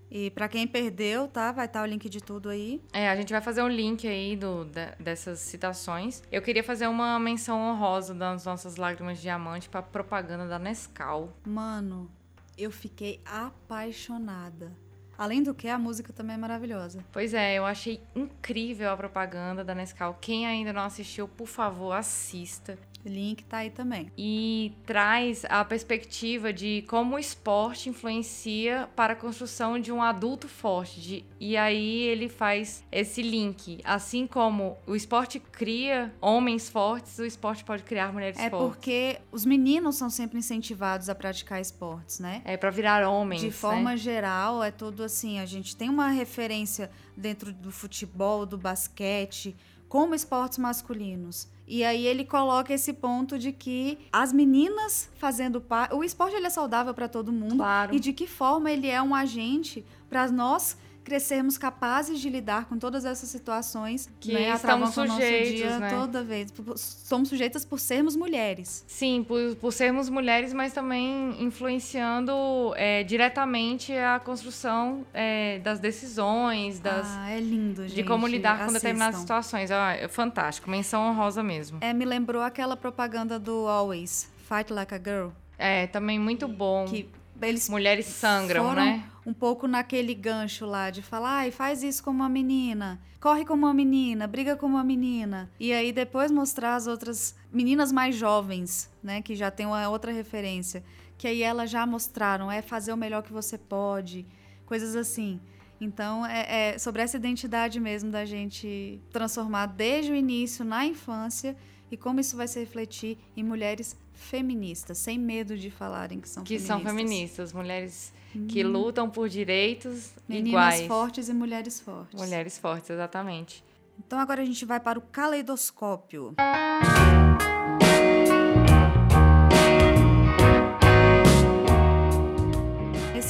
E 0.09 0.31
para 0.31 0.47
quem 0.47 0.65
perdeu, 0.65 1.27
tá? 1.27 1.51
Vai 1.51 1.65
estar 1.65 1.79
tá 1.79 1.83
o 1.83 1.87
link 1.87 2.09
de 2.09 2.21
tudo 2.21 2.49
aí. 2.49 2.81
É, 2.93 3.09
a 3.09 3.15
gente 3.15 3.31
vai 3.31 3.41
fazer 3.41 3.61
um 3.61 3.67
link 3.67 4.07
aí 4.07 4.35
do, 4.35 4.65
de, 4.65 4.85
dessas 4.99 5.39
citações. 5.39 6.23
Eu 6.31 6.41
queria 6.41 6.63
fazer 6.63 6.87
uma 6.87 7.19
menção 7.19 7.59
honrosa 7.59 8.13
das 8.13 8.45
nossas 8.45 8.77
lágrimas 8.77 9.17
de 9.17 9.23
diamante 9.23 9.67
para 9.67 9.81
propaganda 9.81 10.47
da 10.47 10.57
Nescau. 10.57 11.33
Mano, 11.45 12.09
eu 12.57 12.71
fiquei 12.71 13.21
apaixonada. 13.25 14.71
Além 15.17 15.41
do 15.41 15.53
que, 15.53 15.67
a 15.67 15.79
música 15.79 16.13
também 16.13 16.35
é 16.35 16.37
maravilhosa. 16.37 17.03
Pois 17.11 17.33
é, 17.33 17.55
eu 17.55 17.65
achei 17.65 17.99
incrível 18.15 18.91
a 18.91 18.97
propaganda 18.97 19.63
da 19.63 19.73
Nescau. 19.73 20.15
Quem 20.21 20.45
ainda 20.45 20.71
não 20.71 20.83
assistiu, 20.83 21.27
por 21.27 21.47
favor, 21.47 21.91
assista. 21.91 22.77
Link 23.05 23.43
tá 23.45 23.57
aí 23.57 23.69
também. 23.69 24.11
E 24.17 24.73
traz 24.85 25.45
a 25.45 25.63
perspectiva 25.63 26.51
de 26.51 26.83
como 26.87 27.15
o 27.15 27.19
esporte 27.19 27.89
influencia 27.89 28.89
para 28.95 29.13
a 29.13 29.15
construção 29.15 29.79
de 29.79 29.91
um 29.91 30.01
adulto 30.01 30.47
forte. 30.47 30.99
De, 30.99 31.25
e 31.39 31.55
aí 31.55 32.01
ele 32.01 32.29
faz 32.29 32.83
esse 32.91 33.21
link. 33.21 33.79
Assim 33.83 34.27
como 34.27 34.77
o 34.85 34.95
esporte 34.95 35.39
cria 35.39 36.13
homens 36.21 36.69
fortes, 36.69 37.17
o 37.19 37.25
esporte 37.25 37.63
pode 37.63 37.83
criar 37.83 38.11
mulheres 38.11 38.37
é 38.37 38.49
fortes. 38.49 38.67
É 38.67 38.69
porque 38.69 39.19
os 39.31 39.45
meninos 39.45 39.95
são 39.95 40.09
sempre 40.09 40.37
incentivados 40.37 41.09
a 41.09 41.15
praticar 41.15 41.61
esportes, 41.61 42.19
né? 42.19 42.41
É 42.43 42.57
para 42.57 42.69
virar 42.69 43.07
homens. 43.07 43.41
De 43.41 43.51
forma 43.51 43.91
né? 43.91 43.97
geral, 43.97 44.63
é 44.63 44.71
tudo 44.71 45.03
assim. 45.03 45.39
A 45.39 45.45
gente 45.45 45.75
tem 45.75 45.89
uma 45.89 46.09
referência 46.09 46.89
dentro 47.15 47.51
do 47.53 47.71
futebol, 47.71 48.45
do 48.45 48.57
basquete, 48.57 49.55
como 49.87 50.13
esportes 50.13 50.57
masculinos. 50.57 51.47
E 51.67 51.83
aí 51.83 52.07
ele 52.07 52.23
coloca 52.23 52.73
esse 52.73 52.93
ponto 52.93 53.37
de 53.37 53.51
que 53.51 53.97
as 54.11 54.31
meninas 54.31 55.09
fazendo 55.15 55.59
parte. 55.59 55.93
O 55.93 56.03
esporte 56.03 56.35
ele 56.35 56.47
é 56.47 56.49
saudável 56.49 56.93
para 56.93 57.09
todo 57.09 57.31
mundo. 57.31 57.57
Claro. 57.57 57.93
E 57.93 57.99
de 57.99 58.13
que 58.13 58.25
forma 58.25 58.71
ele 58.71 58.87
é 58.87 59.01
um 59.01 59.13
agente 59.13 59.85
para 60.09 60.31
nós 60.31 60.77
crescermos 61.07 61.57
capazes 61.57 62.19
de 62.19 62.29
lidar 62.29 62.65
com 62.65 62.77
todas 62.77 63.05
essas 63.05 63.29
situações 63.29 64.09
que 64.19 64.33
né, 64.33 64.49
estamos 64.49 64.93
sujeitos, 64.93 65.55
dia, 65.55 65.79
né? 65.79 65.89
toda 65.89 66.21
vez. 66.21 66.53
Somos 66.75 67.29
sujeitas 67.29 67.63
por 67.63 67.79
sermos 67.79 68.13
mulheres. 68.13 68.83
Sim, 68.85 69.23
por, 69.25 69.55
por 69.55 69.71
sermos 69.71 70.09
mulheres, 70.09 70.51
mas 70.51 70.73
também 70.73 71.41
influenciando 71.41 72.33
é, 72.75 73.03
diretamente 73.03 73.93
a 73.93 74.19
construção 74.19 75.05
é, 75.13 75.59
das 75.59 75.79
decisões, 75.79 76.81
das, 76.81 77.07
ah, 77.07 77.29
é 77.29 77.39
lindo, 77.39 77.83
gente. 77.83 77.95
de 77.95 78.03
como 78.03 78.27
lidar 78.27 78.55
Assistam. 78.55 78.67
com 78.67 78.73
determinadas 78.73 79.21
situações. 79.21 79.71
Ah, 79.71 79.93
é 79.93 80.09
fantástico, 80.09 80.69
menção 80.69 81.09
honrosa 81.09 81.41
mesmo. 81.41 81.77
É, 81.79 81.93
me 81.93 82.03
lembrou 82.03 82.41
aquela 82.41 82.75
propaganda 82.75 83.39
do 83.39 83.65
Always, 83.65 84.29
Fight 84.49 84.73
Like 84.73 84.93
a 84.93 84.97
Girl. 84.97 85.29
É, 85.57 85.87
também 85.87 86.19
muito 86.19 86.49
bom. 86.49 86.83
Que 86.83 87.09
eles 87.41 87.69
Mulheres 87.69 88.07
sangram, 88.07 88.65
foram 88.65 88.83
né? 88.83 89.03
Um 89.27 89.33
pouco 89.33 89.67
naquele 89.67 90.15
gancho 90.15 90.65
lá 90.65 90.89
de 90.89 91.01
falar, 91.01 91.39
ai, 91.39 91.51
faz 91.51 91.83
isso 91.83 92.01
como 92.01 92.19
uma 92.19 92.29
menina, 92.29 92.97
corre 93.19 93.43
como 93.43 93.65
uma 93.65 93.73
menina, 93.73 94.25
briga 94.25 94.55
como 94.55 94.75
uma 94.75 94.85
menina. 94.85 95.51
E 95.59 95.73
aí 95.73 95.91
depois 95.91 96.31
mostrar 96.31 96.75
as 96.75 96.87
outras 96.87 97.35
meninas 97.51 97.91
mais 97.91 98.15
jovens, 98.15 98.89
né, 99.03 99.21
que 99.21 99.35
já 99.35 99.51
tem 99.51 99.65
uma 99.65 99.89
outra 99.89 100.13
referência, 100.13 100.81
que 101.17 101.27
aí 101.27 101.43
elas 101.43 101.69
já 101.69 101.85
mostraram, 101.85 102.49
é 102.49 102.61
fazer 102.61 102.93
o 102.93 102.97
melhor 102.97 103.21
que 103.21 103.33
você 103.33 103.57
pode, 103.57 104.25
coisas 104.65 104.95
assim. 104.95 105.41
Então, 105.79 106.25
é, 106.25 106.71
é 106.73 106.77
sobre 106.77 107.01
essa 107.01 107.17
identidade 107.17 107.79
mesmo 107.79 108.11
da 108.11 108.25
gente 108.25 108.99
transformar 109.11 109.67
desde 109.67 110.11
o 110.11 110.15
início, 110.15 110.65
na 110.65 110.85
infância, 110.85 111.55
e 111.91 111.95
como 111.95 112.19
isso 112.19 112.35
vai 112.35 112.47
se 112.47 112.59
refletir 112.59 113.17
em 113.35 113.43
mulheres 113.43 113.95
feministas, 114.13 114.97
sem 114.97 115.17
medo 115.17 115.57
de 115.57 115.69
falarem 115.69 116.19
que 116.19 116.27
são 116.27 116.43
que 116.43 116.57
feministas. 116.57 116.77
Que 116.77 116.83
são 116.83 116.95
feministas, 116.95 117.53
mulheres 117.53 118.13
que 118.47 118.65
hum. 118.65 118.71
lutam 118.71 119.09
por 119.09 119.29
direitos 119.29 120.11
Meninas 120.27 120.49
iguais. 120.49 120.87
fortes 120.87 121.29
e 121.29 121.33
mulheres 121.33 121.79
fortes. 121.79 122.19
Mulheres 122.19 122.57
fortes, 122.57 122.89
exatamente. 122.89 123.63
Então 123.99 124.19
agora 124.19 124.41
a 124.41 124.45
gente 124.45 124.65
vai 124.65 124.79
para 124.79 124.99
o 124.99 125.01
caleidoscópio. 125.01 126.35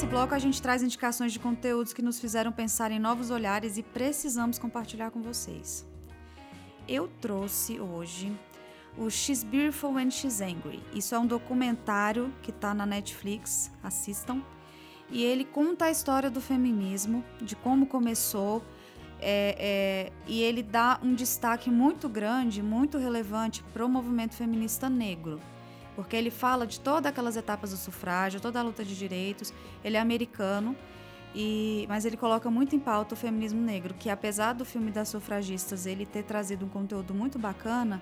Bloco 0.08 0.34
a 0.34 0.38
gente 0.38 0.60
traz 0.62 0.82
indicações 0.82 1.32
de 1.32 1.38
conteúdos 1.38 1.92
que 1.92 2.00
nos 2.00 2.18
fizeram 2.18 2.50
pensar 2.50 2.90
em 2.90 2.98
novos 2.98 3.30
olhares 3.30 3.76
e 3.76 3.82
precisamos 3.82 4.58
compartilhar 4.58 5.10
com 5.10 5.20
vocês. 5.20 5.86
Eu 6.88 7.08
trouxe 7.20 7.78
hoje 7.78 8.34
o 8.96 9.10
She's 9.10 9.44
Beautiful 9.44 9.92
When 9.92 10.10
She's 10.10 10.40
Angry. 10.40 10.82
Isso 10.94 11.14
é 11.14 11.18
um 11.18 11.26
documentário 11.26 12.32
que 12.42 12.50
está 12.50 12.72
na 12.72 12.86
Netflix, 12.86 13.70
assistam. 13.82 14.42
E 15.10 15.22
ele 15.22 15.44
conta 15.44 15.84
a 15.86 15.90
história 15.90 16.30
do 16.30 16.40
feminismo, 16.40 17.22
de 17.42 17.54
como 17.54 17.86
começou, 17.86 18.64
é, 19.20 19.56
é, 19.58 20.12
e 20.26 20.40
ele 20.42 20.62
dá 20.62 20.98
um 21.02 21.14
destaque 21.14 21.70
muito 21.70 22.08
grande, 22.08 22.62
muito 22.62 22.96
relevante 22.96 23.62
para 23.74 23.84
o 23.84 23.88
movimento 23.88 24.34
feminista 24.34 24.88
negro. 24.88 25.38
Porque 25.98 26.14
ele 26.14 26.30
fala 26.30 26.64
de 26.64 26.78
todas 26.78 27.10
aquelas 27.10 27.36
etapas 27.36 27.72
do 27.72 27.76
sufrágio, 27.76 28.40
toda 28.40 28.60
a 28.60 28.62
luta 28.62 28.84
de 28.84 28.96
direitos. 28.96 29.52
Ele 29.82 29.96
é 29.96 30.00
americano, 30.00 30.76
e, 31.34 31.86
mas 31.88 32.04
ele 32.04 32.16
coloca 32.16 32.48
muito 32.48 32.76
em 32.76 32.78
pauta 32.78 33.14
o 33.14 33.18
feminismo 33.18 33.60
negro, 33.60 33.92
que 33.94 34.08
apesar 34.08 34.52
do 34.52 34.64
filme 34.64 34.92
das 34.92 35.08
sufragistas 35.08 35.86
ele 35.86 36.06
ter 36.06 36.22
trazido 36.22 36.64
um 36.64 36.68
conteúdo 36.68 37.12
muito 37.12 37.36
bacana, 37.36 38.00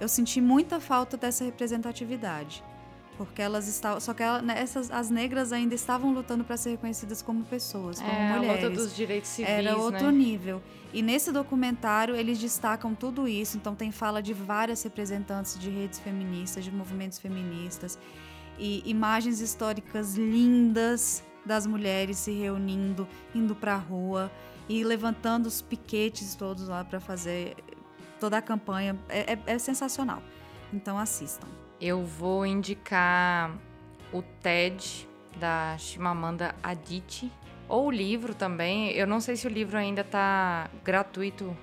eu 0.00 0.08
senti 0.08 0.40
muita 0.40 0.80
falta 0.80 1.18
dessa 1.18 1.44
representatividade. 1.44 2.64
Porque 3.16 3.40
elas 3.40 3.68
estavam. 3.68 4.00
Só 4.00 4.12
que 4.12 4.22
ela, 4.22 4.42
né, 4.42 4.58
essas, 4.58 4.90
as 4.90 5.08
negras 5.08 5.52
ainda 5.52 5.74
estavam 5.74 6.12
lutando 6.12 6.42
para 6.42 6.56
ser 6.56 6.70
reconhecidas 6.70 7.22
como 7.22 7.44
pessoas, 7.44 8.00
como 8.00 8.10
é, 8.10 8.36
mulheres. 8.36 8.64
A 8.64 8.68
luta 8.68 8.82
dos 8.82 8.96
direitos 8.96 9.30
civis. 9.30 9.50
Era 9.50 9.76
outro 9.76 10.06
né? 10.06 10.12
nível. 10.12 10.62
E 10.92 11.02
nesse 11.02 11.30
documentário 11.30 12.14
eles 12.16 12.38
destacam 12.38 12.94
tudo 12.94 13.28
isso. 13.28 13.56
Então 13.56 13.74
tem 13.74 13.92
fala 13.92 14.22
de 14.22 14.32
várias 14.32 14.82
representantes 14.82 15.58
de 15.58 15.70
redes 15.70 16.00
feministas, 16.00 16.64
de 16.64 16.72
movimentos 16.72 17.18
feministas. 17.18 17.98
E 18.58 18.82
imagens 18.84 19.40
históricas 19.40 20.14
lindas 20.14 21.22
das 21.44 21.66
mulheres 21.66 22.18
se 22.18 22.32
reunindo, 22.32 23.06
indo 23.34 23.54
para 23.54 23.74
a 23.74 23.78
rua 23.78 24.30
e 24.68 24.82
levantando 24.82 25.46
os 25.46 25.60
piquetes 25.60 26.34
todos 26.34 26.68
lá 26.68 26.84
para 26.84 27.00
fazer 27.00 27.56
toda 28.18 28.38
a 28.38 28.42
campanha. 28.42 28.98
É, 29.08 29.34
é, 29.34 29.38
é 29.46 29.58
sensacional. 29.58 30.22
Então 30.72 30.98
assistam. 30.98 31.46
Eu 31.86 32.02
vou 32.02 32.46
indicar 32.46 33.54
o 34.10 34.22
TED 34.22 35.06
da 35.36 35.76
Chimamanda 35.76 36.54
Adichie 36.62 37.30
ou 37.68 37.88
o 37.88 37.90
livro 37.90 38.34
também. 38.34 38.90
Eu 38.92 39.06
não 39.06 39.20
sei 39.20 39.36
se 39.36 39.46
o 39.46 39.50
livro 39.50 39.76
ainda 39.76 40.00
está 40.00 40.70
gratuito 40.82 41.54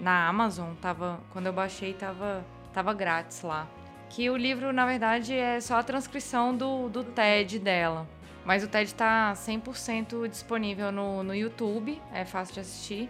na 0.00 0.26
Amazon. 0.26 0.74
Tava, 0.80 1.20
quando 1.30 1.46
eu 1.46 1.52
baixei, 1.52 1.94
tava, 1.94 2.44
tava 2.72 2.92
grátis 2.92 3.42
lá. 3.42 3.68
Que 4.10 4.28
o 4.28 4.36
livro, 4.36 4.72
na 4.72 4.84
verdade, 4.84 5.32
é 5.32 5.60
só 5.60 5.76
a 5.76 5.82
transcrição 5.84 6.56
do, 6.56 6.88
do 6.88 7.04
TED 7.04 7.60
dela. 7.60 8.04
Mas 8.44 8.64
o 8.64 8.68
TED 8.68 8.86
está 8.86 9.32
100% 9.32 10.26
disponível 10.26 10.90
no, 10.90 11.22
no 11.22 11.32
YouTube, 11.32 12.02
é 12.12 12.24
fácil 12.24 12.54
de 12.54 12.60
assistir. 12.62 13.08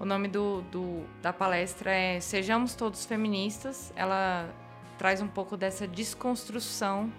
O 0.00 0.04
nome 0.04 0.26
do, 0.26 0.62
do, 0.72 1.04
da 1.22 1.32
palestra 1.32 1.92
é 1.92 2.18
Sejamos 2.18 2.74
Todos 2.74 3.06
Feministas. 3.06 3.92
Ela 3.94 4.52
traz 5.00 5.22
um 5.22 5.26
pouco 5.26 5.56
dessa 5.56 5.88
desconstrução 5.88 7.10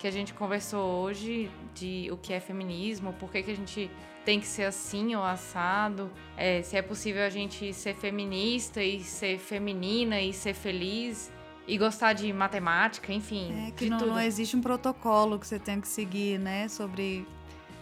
que 0.00 0.08
a 0.08 0.10
gente 0.10 0.34
conversou 0.34 1.00
hoje 1.00 1.48
de 1.72 2.08
o 2.10 2.16
que 2.16 2.32
é 2.32 2.40
feminismo, 2.40 3.12
por 3.12 3.30
que, 3.30 3.40
que 3.40 3.52
a 3.52 3.54
gente 3.54 3.88
tem 4.24 4.40
que 4.40 4.48
ser 4.48 4.64
assim 4.64 5.14
ou 5.14 5.22
assado, 5.22 6.10
é, 6.36 6.60
se 6.62 6.76
é 6.76 6.82
possível 6.82 7.22
a 7.22 7.28
gente 7.28 7.72
ser 7.72 7.94
feminista 7.94 8.82
e 8.82 8.98
ser 8.98 9.38
feminina 9.38 10.20
e 10.20 10.32
ser 10.32 10.54
feliz 10.54 11.30
e 11.68 11.78
gostar 11.78 12.14
de 12.14 12.32
matemática, 12.32 13.12
enfim. 13.12 13.68
É 13.68 13.70
que 13.70 13.88
não, 13.88 14.00
não, 14.00 14.20
existe 14.20 14.56
um 14.56 14.60
protocolo 14.60 15.38
que 15.38 15.46
você 15.46 15.60
tem 15.60 15.80
que 15.80 15.86
seguir, 15.86 16.36
né, 16.36 16.66
sobre 16.66 17.24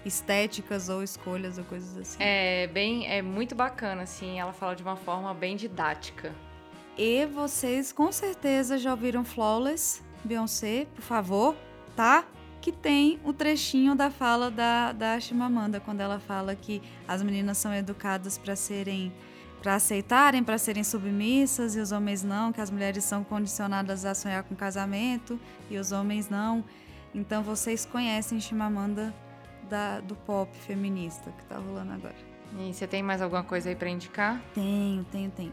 estéticas 0.04 0.90
ou 0.90 1.02
escolhas 1.02 1.56
ou 1.56 1.64
coisas 1.64 1.96
assim. 1.96 2.18
É 2.20 2.66
bem, 2.66 3.10
é 3.10 3.22
muito 3.22 3.54
bacana 3.54 4.02
assim. 4.02 4.38
Ela 4.38 4.52
fala 4.52 4.76
de 4.76 4.82
uma 4.82 4.96
forma 4.96 5.32
bem 5.32 5.56
didática. 5.56 6.34
E 6.98 7.24
vocês 7.26 7.92
com 7.92 8.10
certeza 8.10 8.76
já 8.76 8.90
ouviram 8.90 9.24
Flawless, 9.24 10.02
Beyoncé, 10.24 10.88
por 10.96 11.02
favor, 11.02 11.56
tá? 11.94 12.24
Que 12.60 12.72
tem 12.72 13.20
o 13.22 13.32
trechinho 13.32 13.94
da 13.94 14.10
fala 14.10 14.50
da, 14.50 14.90
da 14.90 15.20
Chimamanda, 15.20 15.78
quando 15.78 16.00
ela 16.00 16.18
fala 16.18 16.56
que 16.56 16.82
as 17.06 17.22
meninas 17.22 17.56
são 17.56 17.72
educadas 17.72 18.36
para 18.36 18.56
serem 18.56 19.12
para 19.62 19.74
aceitarem, 19.74 20.44
para 20.44 20.56
serem 20.56 20.84
submissas 20.84 21.74
e 21.74 21.80
os 21.80 21.90
homens 21.90 22.22
não, 22.22 22.52
que 22.52 22.60
as 22.60 22.70
mulheres 22.70 23.02
são 23.02 23.24
condicionadas 23.24 24.04
a 24.04 24.14
sonhar 24.14 24.44
com 24.44 24.54
casamento 24.54 25.38
e 25.68 25.78
os 25.78 25.90
homens 25.90 26.28
não. 26.28 26.64
Então 27.12 27.42
vocês 27.42 27.84
conhecem 27.84 28.40
Chimamanda 28.40 29.12
da, 29.68 30.00
do 30.00 30.14
pop 30.14 30.56
feminista 30.58 31.32
que 31.32 31.44
tá 31.44 31.58
rolando 31.58 31.92
agora. 31.92 32.14
E 32.58 32.72
você 32.72 32.86
tem 32.86 33.02
mais 33.02 33.20
alguma 33.20 33.42
coisa 33.42 33.68
aí 33.68 33.76
para 33.76 33.88
indicar? 33.88 34.40
Tenho, 34.54 35.04
tenho, 35.04 35.30
tenho. 35.30 35.52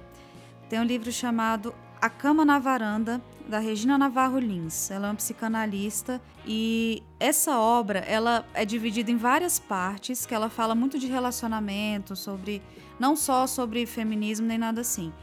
Tem 0.69 0.79
um 0.79 0.83
livro 0.83 1.11
chamado 1.11 1.75
A 2.01 2.09
Cama 2.09 2.43
na 2.43 2.57
Varanda, 2.57 3.21
da 3.47 3.59
Regina 3.59 3.99
Navarro 3.99 4.39
Lins. 4.39 4.89
Ela 4.89 5.07
é 5.07 5.09
uma 5.11 5.15
psicanalista 5.15 6.19
e 6.43 7.03
essa 7.19 7.59
obra 7.59 7.99
ela 7.99 8.43
é 8.51 8.65
dividida 8.65 9.11
em 9.11 9.17
várias 9.17 9.59
partes, 9.59 10.25
que 10.25 10.33
ela 10.33 10.49
fala 10.49 10.73
muito 10.73 10.97
de 10.97 11.05
relacionamento, 11.05 12.15
sobre 12.15 12.63
não 12.99 13.15
só 13.15 13.45
sobre 13.45 13.85
feminismo 13.85 14.47
nem 14.47 14.57
nada 14.57 14.81
assim. 14.81 15.13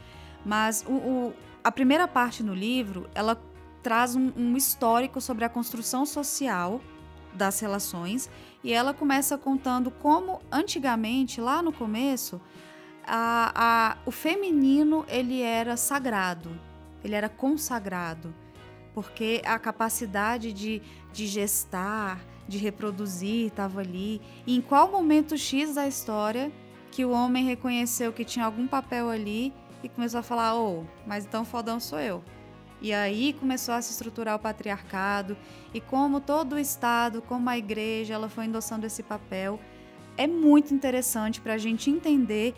Mas 0.45 0.85
o, 0.87 0.93
o, 0.93 1.33
a 1.61 1.71
primeira 1.71 2.07
parte 2.07 2.41
no 2.41 2.53
livro, 2.53 3.09
ela 3.13 3.41
traz 3.81 4.15
um, 4.15 4.31
um 4.37 4.55
histórico 4.55 5.19
sobre 5.19 5.43
a 5.43 5.49
construção 5.49 6.05
social 6.05 6.79
das 7.33 7.59
relações 7.59 8.29
e 8.63 8.71
ela 8.71 8.93
começa 8.93 9.37
contando 9.37 9.91
como 9.91 10.39
antigamente, 10.49 11.41
lá 11.41 11.61
no 11.61 11.73
começo, 11.73 12.39
a, 13.05 13.51
a, 13.55 13.97
o 14.05 14.11
feminino 14.11 15.05
ele 15.07 15.41
era 15.41 15.75
sagrado, 15.77 16.59
ele 17.03 17.15
era 17.15 17.29
consagrado, 17.29 18.33
porque 18.93 19.41
a 19.45 19.57
capacidade 19.59 20.53
de, 20.53 20.81
de 21.11 21.27
gestar, 21.27 22.19
de 22.47 22.57
reproduzir 22.57 23.47
estava 23.47 23.81
ali. 23.81 24.21
E 24.45 24.55
em 24.55 24.61
qual 24.61 24.91
momento 24.91 25.37
X 25.37 25.75
da 25.75 25.87
história 25.87 26.51
que 26.91 27.03
o 27.03 27.11
homem 27.11 27.45
reconheceu 27.45 28.13
que 28.13 28.23
tinha 28.23 28.45
algum 28.45 28.67
papel 28.67 29.09
ali 29.09 29.53
e 29.83 29.89
começou 29.89 30.19
a 30.19 30.23
falar: 30.23 30.55
oh, 30.55 30.83
mas 31.05 31.25
então 31.25 31.43
fodão 31.43 31.79
sou 31.79 31.99
eu. 31.99 32.23
E 32.81 32.93
aí 32.93 33.33
começou 33.33 33.73
a 33.73 33.81
se 33.81 33.91
estruturar 33.91 34.35
o 34.35 34.39
patriarcado 34.39 35.37
e 35.73 35.79
como 35.79 36.19
todo 36.19 36.53
o 36.53 36.59
Estado, 36.59 37.21
como 37.21 37.49
a 37.49 37.57
igreja, 37.57 38.13
ela 38.13 38.27
foi 38.27 38.45
endossando 38.45 38.85
esse 38.85 39.01
papel. 39.01 39.57
É 40.17 40.27
muito 40.27 40.73
interessante 40.73 41.39
para 41.39 41.53
a 41.53 41.57
gente 41.57 41.89
entender 41.89 42.53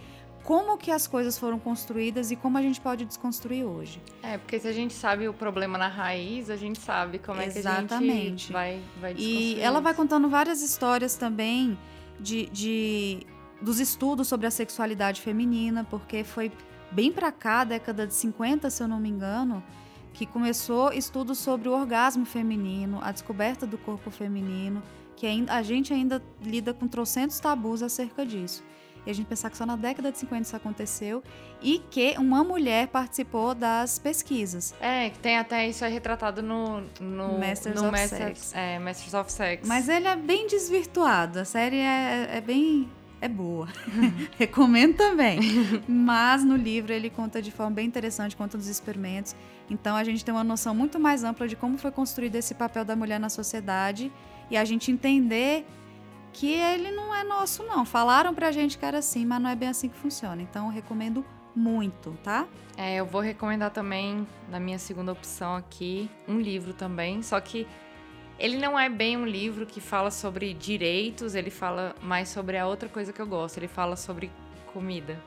como 0.45 0.77
que 0.77 0.91
as 0.91 1.07
coisas 1.07 1.39
foram 1.39 1.57
construídas 1.57 2.29
e 2.29 2.35
como 2.35 2.57
a 2.57 2.61
gente 2.61 2.79
pode 2.79 3.03
desconstruir 3.03 3.65
hoje. 3.65 3.99
É, 4.21 4.37
porque 4.37 4.59
se 4.59 4.67
a 4.67 4.71
gente 4.71 4.93
sabe 4.93 5.27
o 5.27 5.33
problema 5.33 5.75
na 5.75 5.87
raiz, 5.87 6.51
a 6.51 6.55
gente 6.55 6.79
sabe 6.79 7.17
como 7.17 7.41
Exatamente. 7.41 7.93
é 7.93 7.97
que 7.97 8.11
a 8.11 8.29
gente 8.29 8.53
vai, 8.53 8.81
vai 9.01 9.13
desconstruir. 9.15 9.57
E 9.57 9.59
ela 9.59 9.81
vai 9.81 9.95
contando 9.95 10.29
várias 10.29 10.61
histórias 10.61 11.15
também 11.15 11.77
de, 12.19 12.45
de 12.47 13.25
dos 13.59 13.79
estudos 13.79 14.27
sobre 14.27 14.45
a 14.45 14.51
sexualidade 14.51 15.19
feminina, 15.19 15.83
porque 15.83 16.23
foi 16.23 16.51
bem 16.91 17.11
para 17.11 17.31
cá, 17.31 17.63
década 17.63 18.05
de 18.05 18.13
50, 18.13 18.69
se 18.69 18.83
eu 18.83 18.87
não 18.87 18.99
me 18.99 19.09
engano, 19.09 19.63
que 20.13 20.27
começou 20.27 20.93
estudos 20.93 21.39
sobre 21.39 21.67
o 21.67 21.71
orgasmo 21.71 22.25
feminino, 22.25 22.99
a 23.01 23.11
descoberta 23.11 23.65
do 23.65 23.79
corpo 23.79 24.11
feminino, 24.11 24.83
que 25.15 25.25
a 25.49 25.63
gente 25.63 25.91
ainda 25.91 26.21
lida 26.39 26.71
com 26.71 26.87
trocentos 26.87 27.39
tabus 27.39 27.81
acerca 27.81 28.23
disso. 28.23 28.63
E 29.05 29.11
a 29.11 29.13
gente 29.13 29.27
pensar 29.27 29.49
que 29.49 29.57
só 29.57 29.65
na 29.65 29.75
década 29.75 30.11
de 30.11 30.17
50 30.17 30.41
isso 30.41 30.55
aconteceu 30.55 31.23
e 31.61 31.79
que 31.89 32.15
uma 32.17 32.43
mulher 32.43 32.87
participou 32.87 33.53
das 33.53 33.99
pesquisas. 33.99 34.73
É, 34.79 35.09
que 35.09 35.19
tem 35.19 35.37
até 35.37 35.67
isso 35.67 35.85
aí 35.85 35.93
retratado 35.93 36.41
no, 36.41 36.81
no 36.99 37.39
Masters 37.39 37.75
no 37.75 37.87
of 37.87 37.91
Masters, 37.91 38.39
Sex. 38.39 38.53
É, 38.55 38.79
Masters 38.79 39.13
of 39.13 39.31
Sex. 39.31 39.67
Mas 39.67 39.87
ele 39.87 40.07
é 40.07 40.15
bem 40.15 40.47
desvirtuado. 40.47 41.39
A 41.39 41.45
série 41.45 41.77
é, 41.77 42.37
é 42.37 42.41
bem. 42.41 42.89
É 43.21 43.27
boa. 43.27 43.67
Recomendo 44.37 44.95
também. 44.95 45.39
Mas 45.87 46.43
no 46.43 46.55
livro 46.55 46.91
ele 46.91 47.09
conta 47.09 47.41
de 47.41 47.51
forma 47.51 47.71
bem 47.71 47.87
interessante, 47.87 48.35
conta 48.35 48.57
dos 48.57 48.67
experimentos. 48.67 49.35
Então 49.69 49.95
a 49.95 50.03
gente 50.03 50.23
tem 50.23 50.33
uma 50.33 50.43
noção 50.43 50.75
muito 50.75 50.99
mais 50.99 51.23
ampla 51.23 51.47
de 51.47 51.55
como 51.55 51.77
foi 51.77 51.91
construído 51.91 52.35
esse 52.35 52.53
papel 52.53 52.83
da 52.85 52.95
mulher 52.95 53.19
na 53.19 53.29
sociedade 53.29 54.11
e 54.49 54.57
a 54.57 54.65
gente 54.65 54.91
entender 54.91 55.65
que 56.35 56.53
ele 56.53 56.91
não 56.91 57.15
é 57.15 57.23
nosso, 57.23 57.63
não. 57.63 57.85
Falaram 57.85 58.33
pra 58.33 58.51
gente 58.51 58.77
que 58.77 58.85
era 58.85 58.97
assim, 58.97 59.25
mas 59.25 59.41
não 59.41 59.49
é 59.49 59.55
bem 59.55 59.69
assim 59.69 59.87
que 59.87 59.97
funciona. 59.97 60.41
Então 60.41 60.65
eu 60.65 60.71
recomendo 60.71 61.25
muito, 61.55 62.11
tá? 62.21 62.45
É, 62.75 62.97
eu 62.97 63.05
vou 63.05 63.21
recomendar 63.21 63.71
também, 63.71 64.27
na 64.49 64.59
minha 64.59 64.77
segunda 64.77 65.13
opção 65.13 65.55
aqui, 65.55 66.09
um 66.27 66.37
livro 66.39 66.73
também, 66.73 67.23
só 67.23 67.39
que 67.39 67.65
ele 68.37 68.57
não 68.57 68.77
é 68.77 68.89
bem 68.89 69.15
um 69.15 69.25
livro 69.25 69.65
que 69.65 69.79
fala 69.79 70.11
sobre 70.11 70.53
direitos, 70.53 71.35
ele 71.35 71.49
fala 71.49 71.95
mais 72.01 72.27
sobre 72.27 72.57
a 72.57 72.67
outra 72.67 72.89
coisa 72.89 73.13
que 73.13 73.21
eu 73.21 73.27
gosto, 73.27 73.57
ele 73.57 73.69
fala 73.69 73.95
sobre 73.95 74.29
comida. 74.73 75.17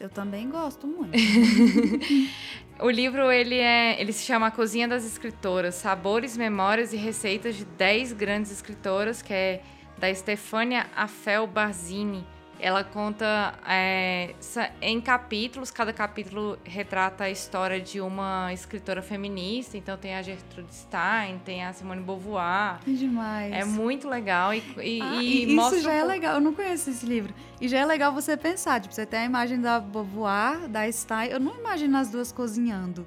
Eu 0.00 0.08
também 0.08 0.48
gosto 0.48 0.86
muito. 0.86 1.12
O 2.80 2.90
livro 2.90 3.30
ele 3.30 3.56
é, 3.56 4.00
ele 4.00 4.12
se 4.12 4.24
chama 4.24 4.48
A 4.48 4.50
Cozinha 4.50 4.88
das 4.88 5.06
Escritoras, 5.06 5.76
Sabores, 5.76 6.36
Memórias 6.36 6.92
e 6.92 6.96
Receitas 6.96 7.54
de 7.54 7.64
10 7.64 8.12
grandes 8.14 8.50
escritoras, 8.50 9.22
que 9.22 9.32
é 9.32 9.62
da 9.98 10.12
Stefania 10.14 10.86
Afel 10.94 11.46
Barzini. 11.46 12.24
Ela 12.60 12.84
conta 12.84 13.52
é, 13.68 14.34
em 14.80 15.00
capítulos, 15.00 15.72
cada 15.72 15.92
capítulo 15.92 16.56
retrata 16.64 17.24
a 17.24 17.30
história 17.30 17.80
de 17.80 18.00
uma 18.00 18.52
escritora 18.52 19.02
feminista. 19.02 19.76
Então 19.76 19.98
tem 19.98 20.14
a 20.14 20.22
Gertrude 20.22 20.72
Stein, 20.72 21.40
tem 21.44 21.64
a 21.64 21.72
Simone 21.72 22.00
Beauvoir. 22.00 22.78
Que 22.84 22.94
demais. 22.94 23.52
É 23.52 23.64
muito 23.64 24.08
legal 24.08 24.54
e, 24.54 24.62
e, 24.78 25.02
Ah, 25.02 25.22
e 25.22 25.42
e 25.42 25.54
mostra 25.54 25.78
isso 25.78 25.84
já 25.84 25.92
um 25.92 25.96
é 25.96 26.04
legal. 26.04 26.34
Eu 26.36 26.40
não 26.40 26.54
conheço 26.54 26.90
esse 26.90 27.04
livro. 27.04 27.34
E 27.60 27.68
já 27.68 27.80
é 27.80 27.84
legal 27.84 28.12
você 28.12 28.36
pensar. 28.36 28.80
Tipo, 28.80 28.94
você 28.94 29.04
tem 29.04 29.20
a 29.20 29.24
imagem 29.24 29.60
da 29.60 29.80
Beauvoir, 29.80 30.68
da 30.68 30.90
Stein. 30.90 31.30
Eu 31.30 31.40
não 31.40 31.58
imagino 31.58 31.98
as 31.98 32.08
duas 32.08 32.30
cozinhando. 32.30 33.04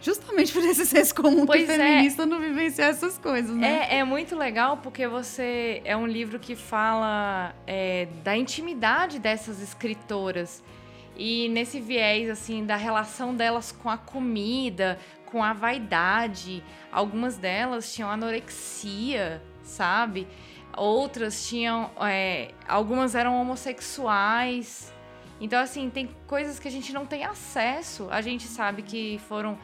Justamente 0.00 0.52
por 0.52 0.62
esse 0.62 0.84
senso 0.86 1.14
comum 1.14 1.46
Pois 1.46 1.64
que 1.64 1.72
é. 1.72 1.76
feminista 1.76 2.26
não 2.26 2.38
vivenciar 2.38 2.90
essas 2.90 3.18
coisas, 3.18 3.54
né? 3.56 3.88
É, 3.90 3.98
é 3.98 4.04
muito 4.04 4.36
legal 4.36 4.76
porque 4.78 5.06
você 5.08 5.80
é 5.84 5.96
um 5.96 6.06
livro 6.06 6.38
que 6.38 6.54
fala 6.54 7.54
é, 7.66 8.06
da 8.22 8.36
intimidade 8.36 9.18
dessas 9.18 9.60
escritoras 9.62 10.62
e 11.16 11.48
nesse 11.48 11.80
viés 11.80 12.28
assim 12.28 12.64
da 12.64 12.76
relação 12.76 13.34
delas 13.34 13.72
com 13.72 13.88
a 13.88 13.96
comida, 13.96 14.98
com 15.24 15.42
a 15.42 15.52
vaidade. 15.52 16.62
Algumas 16.92 17.36
delas 17.36 17.92
tinham 17.92 18.10
anorexia, 18.10 19.42
sabe? 19.62 20.28
Outras 20.76 21.48
tinham, 21.48 21.90
é, 22.00 22.50
algumas 22.68 23.14
eram 23.14 23.40
homossexuais. 23.40 24.92
Então 25.40 25.58
assim 25.58 25.88
tem 25.88 26.10
coisas 26.26 26.58
que 26.58 26.68
a 26.68 26.70
gente 26.70 26.92
não 26.92 27.06
tem 27.06 27.24
acesso. 27.24 28.08
A 28.10 28.20
gente 28.20 28.44
sabe 28.44 28.82
que 28.82 29.18
foram 29.26 29.58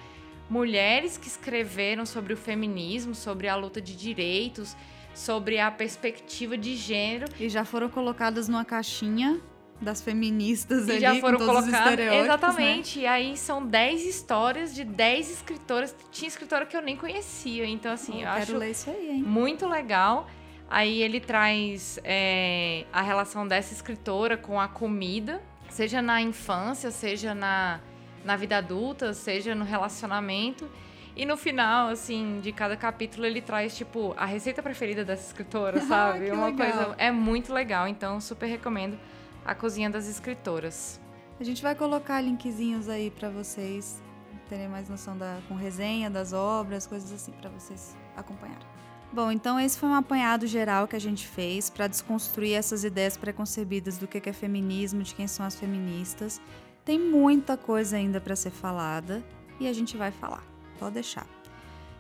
mulheres 0.53 1.17
que 1.17 1.27
escreveram 1.29 2.05
sobre 2.05 2.35
o 2.35 2.37
feminismo, 2.37 3.15
sobre 3.15 3.49
a 3.49 3.57
luta 3.57 3.81
de 3.81 3.97
direitos, 3.97 4.77
sobre 5.15 5.59
a 5.59 5.71
perspectiva 5.71 6.59
de 6.59 6.77
gênero. 6.77 7.27
E 7.41 7.49
já 7.49 7.65
foram 7.65 7.89
colocadas 7.89 8.49
numa 8.49 8.65
caixinha 8.65 9.41
das 9.81 10.03
feministas 10.03 10.87
E 10.89 10.93
ali, 10.93 11.01
já 11.01 11.15
foram 11.17 11.39
com 11.39 11.47
todos 11.47 11.65
os 11.65 11.71
colocadas. 11.71 11.99
né? 11.99 12.21
Exatamente. 12.21 13.01
E 13.01 13.07
aí 13.07 13.35
são 13.37 13.67
10 13.67 14.05
histórias 14.05 14.75
de 14.75 14.85
10 14.85 15.31
escritoras. 15.33 15.97
Tinha 16.11 16.29
escritora 16.29 16.67
que 16.67 16.77
eu 16.77 16.83
nem 16.83 16.97
conhecia. 16.97 17.65
Então, 17.67 17.91
assim, 17.91 18.21
Eu 18.23 18.29
eu 18.29 18.33
quero 18.35 18.43
acho 18.43 18.57
ler 18.59 18.71
isso 18.73 18.91
aí, 18.91 19.11
hein? 19.11 19.23
muito 19.23 19.67
legal. 19.67 20.29
Aí 20.69 21.03
ele 21.03 21.19
traz 21.19 21.99
é, 22.05 22.85
a 22.93 23.01
relação 23.03 23.49
dessa 23.49 23.73
escritora 23.73 24.37
com 24.37 24.61
a 24.61 24.69
comida, 24.69 25.43
seja 25.71 26.01
na 26.03 26.21
infância, 26.21 26.91
seja 26.91 27.35
na, 27.35 27.81
na 28.25 28.37
vida 28.37 28.57
adulta, 28.59 29.13
seja 29.15 29.55
no 29.55 29.65
relacionamento. 29.65 30.69
E 31.15 31.27
no 31.27 31.37
final, 31.37 31.89
assim, 31.89 32.41
de 32.41 32.53
cada 32.53 32.77
capítulo, 32.77 33.27
ele 33.27 33.43
traz, 33.43 33.77
tipo, 33.77 34.15
a 34.17 34.25
receita 34.25 34.63
preferida 34.63 35.05
dessa 35.05 35.27
escritora, 35.27 35.81
sabe? 35.87 36.27
que 36.27 36.33
Uma 36.33 36.47
legal. 36.47 36.71
coisa. 36.73 36.95
É 36.97 37.11
muito 37.11 37.53
legal, 37.53 37.87
então 37.87 38.21
super 38.21 38.47
recomendo 38.47 38.99
A 39.45 39.55
Cozinha 39.55 39.91
das 39.91 40.09
Escritoras. 40.09 40.99
A 41.39 41.45
gente 41.45 41.63
vai 41.63 41.75
colocar 41.75 42.21
linkzinhos 42.21 42.89
aí 42.89 43.11
pra 43.11 43.29
vocês 43.29 44.01
terem 44.49 44.69
mais 44.69 44.89
noção 44.89 45.17
da 45.17 45.39
com 45.49 45.55
resenha 45.55 46.11
das 46.11 46.33
obras, 46.33 46.87
coisas 46.87 47.11
assim 47.11 47.33
pra 47.33 47.49
vocês 47.51 47.97
acompanharem. 48.17 48.67
Bom, 49.13 49.31
então 49.31 49.61
esse 49.61 49.79
foi 49.79 49.89
um 49.89 49.95
apanhado 49.95 50.47
geral 50.47 50.89
que 50.89 50.97
a 50.97 50.99
gente 50.99 51.27
fez 51.27 51.69
pra 51.69 51.87
desconstruir 51.87 52.55
essas 52.55 52.85
ideias 52.85 53.17
preconcebidas 53.17 53.99
do 53.99 54.07
que 54.07 54.27
é 54.29 54.33
feminismo, 54.33 55.03
de 55.03 55.15
quem 55.15 55.27
são 55.27 55.45
as 55.45 55.55
feministas. 55.55 56.41
Tem 56.85 56.99
muita 56.99 57.57
coisa 57.57 57.97
ainda 57.97 58.21
pra 58.21 58.35
ser 58.35 58.51
falada 58.51 59.23
e 59.61 59.69
a 59.69 59.73
gente 59.73 59.97
vai 59.97 60.11
falar. 60.11 60.45
Pode 60.79 60.95
deixar. 60.95 61.27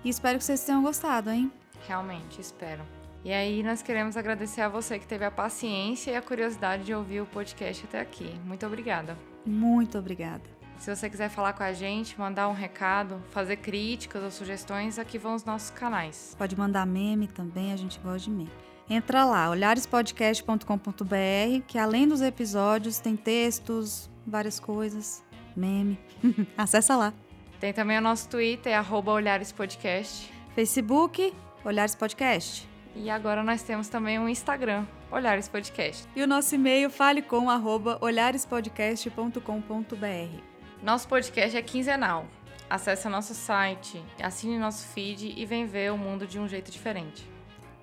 E 0.04 0.08
espero 0.08 0.38
que 0.38 0.44
vocês 0.44 0.64
tenham 0.64 0.82
gostado, 0.82 1.30
hein? 1.30 1.52
Realmente, 1.86 2.40
espero. 2.40 2.82
E 3.24 3.32
aí, 3.32 3.62
nós 3.62 3.82
queremos 3.82 4.16
agradecer 4.16 4.62
a 4.62 4.68
você 4.68 4.98
que 4.98 5.06
teve 5.06 5.24
a 5.24 5.30
paciência 5.30 6.10
e 6.10 6.16
a 6.16 6.22
curiosidade 6.22 6.84
de 6.84 6.92
ouvir 6.92 7.20
o 7.20 7.26
podcast 7.26 7.84
até 7.84 8.00
aqui. 8.00 8.34
Muito 8.44 8.66
obrigada. 8.66 9.16
Muito 9.46 9.96
obrigada. 9.96 10.42
Se 10.78 10.92
você 10.92 11.08
quiser 11.08 11.28
falar 11.28 11.52
com 11.52 11.62
a 11.62 11.72
gente, 11.72 12.18
mandar 12.18 12.48
um 12.48 12.52
recado, 12.52 13.22
fazer 13.30 13.58
críticas 13.58 14.24
ou 14.24 14.30
sugestões, 14.32 14.98
aqui 14.98 15.18
vão 15.18 15.36
os 15.36 15.44
nossos 15.44 15.70
canais. 15.70 16.34
Pode 16.36 16.58
mandar 16.58 16.84
meme 16.84 17.28
também, 17.28 17.72
a 17.72 17.76
gente 17.76 18.00
gosta 18.00 18.28
de 18.28 18.30
meme. 18.30 18.50
Entra 18.90 19.24
lá, 19.24 19.48
olharespodcast.com.br, 19.50 21.62
que 21.68 21.78
além 21.78 22.08
dos 22.08 22.20
episódios 22.20 22.98
tem 22.98 23.16
textos, 23.16 24.10
várias 24.26 24.60
coisas, 24.60 25.22
meme. 25.56 25.98
Acessa 26.56 26.96
lá. 26.96 27.12
Tem 27.60 27.72
também 27.72 27.98
o 27.98 28.00
nosso 28.00 28.28
Twitter, 28.28 28.76
arroba 28.76 29.12
olharespodcast. 29.12 30.32
Facebook, 30.54 31.32
Olhares 31.64 31.94
Podcast. 31.94 32.68
E 32.94 33.08
agora 33.08 33.42
nós 33.42 33.62
temos 33.62 33.88
também 33.88 34.18
um 34.18 34.28
Instagram, 34.28 34.84
Olhares 35.10 35.48
Podcast. 35.48 36.06
E 36.14 36.22
o 36.22 36.26
nosso 36.26 36.54
e-mail 36.54 36.90
falecom, 36.90 37.48
arroba 37.48 37.96
olharespodcast.com.br. 38.00 40.42
Nosso 40.82 41.08
podcast 41.08 41.56
é 41.56 41.62
quinzenal. 41.62 42.26
Acesse 42.68 43.08
nosso 43.08 43.34
site, 43.34 44.02
assine 44.22 44.58
nosso 44.58 44.86
feed 44.88 45.34
e 45.36 45.46
vem 45.46 45.66
ver 45.66 45.92
o 45.92 45.98
mundo 45.98 46.26
de 46.26 46.38
um 46.38 46.48
jeito 46.48 46.70
diferente. 46.70 47.30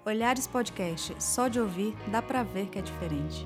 Olhares 0.05 0.47
Podcast, 0.47 1.15
só 1.19 1.47
de 1.47 1.59
ouvir 1.59 1.95
dá 2.07 2.21
pra 2.21 2.43
ver 2.43 2.67
que 2.67 2.79
é 2.79 2.81
diferente. 2.81 3.45